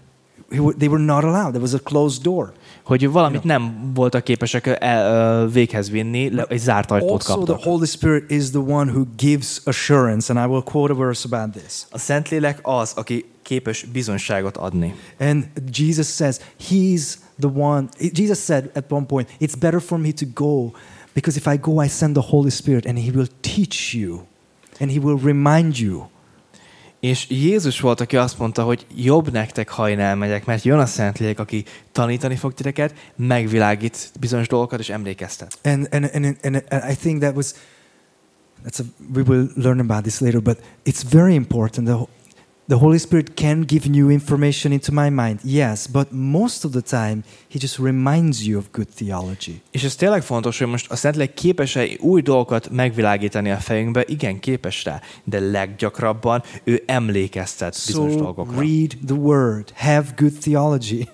They 0.77 0.87
were 0.87 1.03
not 1.03 1.23
allowed. 1.23 1.49
There 1.49 1.59
was 1.61 1.73
a 1.73 1.79
closed 1.79 2.21
door. 2.21 2.53
Hogy 2.87 3.09
valamit 3.09 3.43
nem 3.43 3.91
voltak 3.93 4.23
képesek 4.23 4.77
el, 4.79 5.47
véghez 5.47 5.89
vinni, 5.89 6.29
le- 6.29 6.45
egy 6.49 6.59
zárt 6.59 6.91
ajtót 6.91 7.09
Also, 7.09 7.33
the 7.33 7.45
kaptak. 7.53 7.63
Holy 7.63 7.85
Spirit 7.85 8.31
is 8.31 8.49
the 8.49 8.59
one 8.59 8.91
who 8.91 9.03
gives 9.17 9.61
assurance, 9.65 10.33
and 10.33 10.45
I 10.45 10.51
will 10.51 10.63
quote 10.63 10.93
a 10.93 10.95
verse 10.95 11.27
about 11.31 11.51
this. 11.55 11.85
A 11.89 11.97
Szentlélek 11.97 12.59
az, 12.61 12.93
aki 12.95 13.25
képes 13.41 13.83
bizonyságot 13.83 14.57
adni. 14.57 14.95
And 15.19 15.45
Jesus 15.71 16.07
says, 16.07 16.39
He's 16.69 17.01
the 17.39 17.47
one. 17.47 17.87
Jesus 18.13 18.39
said 18.39 18.69
at 18.73 18.91
one 18.91 19.05
point, 19.05 19.29
It's 19.39 19.55
better 19.59 19.81
for 19.81 19.97
me 19.99 20.11
to 20.11 20.25
go 20.33 20.71
because 21.13 21.37
if 21.37 21.47
I 21.47 21.57
go, 21.61 21.83
I 21.83 21.87
send 21.87 22.13
the 22.15 22.25
Holy 22.29 22.49
Spirit 22.49 22.85
and 22.85 22.97
He 22.97 23.11
will 23.11 23.27
teach 23.41 23.93
you 23.93 24.19
and 24.79 24.91
He 24.91 24.99
will 24.99 25.17
remind 25.23 25.79
you. 25.79 26.07
És 26.99 27.29
Jézus 27.29 27.79
volt, 27.79 28.01
aki 28.01 28.17
azt 28.17 28.39
mondta, 28.39 28.63
hogy 28.63 28.85
jobb 28.95 29.31
nektek, 29.31 29.69
ha 29.69 29.89
én 29.89 29.99
elmegyek, 29.99 30.45
mert 30.45 30.63
jön 30.63 30.79
a 30.79 30.85
Szentlélek, 30.85 31.39
aki 31.39 31.65
tanítani 31.91 32.35
fog 32.35 32.53
titeket, 32.53 32.93
megvilágít 33.15 34.11
bizonyos 34.19 34.47
dolgokat, 34.47 34.79
és 34.79 34.89
emlékeztet. 34.89 35.59
And, 35.63 35.87
and, 35.91 36.09
and, 36.13 36.37
and, 36.43 36.63
and 36.69 36.91
I 36.91 36.95
think 36.95 37.19
that 37.21 37.35
was, 37.35 37.53
that's 38.65 38.79
a, 38.79 38.83
we 39.13 39.21
will 39.21 39.49
learn 39.55 39.79
about 39.79 40.01
this 40.01 40.19
later, 40.19 40.41
but 40.41 40.59
it's 40.85 41.03
very 41.09 41.33
important. 41.33 41.87
The, 41.87 42.07
the 42.67 42.77
Holy 42.77 42.97
Spirit 42.97 43.33
can 43.33 43.63
give 43.67 43.89
new 43.89 44.09
information 44.09 44.71
into 44.71 44.91
my 44.91 45.09
mind, 45.09 45.39
yes, 45.43 45.87
but 45.87 46.07
most 46.11 46.65
of 46.65 46.71
the 46.71 46.81
time, 46.81 47.23
He 47.49 47.59
just 47.59 47.77
reminds 47.77 48.45
you 48.45 48.57
of 48.57 48.65
good 48.71 48.87
theology. 48.95 49.61
És 49.71 49.83
ez 49.83 49.95
tényleg 49.95 50.23
fontos, 50.23 50.57
hogy 50.57 50.67
most 50.67 50.91
a 50.91 50.95
Szentlélek 50.95 51.33
képes-e 51.33 51.87
új 51.99 52.21
dolgokat 52.21 52.69
megvilágítani 52.69 53.51
a 53.51 53.57
fejünkbe? 53.57 54.03
Igen, 54.07 54.39
képes 54.39 54.83
rá, 54.83 55.01
de 55.23 55.39
leggyakrabban 55.39 56.43
ő 56.63 56.83
emlékeztet 56.85 57.83
bizonyos 57.85 58.11
So 58.13 58.19
dolgokra. 58.19 58.59
read 58.59 58.97
the 59.05 59.15
Word, 59.15 59.71
have 59.75 60.13
good 60.17 60.33
theology, 60.41 61.09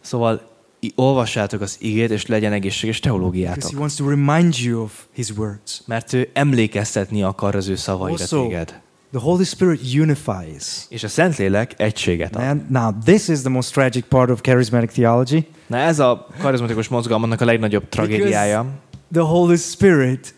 Szóval 0.00 0.56
olvassátok 0.94 1.60
az 1.60 1.76
igét, 1.80 2.10
és 2.10 2.26
legyen 2.26 2.52
egészséges 2.52 3.00
teológiátok. 3.00 3.70
He 3.70 3.78
wants 3.78 3.94
to 3.94 4.08
remind 4.08 4.54
you 4.58 4.82
of 4.82 5.04
His 5.12 5.30
words. 5.30 5.82
Mert 5.86 6.12
ő 6.12 6.30
emlékeztetni 6.32 7.22
akar 7.22 7.54
az 7.54 7.68
ő 7.68 7.74
szavaira 7.74 8.12
Also, 8.20 8.42
téged. 8.42 8.80
The 9.10 9.18
Holy 9.18 9.44
Spirit 9.44 9.80
unifies. 9.94 10.86
És 10.88 11.02
a 11.02 11.08
Szentlélek 11.08 11.74
egységet 11.76 12.36
ad. 12.36 12.42
And 12.42 12.70
now, 12.70 12.94
this 13.04 13.28
is 13.28 13.40
the 13.40 13.50
most 13.50 13.72
tragic 13.72 14.04
part 14.04 14.30
of 14.30 14.40
charismatic 14.40 14.90
theology. 14.90 15.46
Na 15.66 15.76
ez 15.76 15.98
a 15.98 16.26
karizmatikus 16.40 16.88
mozgalomnak 16.88 17.40
a 17.40 17.44
legnagyobb 17.44 17.88
tragédiája, 17.88 18.66
The 19.12 19.20
Holy 19.20 19.56
Spirit 19.56 20.34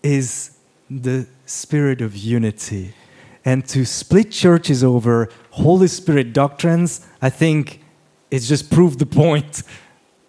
is 0.00 0.50
the 1.02 1.26
spirit 1.44 2.00
of 2.00 2.12
unity. 2.32 2.94
And 3.44 3.72
to 3.72 3.84
split 3.84 4.30
churches 4.30 4.82
over 4.82 5.28
Holy 5.50 5.86
Spirit 5.86 6.32
doctrines, 6.32 7.00
I 7.22 7.30
think 7.30 7.68
it's 8.28 8.48
just 8.48 8.68
proved 8.68 8.98
the 8.98 9.22
point 9.24 9.64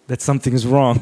that 0.08 0.20
something 0.20 0.54
is 0.54 0.64
wrong. 0.64 0.98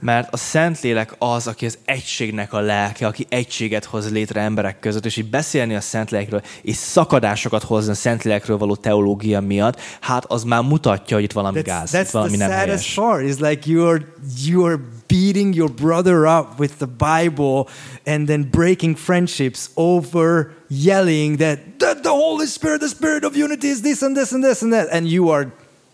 mert 0.00 0.32
a 0.32 0.36
Szentlélek 0.36 1.14
az, 1.18 1.46
aki 1.46 1.66
az 1.66 1.78
egységnek 1.84 2.52
a 2.52 2.60
lelke, 2.60 3.06
aki 3.06 3.26
egységet 3.28 3.84
hoz 3.84 4.12
létre 4.12 4.40
emberek 4.40 4.78
között, 4.80 5.04
és 5.04 5.16
így 5.16 5.30
beszélni 5.30 5.74
a 5.74 5.80
Szentlélekről, 5.80 6.42
és 6.62 6.76
szakadásokat 6.76 7.62
hozni 7.62 7.90
a 7.90 7.94
Szentlélekről 7.94 8.58
való 8.58 8.76
teológia 8.76 9.40
miatt, 9.40 9.80
hát 10.00 10.24
az 10.24 10.44
már 10.44 10.62
mutatja, 10.62 11.16
hogy 11.16 11.24
itt 11.24 11.32
valami 11.32 11.60
That's, 11.60 11.64
gáz, 11.66 11.90
that's 11.92 12.00
itt 12.00 12.10
valami 12.10 12.36
the 12.36 12.46
nem 12.46 12.58
saddest 12.58 12.94
helyes. 12.94 12.94
part. 12.94 13.22
Is 13.24 13.38
like 13.38 13.70
you 13.70 13.88
are 13.88 14.04
you 14.44 14.64
are 14.64 14.78
beating 15.06 15.54
your 15.54 15.70
brother 15.70 16.24
up 16.38 16.58
with 16.58 16.74
the 16.76 16.86
Bible 16.86 17.66
and 18.06 18.26
then 18.26 18.48
breaking 18.50 18.96
friendships 18.96 19.70
over 19.74 20.50
yelling 20.68 21.38
that 21.38 21.58
the, 21.78 21.94
the 22.02 22.08
Holy 22.08 22.46
Spirit, 22.46 22.80
the 22.80 22.88
Spirit 22.88 23.24
of 23.24 23.36
unity 23.36 23.68
is 23.68 23.80
this 23.80 24.02
and 24.02 24.16
this 24.16 24.32
and 24.32 24.44
this 24.44 24.62
and 24.62 24.72
that, 24.72 24.88
and 24.90 25.06
you 25.06 25.30
are 25.30 25.50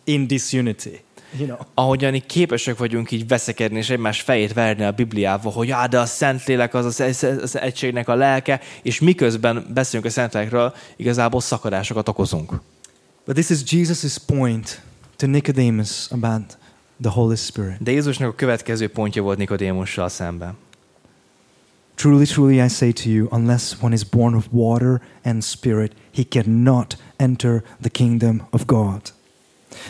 in 0.07 0.27
disunity. 0.27 1.01
You 1.39 1.47
know. 1.47 1.59
Ahogyan 1.75 2.15
így 2.15 2.27
képesek 2.27 2.79
vagyunk 2.79 3.11
így 3.11 3.29
veszekedni, 3.29 3.79
és 3.79 3.91
egymás 3.91 4.21
fejét 4.21 4.53
verni 4.53 4.85
a 4.85 4.93
Bibliával, 4.93 5.53
hogy 5.53 5.71
á, 5.71 5.87
de 5.87 5.99
a 5.99 6.07
Szentlélek 6.07 6.75
az 6.75 6.85
az, 6.85 7.01
az, 7.01 7.23
az 7.43 7.59
egységnek 7.59 8.09
a 8.09 8.15
lelke, 8.15 8.61
és 8.83 9.01
miközben 9.01 9.67
beszélünk 9.75 10.09
a 10.09 10.11
Szentlélekről, 10.11 10.75
igazából 10.97 11.41
szakadásokat 11.41 12.09
okozunk. 12.09 12.61
But 13.25 13.35
this 13.35 13.51
is 13.51 13.63
Jesus' 13.65 14.17
point 14.27 14.83
to 15.17 15.27
Nicodemus 15.27 16.11
about 16.11 16.59
the 17.03 17.11
Holy 17.11 17.37
Spirit. 17.37 17.83
De 17.83 17.91
Jézusnak 17.91 18.29
a 18.29 18.35
következő 18.35 18.89
pontja 18.89 19.23
volt 19.23 19.39
Nikodémussal 19.39 20.09
szemben. 20.09 20.57
Truly, 21.95 22.25
truly, 22.25 22.63
I 22.65 22.69
say 22.69 22.93
to 22.93 23.11
you, 23.11 23.29
unless 23.31 23.77
one 23.81 23.95
is 23.95 24.05
born 24.05 24.35
of 24.35 24.47
water 24.51 25.03
and 25.23 25.43
spirit, 25.43 25.93
he 26.15 26.23
cannot 26.23 26.97
enter 27.17 27.63
the 27.81 27.91
kingdom 27.91 28.47
of 28.51 28.65
God. 28.67 29.13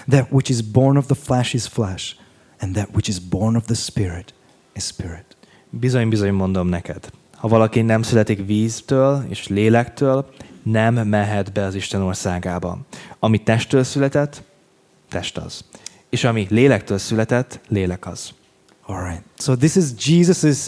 That 0.09 0.27
which 0.31 0.51
is 0.51 0.63
born 0.63 0.97
of 0.97 1.07
the 1.07 1.15
flesh 1.15 1.55
is 1.55 1.67
flesh, 1.67 2.15
and 2.59 2.75
that 2.75 2.89
which 2.93 3.09
is 3.09 3.19
born 3.19 3.57
of 3.57 3.65
the 3.65 3.75
spirit 3.75 4.35
is 4.73 4.85
spirit. 4.85 5.37
Bizony, 5.71 6.09
bizony 6.09 6.31
mondom 6.31 6.69
neked, 6.69 7.11
ha 7.35 7.49
valaki 7.49 7.81
nem 7.81 8.03
születik 8.03 8.47
víztől 8.47 9.25
és 9.29 9.49
lélektől, 9.49 10.31
nem 10.63 10.95
mehet 10.95 11.53
be 11.53 11.65
az 11.65 11.75
Isten 11.75 12.01
országába. 12.01 12.79
Ami 13.19 13.43
testtől 13.43 13.85
született, 13.85 14.43
test 15.09 15.37
az. 15.37 15.65
És 16.09 16.25
ami 16.25 16.47
lélektől 16.51 16.99
született, 16.99 17.61
lélek 17.69 18.07
az. 18.07 18.31
All 18.87 19.05
right. 19.05 19.23
So, 19.39 19.57
this 19.57 19.77
is 19.77 19.85
Jesus' 19.99 20.67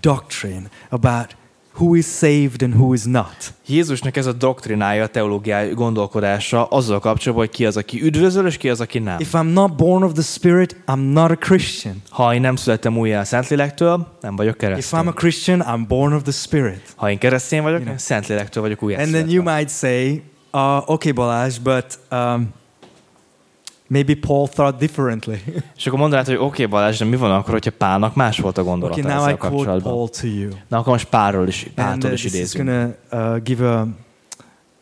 doctrine 0.00 0.70
about 0.88 1.36
who 1.78 1.94
is 1.94 2.06
saved 2.06 2.62
and 2.62 2.74
who 2.74 2.92
is 2.94 3.04
not. 3.04 3.54
Jézusnak 3.66 4.16
ez 4.16 4.26
a 4.26 4.32
doktrinája, 4.32 5.02
a 5.02 5.06
teológiai 5.06 5.68
gondolkodása 5.74 6.64
azzal 6.64 6.98
kapcsolatban, 6.98 7.46
hogy 7.46 7.56
ki 7.56 7.66
az, 7.66 7.76
aki 7.76 8.02
üdvözöl, 8.02 8.46
és 8.46 8.56
ki 8.56 8.68
az, 8.68 8.80
aki 8.80 8.98
nem. 8.98 9.20
If 9.20 9.30
I'm 9.32 9.52
not 9.52 9.76
born 9.76 10.02
of 10.02 10.12
the 10.12 10.22
Spirit, 10.22 10.76
I'm 10.86 11.12
not 11.12 11.30
a 11.30 11.36
Christian. 11.36 12.02
Ha 12.10 12.34
én 12.34 12.40
nem 12.40 12.56
születtem 12.56 12.98
újjá 12.98 13.20
a 13.20 13.24
Szentlélektől, 13.24 14.06
nem 14.20 14.36
vagyok 14.36 14.54
If 14.54 14.60
I'm 14.60 14.68
keresztény. 14.68 15.06
a 15.06 15.12
Christian, 15.12 15.62
I'm 15.66 15.84
born 15.88 16.12
of 16.12 16.22
the 16.22 16.32
Spirit. 16.32 16.82
Ha 16.96 17.10
én 17.10 17.18
keresztény 17.18 17.62
vagyok, 17.62 17.78
You 17.78 17.86
know. 17.86 17.98
Szentlélektől 17.98 18.62
vagyok 18.62 18.82
újjá 18.82 19.00
And 19.02 19.10
then 19.10 19.28
you 19.30 19.42
might 19.42 19.70
say, 19.70 20.22
uh, 20.52 20.90
okay, 20.90 21.12
Balázs, 21.12 21.58
but 21.58 21.98
um, 22.10 22.48
maybe 23.88 24.14
Paul 24.14 24.48
thought 24.48 24.78
differently. 24.78 25.42
És 25.76 25.86
akkor 25.86 25.98
mondanád, 25.98 26.26
hogy 26.26 26.34
oké, 26.34 26.44
okay, 26.44 26.66
Balázs, 26.66 26.98
de 26.98 27.04
mi 27.04 27.16
van 27.16 27.30
akkor, 27.30 27.52
hogyha 27.52 27.70
Pálnak 27.78 28.14
más 28.14 28.38
volt 28.38 28.58
a 28.58 28.62
gondolata 28.62 29.00
okay, 29.00 29.12
now 29.12 29.20
I 29.20 29.24
ezzel 29.24 29.36
quote 29.36 29.54
kapcsolatban? 29.56 29.92
Paul 29.92 30.08
to 30.08 30.26
you. 30.26 30.50
Na 30.68 30.78
akkor 30.78 30.92
most 30.92 31.08
Pálról 31.08 31.48
is, 31.48 31.62
And 31.64 31.74
Páltól 31.74 32.10
uh, 32.10 32.12
is 32.12 32.20
this 32.20 32.32
is 32.32 32.38
idézünk. 32.38 32.68
going 32.68 32.94
to 33.10 33.16
uh, 33.16 33.42
give 33.42 33.68
a, 33.68 33.86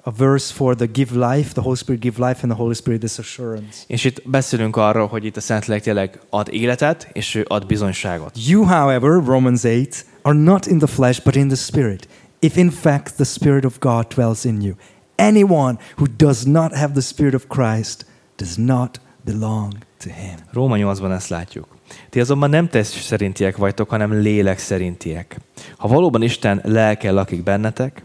a 0.02 0.10
verse 0.10 0.52
for 0.54 0.74
the 0.74 0.86
give 0.92 1.26
life, 1.28 1.52
the 1.52 1.62
Holy 1.62 1.76
Spirit 1.76 2.00
give 2.00 2.26
life, 2.26 2.40
and 2.42 2.52
the 2.52 2.62
Holy 2.62 2.74
Spirit 2.74 3.02
is 3.02 3.18
assurance. 3.18 3.78
És 3.86 4.04
itt 4.04 4.28
beszélünk 4.28 4.76
arról, 4.76 5.06
hogy 5.06 5.24
itt 5.24 5.36
a 5.36 5.40
Szentlélek 5.40 5.82
tényleg 5.82 6.20
ad 6.30 6.48
életet, 6.50 7.08
és 7.12 7.34
ő 7.34 7.44
ad 7.48 7.66
bizonyságot. 7.66 8.38
You, 8.46 8.64
however, 8.64 9.10
Romans 9.24 9.62
8, 9.62 10.04
are 10.22 10.38
not 10.38 10.66
in 10.66 10.78
the 10.78 10.86
flesh, 10.86 11.24
but 11.24 11.36
in 11.36 11.46
the 11.46 11.56
Spirit, 11.56 12.08
if 12.38 12.56
in 12.56 12.70
fact 12.70 13.14
the 13.14 13.24
Spirit 13.24 13.64
of 13.64 13.78
God 13.78 14.06
dwells 14.06 14.44
in 14.44 14.60
you. 14.60 14.74
Anyone 15.18 15.78
who 15.96 16.06
does 16.16 16.44
not 16.44 16.74
have 16.74 16.92
the 16.92 17.00
Spirit 17.00 17.34
of 17.34 17.46
Christ 17.48 18.04
does 18.36 18.54
not 18.56 19.00
belong 19.24 19.72
to 19.98 20.10
him. 20.10 20.34
Róma 20.52 20.76
8-ban 20.78 21.12
ezt 21.12 21.28
látjuk. 21.28 21.66
Ti 22.10 22.20
azonban 22.20 22.50
nem 22.50 22.68
test 22.68 23.02
szerintiek 23.04 23.56
vagytok, 23.56 23.88
hanem 23.88 24.12
lélek 24.12 24.58
szerintiek. 24.58 25.40
Ha 25.76 25.88
valóban 25.88 26.22
Isten 26.22 26.60
lelke 26.64 27.10
lakik 27.10 27.42
bennetek, 27.42 28.04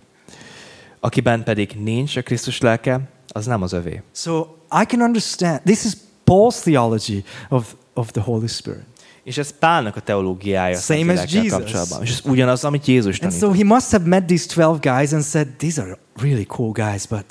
akiben 1.00 1.44
pedig 1.44 1.72
nincs 1.84 2.18
a 2.18 2.22
Krisztus 2.22 2.60
lelke, 2.60 3.00
az 3.28 3.46
nem 3.46 3.62
az 3.62 3.74
övé. 3.74 4.02
So 4.14 4.40
I 4.82 4.86
can 4.86 5.02
understand. 5.02 5.62
This 5.64 5.84
is 5.84 5.92
Paul's 6.26 6.62
theology 6.62 7.24
of, 7.50 7.74
of 7.94 8.12
the 8.12 8.22
Holy 8.22 8.48
Spirit. 8.48 8.84
És 9.24 9.38
ez 9.38 9.58
Pálnak 9.60 9.96
a 9.96 10.00
teológiája 10.00 10.78
Same 10.78 11.14
as 11.14 11.34
Jesus. 11.34 11.52
kapcsolatban. 11.52 12.02
És 12.02 12.10
ez 12.10 12.22
ugyanaz, 12.26 12.64
amit 12.64 12.86
Jézus 12.86 13.20
And 13.20 13.32
tanít. 13.32 13.40
so 13.40 13.52
he 13.52 13.74
must 13.74 13.92
have 13.92 14.08
met 14.08 14.26
these 14.26 14.46
12 14.48 14.80
guys 14.96 15.14
and 15.14 15.24
said, 15.24 15.48
These 15.58 15.82
are 15.82 15.98
really 16.16 16.46
cool 16.46 16.72
guys, 16.72 17.06
but 17.06 17.26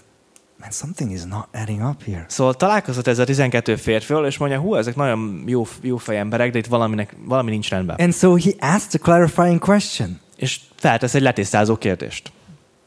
man, 0.61 0.71
something 0.71 1.13
is 1.13 1.25
not 1.25 1.49
adding 1.53 1.83
up 1.83 2.03
here. 2.03 2.25
Szóval 2.29 2.55
találkozott 2.55 3.07
ez 3.07 3.19
a 3.19 3.25
12 3.25 3.77
férfival, 3.77 4.27
és 4.27 4.39
mondja, 4.39 4.61
hú, 4.61 4.75
ezek 4.75 4.97
nagyon 4.97 5.43
jó, 5.47 5.67
jó 5.81 5.97
fej 5.97 6.19
emberek, 6.19 6.53
de 6.53 6.59
itt 6.59 6.67
valaminek, 6.67 7.17
valami 7.25 7.51
nincs 7.51 7.69
rendben. 7.69 7.97
And 7.97 8.15
so 8.15 8.37
he 8.37 8.51
asked 8.59 9.01
a 9.01 9.05
clarifying 9.05 9.59
question 9.59 10.21
És 10.37 10.61
feltesz 10.75 11.15
egy 11.15 11.23
letisztázó 11.23 11.77
kérdést. 11.77 12.33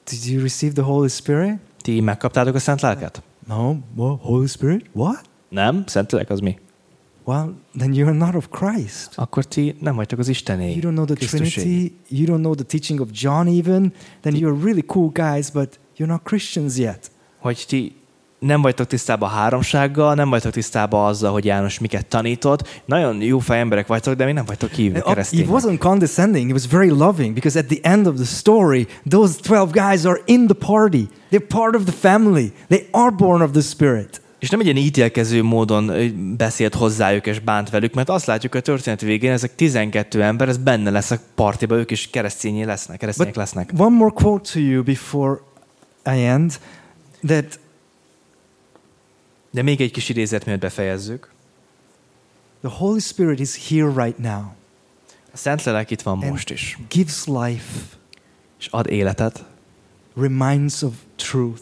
Did 0.10 0.26
you 0.26 0.42
receive 0.42 0.74
the 0.74 0.84
Holy 0.84 1.08
Spirit? 1.08 1.56
Ti 1.82 2.00
megkaptátok 2.00 2.56
a 2.56 2.60
Szent 2.60 2.82
Lelket? 2.82 3.22
No. 3.48 3.76
Well, 3.96 4.18
Holy 4.22 4.48
Spirit? 4.48 4.86
What? 4.92 5.22
Nem? 5.50 5.84
Szentlélek 5.88 6.30
az 6.30 6.40
mi? 6.40 6.58
Well, 7.26 7.54
then 7.78 7.94
you're 7.94 8.18
not 8.18 8.36
of 8.36 8.48
Christ. 8.50 9.12
Akkor 9.16 9.46
ti 9.46 9.76
nem 9.80 9.96
vagytok 9.96 10.20
az 10.20 10.28
Istené. 10.28 10.70
You 10.70 10.80
don't 10.80 10.94
know 10.94 11.06
the 11.06 11.16
Krisztusé. 11.16 11.62
Trinity. 11.62 11.96
You 12.08 12.26
don't 12.26 12.42
know 12.42 12.56
the 12.56 12.64
teaching 12.64 13.00
of 13.00 13.08
John, 13.12 13.48
even. 13.48 13.94
Then 14.22 14.34
you're 14.34 14.64
really 14.64 14.84
cool 14.86 15.12
guys, 15.14 15.50
but 15.50 15.80
you're 15.98 16.10
not 16.10 16.22
Christians 16.24 16.78
yet. 16.78 17.12
Hogy 17.44 17.66
ti 17.68 17.96
nem 18.40 18.62
vagytok 18.62 18.88
tisztában 18.88 19.30
a 19.30 19.32
háromsággal, 19.32 20.14
nem 20.14 20.30
vagytok 20.30 20.52
tisztában 20.52 21.06
azzal, 21.06 21.32
hogy 21.32 21.46
János 21.46 21.80
miket 21.80 22.06
tanított. 22.06 22.82
Nagyon 22.86 23.22
jó 23.22 23.40
fej 23.40 23.60
emberek 23.60 23.88
vagytok, 23.88 24.14
de 24.14 24.26
még 24.26 24.34
nem 24.34 24.46
vagytok 24.46 24.72
hívva 24.72 24.96
And, 24.96 25.04
uh, 25.04 25.10
keresztények. 25.10 25.48
wasn't 25.50 25.78
condescending. 25.80 26.48
He 26.48 26.54
was 26.54 26.68
very 26.68 26.90
loving 26.90 27.34
because 27.34 27.60
at 27.60 27.66
the 27.66 27.78
end 27.82 28.08
of 28.08 28.16
the 28.16 28.26
story, 28.26 28.88
those 29.10 29.34
12 29.42 29.72
guys 29.72 30.06
are 30.06 30.22
in 30.26 30.48
the 30.48 30.56
party. 30.68 31.08
They're 31.32 31.48
part 31.48 31.76
of 31.76 31.84
the 31.84 32.10
family. 32.10 32.52
They 32.68 32.88
are 32.92 33.12
born 33.12 33.42
of 33.42 33.52
the 33.52 33.62
Spirit. 33.62 34.22
És 34.40 34.50
nem 34.50 34.60
egy 34.60 34.66
ilyen 34.66 34.78
ítélkező 34.78 35.44
módon 35.44 35.92
beszélt 36.38 36.76
hozzájuk 36.76 37.28
és 37.28 37.40
bánt 37.40 37.70
velük, 37.70 37.94
mert 37.94 38.10
azt 38.10 38.26
látjuk, 38.26 38.52
hogy 38.52 38.62
a 38.62 38.64
történet 38.64 39.02
végén 39.02 39.32
ezek 39.32 39.56
12 39.56 40.24
ember, 40.24 40.50
ez 40.50 40.58
benne 40.58 40.90
lesz 40.90 41.12
a 41.12 41.18
partiba, 41.36 41.76
ők 41.76 41.92
is 41.92 42.10
keresztényé 42.10 42.64
lesznek, 42.64 42.98
keresztények 42.98 43.36
lesznek. 43.36 43.72
One 43.78 43.96
more 43.96 44.12
quote 44.16 44.52
to 44.54 44.60
you 44.60 44.84
before 44.84 45.40
I 46.06 46.26
end 46.26 46.60
that 47.26 47.60
De 49.52 49.62
még 49.62 49.82
egy 49.82 49.92
kis 49.92 50.10
idézet, 50.10 50.46
mielőtt 50.46 50.62
befejezzük. 50.62 51.32
the 52.62 52.70
Holy 52.70 53.00
Spirit 53.00 53.40
is 53.40 53.68
here 53.70 54.04
right 54.04 54.18
now 54.18 54.44
A 55.34 55.38
Szentlélek 55.38 55.92
itt 55.92 56.02
van 56.02 56.22
and 56.22 56.32
most 56.32 56.50
is, 56.50 56.78
gives 56.90 57.26
life, 57.26 57.98
és 58.60 58.68
ad 58.68 58.90
életet, 58.90 59.46
reminds 60.16 60.82
of 60.82 60.94
truth, 61.16 61.62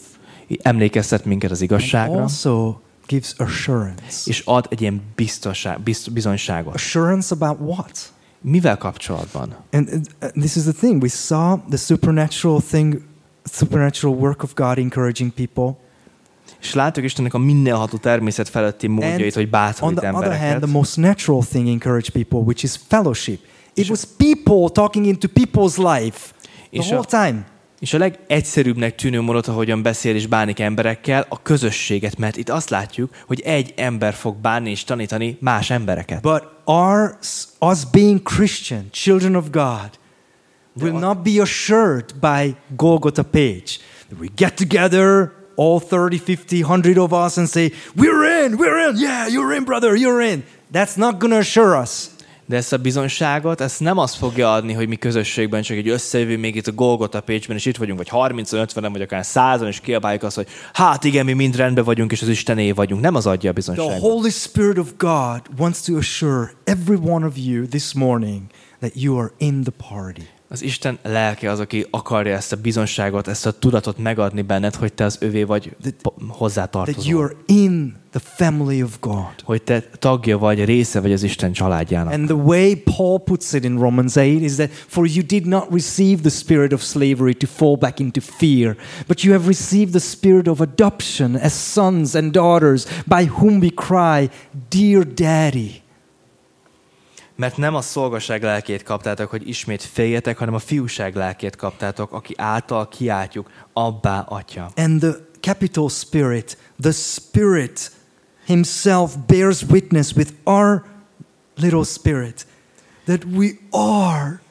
emlékeztet 0.61 1.25
minket 1.25 1.51
az 1.51 1.61
and 1.61 1.69
igazságra, 1.71 2.21
also 2.21 2.79
gives 3.07 3.33
assurance. 3.37 4.17
és 4.25 4.41
ad 4.45 4.67
egy 4.69 4.81
ilyen 4.81 5.01
biztonság, 5.15 5.79
bizt, 5.81 6.11
bizonyságot. 6.13 6.73
Assurance 6.73 7.35
about 7.35 7.59
what? 7.59 8.13
Mivel 8.41 8.77
kapcsolatban? 8.77 9.55
And 9.71 9.89
uh, 10.21 10.29
this 10.29 10.55
is 10.55 10.63
the 10.63 10.73
thing 10.73 11.01
we 11.01 11.09
saw 11.09 11.57
the 11.69 11.77
supernatural 11.77 12.61
thing, 12.61 13.01
supernatural 13.43 14.15
work 14.15 14.43
of 14.43 14.53
God 14.53 14.77
encouraging 14.77 15.31
people. 15.31 15.75
És 16.61 16.73
látjuk 16.73 17.05
Istennek 17.05 17.33
a 17.33 17.37
mindenható 17.37 17.97
természet 17.97 18.49
feletti 18.49 18.87
módjait, 18.87 19.33
hogy 19.33 19.43
on 19.43 19.49
bátorít 19.49 19.97
the 19.99 20.09
other 20.09 20.21
hand, 20.21 20.33
embereket. 20.33 20.61
the 20.61 20.71
most 20.71 20.97
natural 20.97 21.43
thing 21.43 21.67
encourage 21.67 22.09
people, 22.11 22.39
which 22.39 22.63
is 22.63 22.79
fellowship. 22.87 23.39
It 23.73 23.89
was 23.89 24.03
people 24.17 24.69
talking 24.71 25.05
into 25.05 25.27
people's 25.27 25.77
life 25.77 26.33
the 26.71 26.83
whole 26.83 27.05
time. 27.05 27.45
És 27.79 27.93
a 27.93 27.97
legegyszerűbbnek 27.97 28.95
tűnő 28.95 29.21
módot, 29.21 29.47
ahogyan 29.47 29.81
beszél 29.81 30.15
és 30.15 30.27
bánik 30.27 30.59
emberekkel, 30.59 31.25
a 31.29 31.41
közösséget, 31.41 32.17
mert 32.17 32.37
itt 32.37 32.49
azt 32.49 32.69
látjuk, 32.69 33.09
hogy 33.27 33.39
egy 33.39 33.73
ember 33.75 34.13
fog 34.13 34.35
bánni 34.35 34.69
és 34.69 34.83
tanítani 34.83 35.37
más 35.39 35.69
embereket. 35.69 36.21
But 36.21 36.43
our, 36.65 37.17
us 37.59 37.85
being 37.91 38.21
Christian, 38.21 38.87
children 38.91 39.35
of 39.35 39.49
God, 39.49 39.89
will 40.75 40.99
not 40.99 41.23
be 41.23 41.39
assured 41.39 42.19
by 42.19 42.55
Golgotha 42.77 43.23
page. 43.23 43.79
We 44.19 44.29
get 44.35 44.57
together, 44.57 45.31
all 45.55 45.79
30, 45.79 46.17
50, 46.17 46.63
100 46.63 46.97
of 46.97 47.13
us, 47.13 47.37
and 47.37 47.49
say, 47.49 47.71
We're 47.95 48.45
in, 48.45 48.57
we're 48.57 48.89
in, 48.89 48.97
yeah, 48.97 49.27
you're 49.27 49.53
in, 49.53 49.63
brother, 49.63 49.95
you're 49.95 50.21
in. 50.21 50.43
That's 50.71 50.97
not 50.97 51.19
going 51.19 51.31
to 51.31 51.39
assure 51.39 51.75
us. 51.75 52.09
De 52.45 52.57
ezt 52.57 52.73
a 52.73 52.77
bizonyságot, 52.77 53.61
ezt 53.61 53.79
nem 53.79 53.97
azt 53.97 54.15
fogja 54.15 54.53
adni, 54.53 54.73
hogy 54.73 54.87
mi 54.87 54.95
közösségben 54.95 55.61
csak 55.61 55.77
egy 55.77 55.87
összejövő 55.87 56.37
még 56.37 56.55
itt 56.55 56.67
a 56.67 56.71
Golgotha 56.71 57.21
Page-ben, 57.21 57.57
és 57.57 57.65
itt 57.65 57.77
vagyunk, 57.77 57.97
vagy 57.97 58.07
30 58.07 58.51
50 58.51 58.91
vagy 58.91 59.01
akár 59.01 59.25
100 59.25 59.61
és 59.61 59.79
kiabáljuk 59.79 60.23
azt, 60.23 60.35
hogy 60.35 60.47
hát 60.73 61.03
igen, 61.03 61.25
mi 61.25 61.33
mind 61.33 61.55
rendben 61.55 61.83
vagyunk, 61.83 62.11
és 62.11 62.21
az 62.21 62.27
Istené 62.27 62.71
vagyunk. 62.71 63.01
Nem 63.01 63.15
az 63.15 63.27
adja 63.27 63.51
a 63.51 63.53
The. 63.53 63.99
Holy 63.99 64.29
Spirit 64.29 64.77
of 64.77 64.87
God 64.97 65.41
wants 65.57 65.81
to 65.81 65.95
assure 65.97 66.51
every 66.63 66.97
one 67.01 67.25
of 67.25 67.33
you 67.37 67.67
this 67.67 67.93
morning 67.93 68.41
that 68.79 68.91
you 68.95 69.17
are 69.17 69.31
in 69.37 69.63
the 69.63 69.73
party. 69.89 70.27
Az 70.51 70.61
Isten 70.61 70.99
lelke 71.03 71.51
az, 71.51 71.59
aki 71.59 71.85
akarja 71.89 72.35
ezt 72.35 72.51
a 72.51 72.55
bizonyságot, 72.55 73.27
ezt 73.27 73.45
a 73.45 73.51
tudatot 73.51 73.97
megadni 73.97 74.41
benned, 74.41 74.75
hogy 74.75 74.93
te 74.93 75.03
az 75.03 75.17
övé 75.19 75.43
vagy 75.43 75.75
hozzá 76.27 76.65
That 76.65 76.87
you 76.87 76.93
tartozol. 76.93 77.23
are 77.23 77.35
in 77.45 77.95
the 78.09 78.19
family 78.19 78.83
of 78.83 78.99
God. 78.99 79.33
Hogy 79.43 79.61
te 79.61 79.81
tagja 79.99 80.37
vagy, 80.37 80.65
része 80.65 80.99
vagy 80.99 81.11
az 81.11 81.23
Isten 81.23 81.51
családjának. 81.51 82.13
And 82.13 82.25
the 82.25 82.35
way 82.35 82.75
Paul 82.75 83.19
puts 83.19 83.53
it 83.53 83.63
in 83.63 83.77
Romans 83.77 84.15
8 84.15 84.41
is 84.41 84.55
that 84.55 84.69
for 84.71 85.07
you 85.07 85.25
did 85.25 85.45
not 85.45 85.67
receive 85.71 86.21
the 86.21 86.29
spirit 86.29 86.73
of 86.73 86.81
slavery 86.81 87.33
to 87.33 87.47
fall 87.47 87.75
back 87.75 87.99
into 87.99 88.21
fear, 88.21 88.75
but 89.07 89.21
you 89.21 89.33
have 89.33 89.47
received 89.47 89.91
the 89.91 89.99
spirit 89.99 90.47
of 90.47 90.61
adoption 90.61 91.35
as 91.35 91.53
sons 91.53 92.15
and 92.15 92.31
daughters, 92.31 92.85
by 93.07 93.25
whom 93.25 93.59
we 93.59 93.69
cry, 93.69 94.29
Dear 94.69 95.05
Daddy. 95.05 95.80
Mert 97.41 97.57
nem 97.57 97.75
a 97.75 97.81
szolgaság 97.81 98.43
lelkét 98.43 98.83
kaptátok, 98.83 99.29
hogy 99.29 99.47
ismét 99.47 99.83
féljetek, 99.83 100.37
hanem 100.37 100.53
a 100.53 100.59
fiúság 100.59 101.15
lelkét 101.15 101.55
kaptátok, 101.55 102.11
aki 102.11 102.33
által 102.37 102.87
kiáltjuk, 102.87 103.49
abbá, 103.73 104.19
atya. 104.19 104.71
And 104.75 104.99
the 104.99 105.11
capital 105.39 105.89
spirit, 105.89 106.57
the 106.79 106.91
spirit 106.91 107.91
himself 108.45 109.15
bears 109.27 109.63
witness 109.63 110.13
with 110.15 110.31
our 110.43 110.83
little 111.55 111.83
spirit 111.83 112.45
that 113.05 113.23
we 113.35 113.47
are 113.71 114.41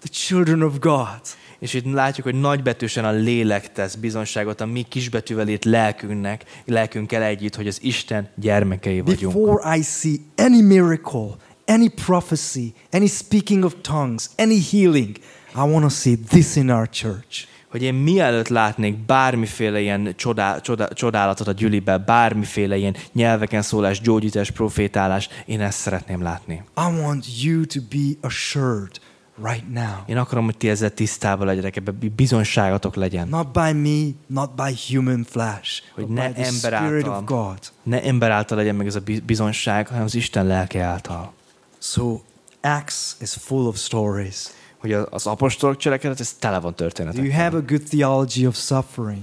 the 0.00 0.08
children 0.08 0.62
of 0.62 0.78
God. 0.78 1.20
És 1.58 1.74
itt 1.74 1.92
látjuk, 1.92 2.26
hogy 2.26 2.40
nagybetűsen 2.40 3.04
a 3.04 3.10
lélek 3.10 3.72
tesz 3.72 3.94
bizonságot 3.94 4.60
a 4.60 4.66
mi 4.66 4.82
kisbetűvel 4.82 5.48
itt 5.48 5.64
lelkünknek, 5.64 6.44
lelkünkkel 6.64 7.22
együtt, 7.22 7.54
hogy 7.54 7.66
az 7.66 7.78
Isten 7.82 8.28
gyermekei 8.34 9.00
vagyunk. 9.00 9.34
Before 9.34 9.76
I 9.76 9.82
see 9.82 10.16
any 10.36 10.64
miracle, 10.64 11.36
any 11.68 11.88
prophecy, 11.88 12.74
any 12.92 13.06
speaking 13.06 13.64
of 13.64 13.74
tongues, 13.82 14.30
any 14.36 14.60
healing, 14.70 15.16
I 15.54 15.60
want 15.60 15.82
to 15.82 15.90
see 15.90 16.16
this 16.28 16.56
in 16.56 16.70
our 16.70 16.88
church. 16.88 17.46
Hogy 17.70 17.82
én 17.82 17.94
mielőtt 17.94 18.48
látnék 18.48 18.96
bármiféle 18.96 19.80
ilyen 19.80 20.14
csodá, 20.16 20.60
csodá, 20.60 20.88
csodálatot 20.88 21.48
a 21.48 21.52
gyülibe, 21.52 21.98
bármiféle 21.98 22.76
ilyen 22.76 22.96
nyelveken 23.12 23.62
szólás, 23.62 24.00
gyógyítás, 24.00 24.50
profétálás, 24.50 25.28
én 25.46 25.60
ezt 25.60 25.78
szeretném 25.78 26.22
látni. 26.22 26.54
I 26.76 27.00
want 27.00 27.24
you 27.42 27.64
to 27.64 27.80
be 27.90 28.26
assured 28.28 29.00
right 29.42 29.72
now. 29.72 30.02
Én 30.06 30.16
akarom, 30.16 30.44
hogy 30.44 30.56
ti 30.56 30.68
ezzel 30.68 30.90
tisztában 30.90 31.46
legyetek, 31.46 31.76
ebbe 31.76 31.92
bizonyságatok 32.16 32.94
legyen. 32.94 33.28
Not 33.28 33.52
by 33.52 33.72
me, 33.72 34.08
not 34.26 34.54
by 34.54 34.94
human 34.94 35.24
flesh, 35.24 35.82
Hogy 35.94 36.06
ne 36.06 36.32
ember 36.34 36.72
által. 36.72 37.56
Ne 37.82 38.02
ember 38.02 38.30
által 38.30 38.58
legyen 38.58 38.74
meg 38.74 38.86
ez 38.86 38.94
a 38.94 39.00
bi- 39.00 39.22
bizonyság, 39.22 39.88
hanem 39.88 40.04
az 40.04 40.14
Isten 40.14 40.46
lelke 40.46 40.82
által. 40.82 41.36
So 41.78 42.20
Acts 42.60 42.94
is 43.20 43.32
full 43.40 43.66
of 43.66 43.76
stories. 43.76 44.36
Hogy 44.78 44.92
az 44.92 45.26
apostolok 45.26 45.76
cselekedet, 45.76 46.20
ez 46.20 46.32
tele 46.38 46.58
van 46.58 46.72
Do 46.76 46.84
you 46.84 46.92
történetekkel. 46.92 47.42
have 47.44 47.56
a 47.56 47.60
good 47.60 47.82
theology 47.90 48.46
of 48.46 48.56
suffering? 48.56 49.22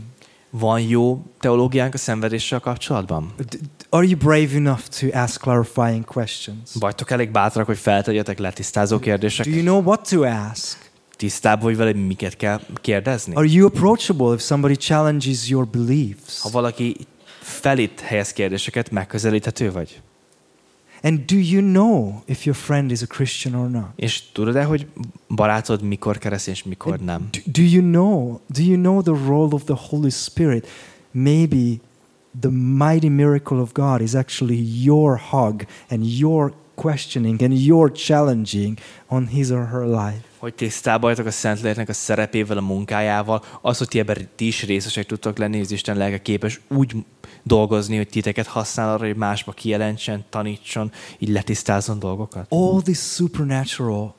Van 0.50 0.82
jó 0.82 1.24
teológiánk 1.40 1.94
a 1.94 1.98
szenvedéssel 1.98 2.60
kapcsolatban? 2.60 3.34
Are 3.90 4.06
you 4.06 4.18
brave 4.18 4.56
enough 4.56 4.82
to 5.00 5.08
ask 5.14 5.42
clarifying 5.42 6.06
questions? 6.06 6.70
Vagytok 6.80 7.12
elég 7.12 7.32
bátrak, 7.32 7.66
hogy 7.66 7.78
feltegyetek 7.78 8.40
letisztázó 8.40 8.96
Do 8.96 9.02
kérdéseket? 9.02 9.54
you 9.54 9.64
know 9.64 9.82
what 9.84 10.10
to 10.10 10.22
ask? 10.22 10.90
Tisztában 11.16 11.64
vagy 11.64 11.78
vele, 11.78 11.94
miket 11.94 12.36
kell 12.38 12.60
kérdezni? 12.82 13.36
Are 13.36 13.48
you 13.48 13.66
approachable 13.66 14.34
if 14.34 14.42
somebody 14.42 14.76
challenges 14.76 15.50
your 15.50 15.68
beliefs? 15.68 16.42
Ha 16.42 16.50
valaki 16.50 16.96
felét 17.40 18.00
helyez 18.00 18.34
kérdéseket, 18.34 18.92
megközelíthető 18.92 19.72
vagy? 19.72 20.02
And 21.06 21.28
do 21.28 21.38
you 21.38 21.62
know 21.62 22.24
if 22.26 22.46
your 22.46 22.56
friend 22.56 22.92
is 22.92 23.02
a 23.04 23.08
Christian 23.08 23.56
or 23.56 23.70
not? 23.70 23.90
És 23.96 24.32
tudod-e, 24.32 24.64
hogy 24.64 24.88
barátod 25.28 25.82
mikor 25.82 26.18
keresztény 26.18 26.54
és 26.54 26.64
mikor 26.64 27.00
nem? 27.00 27.28
Do, 27.32 27.40
do 27.46 27.62
you 27.62 27.82
know? 27.82 28.40
Do 28.48 28.62
you 28.62 28.78
know 28.78 29.02
the 29.02 29.26
role 29.28 29.50
of 29.52 29.64
the 29.64 29.76
Holy 29.76 30.10
Spirit? 30.10 30.68
Maybe 31.12 31.80
the 32.40 32.50
mighty 32.52 33.10
miracle 33.10 33.60
of 33.60 33.74
God 33.74 34.02
is 34.02 34.14
actually 34.14 34.84
your 34.84 35.22
hug 35.30 35.66
and 35.90 36.18
your 36.20 36.54
questioning 36.76 37.42
and 37.42 37.66
your 37.66 37.92
challenging 37.92 38.80
on 39.08 39.28
his 39.28 39.50
or 39.50 39.68
her 39.68 39.86
life. 39.86 40.24
Hogy 40.38 40.54
tisztában 40.54 41.02
vagytok 41.02 41.26
a 41.26 41.32
Szentléleknek 41.32 41.90
a 41.90 41.94
szerepével, 41.94 42.58
a 42.58 42.62
munkájával, 42.62 43.44
az, 43.62 43.78
hogy 43.78 43.88
ti 43.88 44.00
ebben 44.00 44.30
ti 44.36 44.48
is 44.48 44.64
részesek 44.64 45.06
tudtok 45.06 45.38
lenni, 45.38 45.60
az 45.60 45.72
Isten 45.72 45.98
lelke 45.98 46.22
képes 46.22 46.62
úgy 46.68 46.96
dolgozni, 47.44 47.96
hogy 47.96 48.10
titeket 48.10 48.48
használ 48.48 48.94
arra, 48.94 49.06
hogy 49.06 49.16
másba 49.16 49.52
kijelentsen, 49.52 50.26
tanítson, 50.30 50.92
így 51.18 51.30
letisztázzon 51.30 52.00
dolgokat. 52.00 52.46
All 52.50 52.82
these 52.82 53.02
supernatural, 53.02 54.16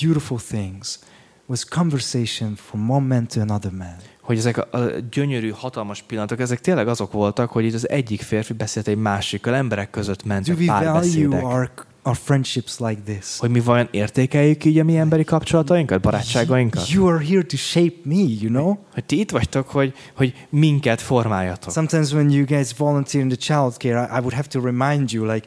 beautiful 0.00 0.38
things 0.38 0.98
was 1.46 1.64
conversation 1.64 2.54
from 2.54 2.90
one 2.90 3.06
man 3.06 3.26
to 3.26 3.40
another 3.40 3.72
man. 3.72 3.96
Hogy 4.28 4.36
ezek 4.36 4.58
a, 4.58 4.78
a 4.78 4.90
gyönyörű, 5.10 5.50
hatalmas 5.50 6.02
pillanatok, 6.02 6.40
ezek 6.40 6.60
tényleg 6.60 6.88
azok 6.88 7.12
voltak, 7.12 7.50
hogy 7.50 7.64
itt 7.64 7.74
az 7.74 7.88
egyik 7.88 8.20
férfi 8.20 8.52
beszélt 8.52 8.88
egy 8.88 8.96
másikkal, 8.96 9.54
emberek 9.54 9.90
között 9.90 10.24
mentek 10.24 10.56
párbeszédek. 10.66 11.44
our, 11.44 11.70
our 12.02 12.16
friendships 12.16 12.78
like 12.78 13.00
this? 13.04 13.38
Hogy 13.38 13.50
mi 13.50 13.60
vajon 13.60 13.88
értékeljük 13.90 14.64
így 14.64 14.78
a 14.78 14.84
mi 14.84 14.96
emberi 14.96 15.24
kapcsolatainkat, 15.24 16.00
barátságainkat? 16.00 16.90
You 16.90 17.06
are 17.06 17.24
here 17.24 17.42
to 17.42 17.56
shape 17.56 17.94
me, 18.02 18.14
you 18.14 18.48
know? 18.48 18.78
Hogy 18.94 19.04
ti 19.04 19.18
itt 19.20 19.30
vagytok, 19.30 19.68
hogy, 19.68 19.94
hogy 20.16 20.46
minket 20.48 21.00
formáljatok. 21.00 21.72
Sometimes 21.72 22.12
when 22.12 22.30
you 22.30 22.44
guys 22.44 22.72
volunteer 22.76 23.22
in 23.22 23.28
the 23.28 23.38
childcare, 23.38 24.08
I, 24.12 24.16
I 24.16 24.18
would 24.18 24.32
have 24.32 24.48
to 24.48 24.60
remind 24.60 25.10
you, 25.10 25.32
like, 25.32 25.46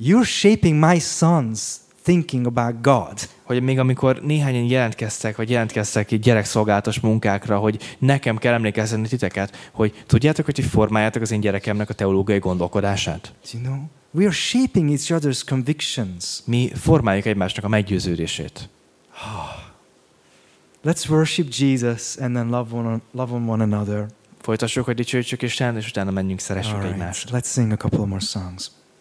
you're 0.00 0.26
shaping 0.26 0.78
my 0.78 0.98
son's 0.98 1.81
thinking 2.02 2.46
about 2.46 2.80
God. 2.80 3.28
Hogy 3.42 3.62
még 3.62 3.78
amikor 3.78 4.20
néhányan 4.22 4.64
jelentkeztek, 4.64 5.36
vagy 5.36 5.50
jelentkeztek 5.50 6.10
így 6.10 6.20
gyerekszolgálatos 6.20 7.00
munkákra, 7.00 7.58
hogy 7.58 7.96
nekem 7.98 8.36
kell 8.36 8.52
emlékeztetni 8.52 9.08
titeket, 9.08 9.70
hogy 9.72 10.04
tudjátok, 10.06 10.44
hogy 10.44 10.60
formáljátok 10.60 11.22
az 11.22 11.30
én 11.30 11.40
gyerekemnek 11.40 11.90
a 11.90 11.94
teológiai 11.94 12.38
gondolkodását? 12.38 13.32
Do 13.52 13.58
you 13.58 13.62
know? 13.62 13.82
We 14.10 14.24
are 14.24 14.32
shaping 14.32 14.90
each 14.90 15.12
other's 15.12 15.42
convictions. 15.46 16.42
Mi 16.44 16.70
formáljuk 16.74 17.26
egymásnak 17.26 17.64
a 17.64 17.68
meggyőződését. 17.68 18.68
Let's 20.84 21.08
worship 21.08 21.48
Jesus 21.50 22.16
and 22.16 22.34
then 22.34 22.48
love 22.48 22.76
one, 22.76 23.00
love 23.12 23.32
on 23.32 23.48
one 23.48 23.62
another. 23.62 24.06
Folytassuk, 24.40 24.84
hogy 24.84 24.94
dicsőítsük 24.94 25.42
Isten, 25.42 25.76
és 25.76 25.88
utána 25.88 26.10
menjünk, 26.10 26.40
szeressük 26.40 26.76
right, 26.76 26.92
egymást. 26.92 27.30
let's 27.32 27.52
sing 27.52 27.72
a 27.72 27.76
couple 27.76 28.06
more 28.06 28.20
songs. 28.20 28.70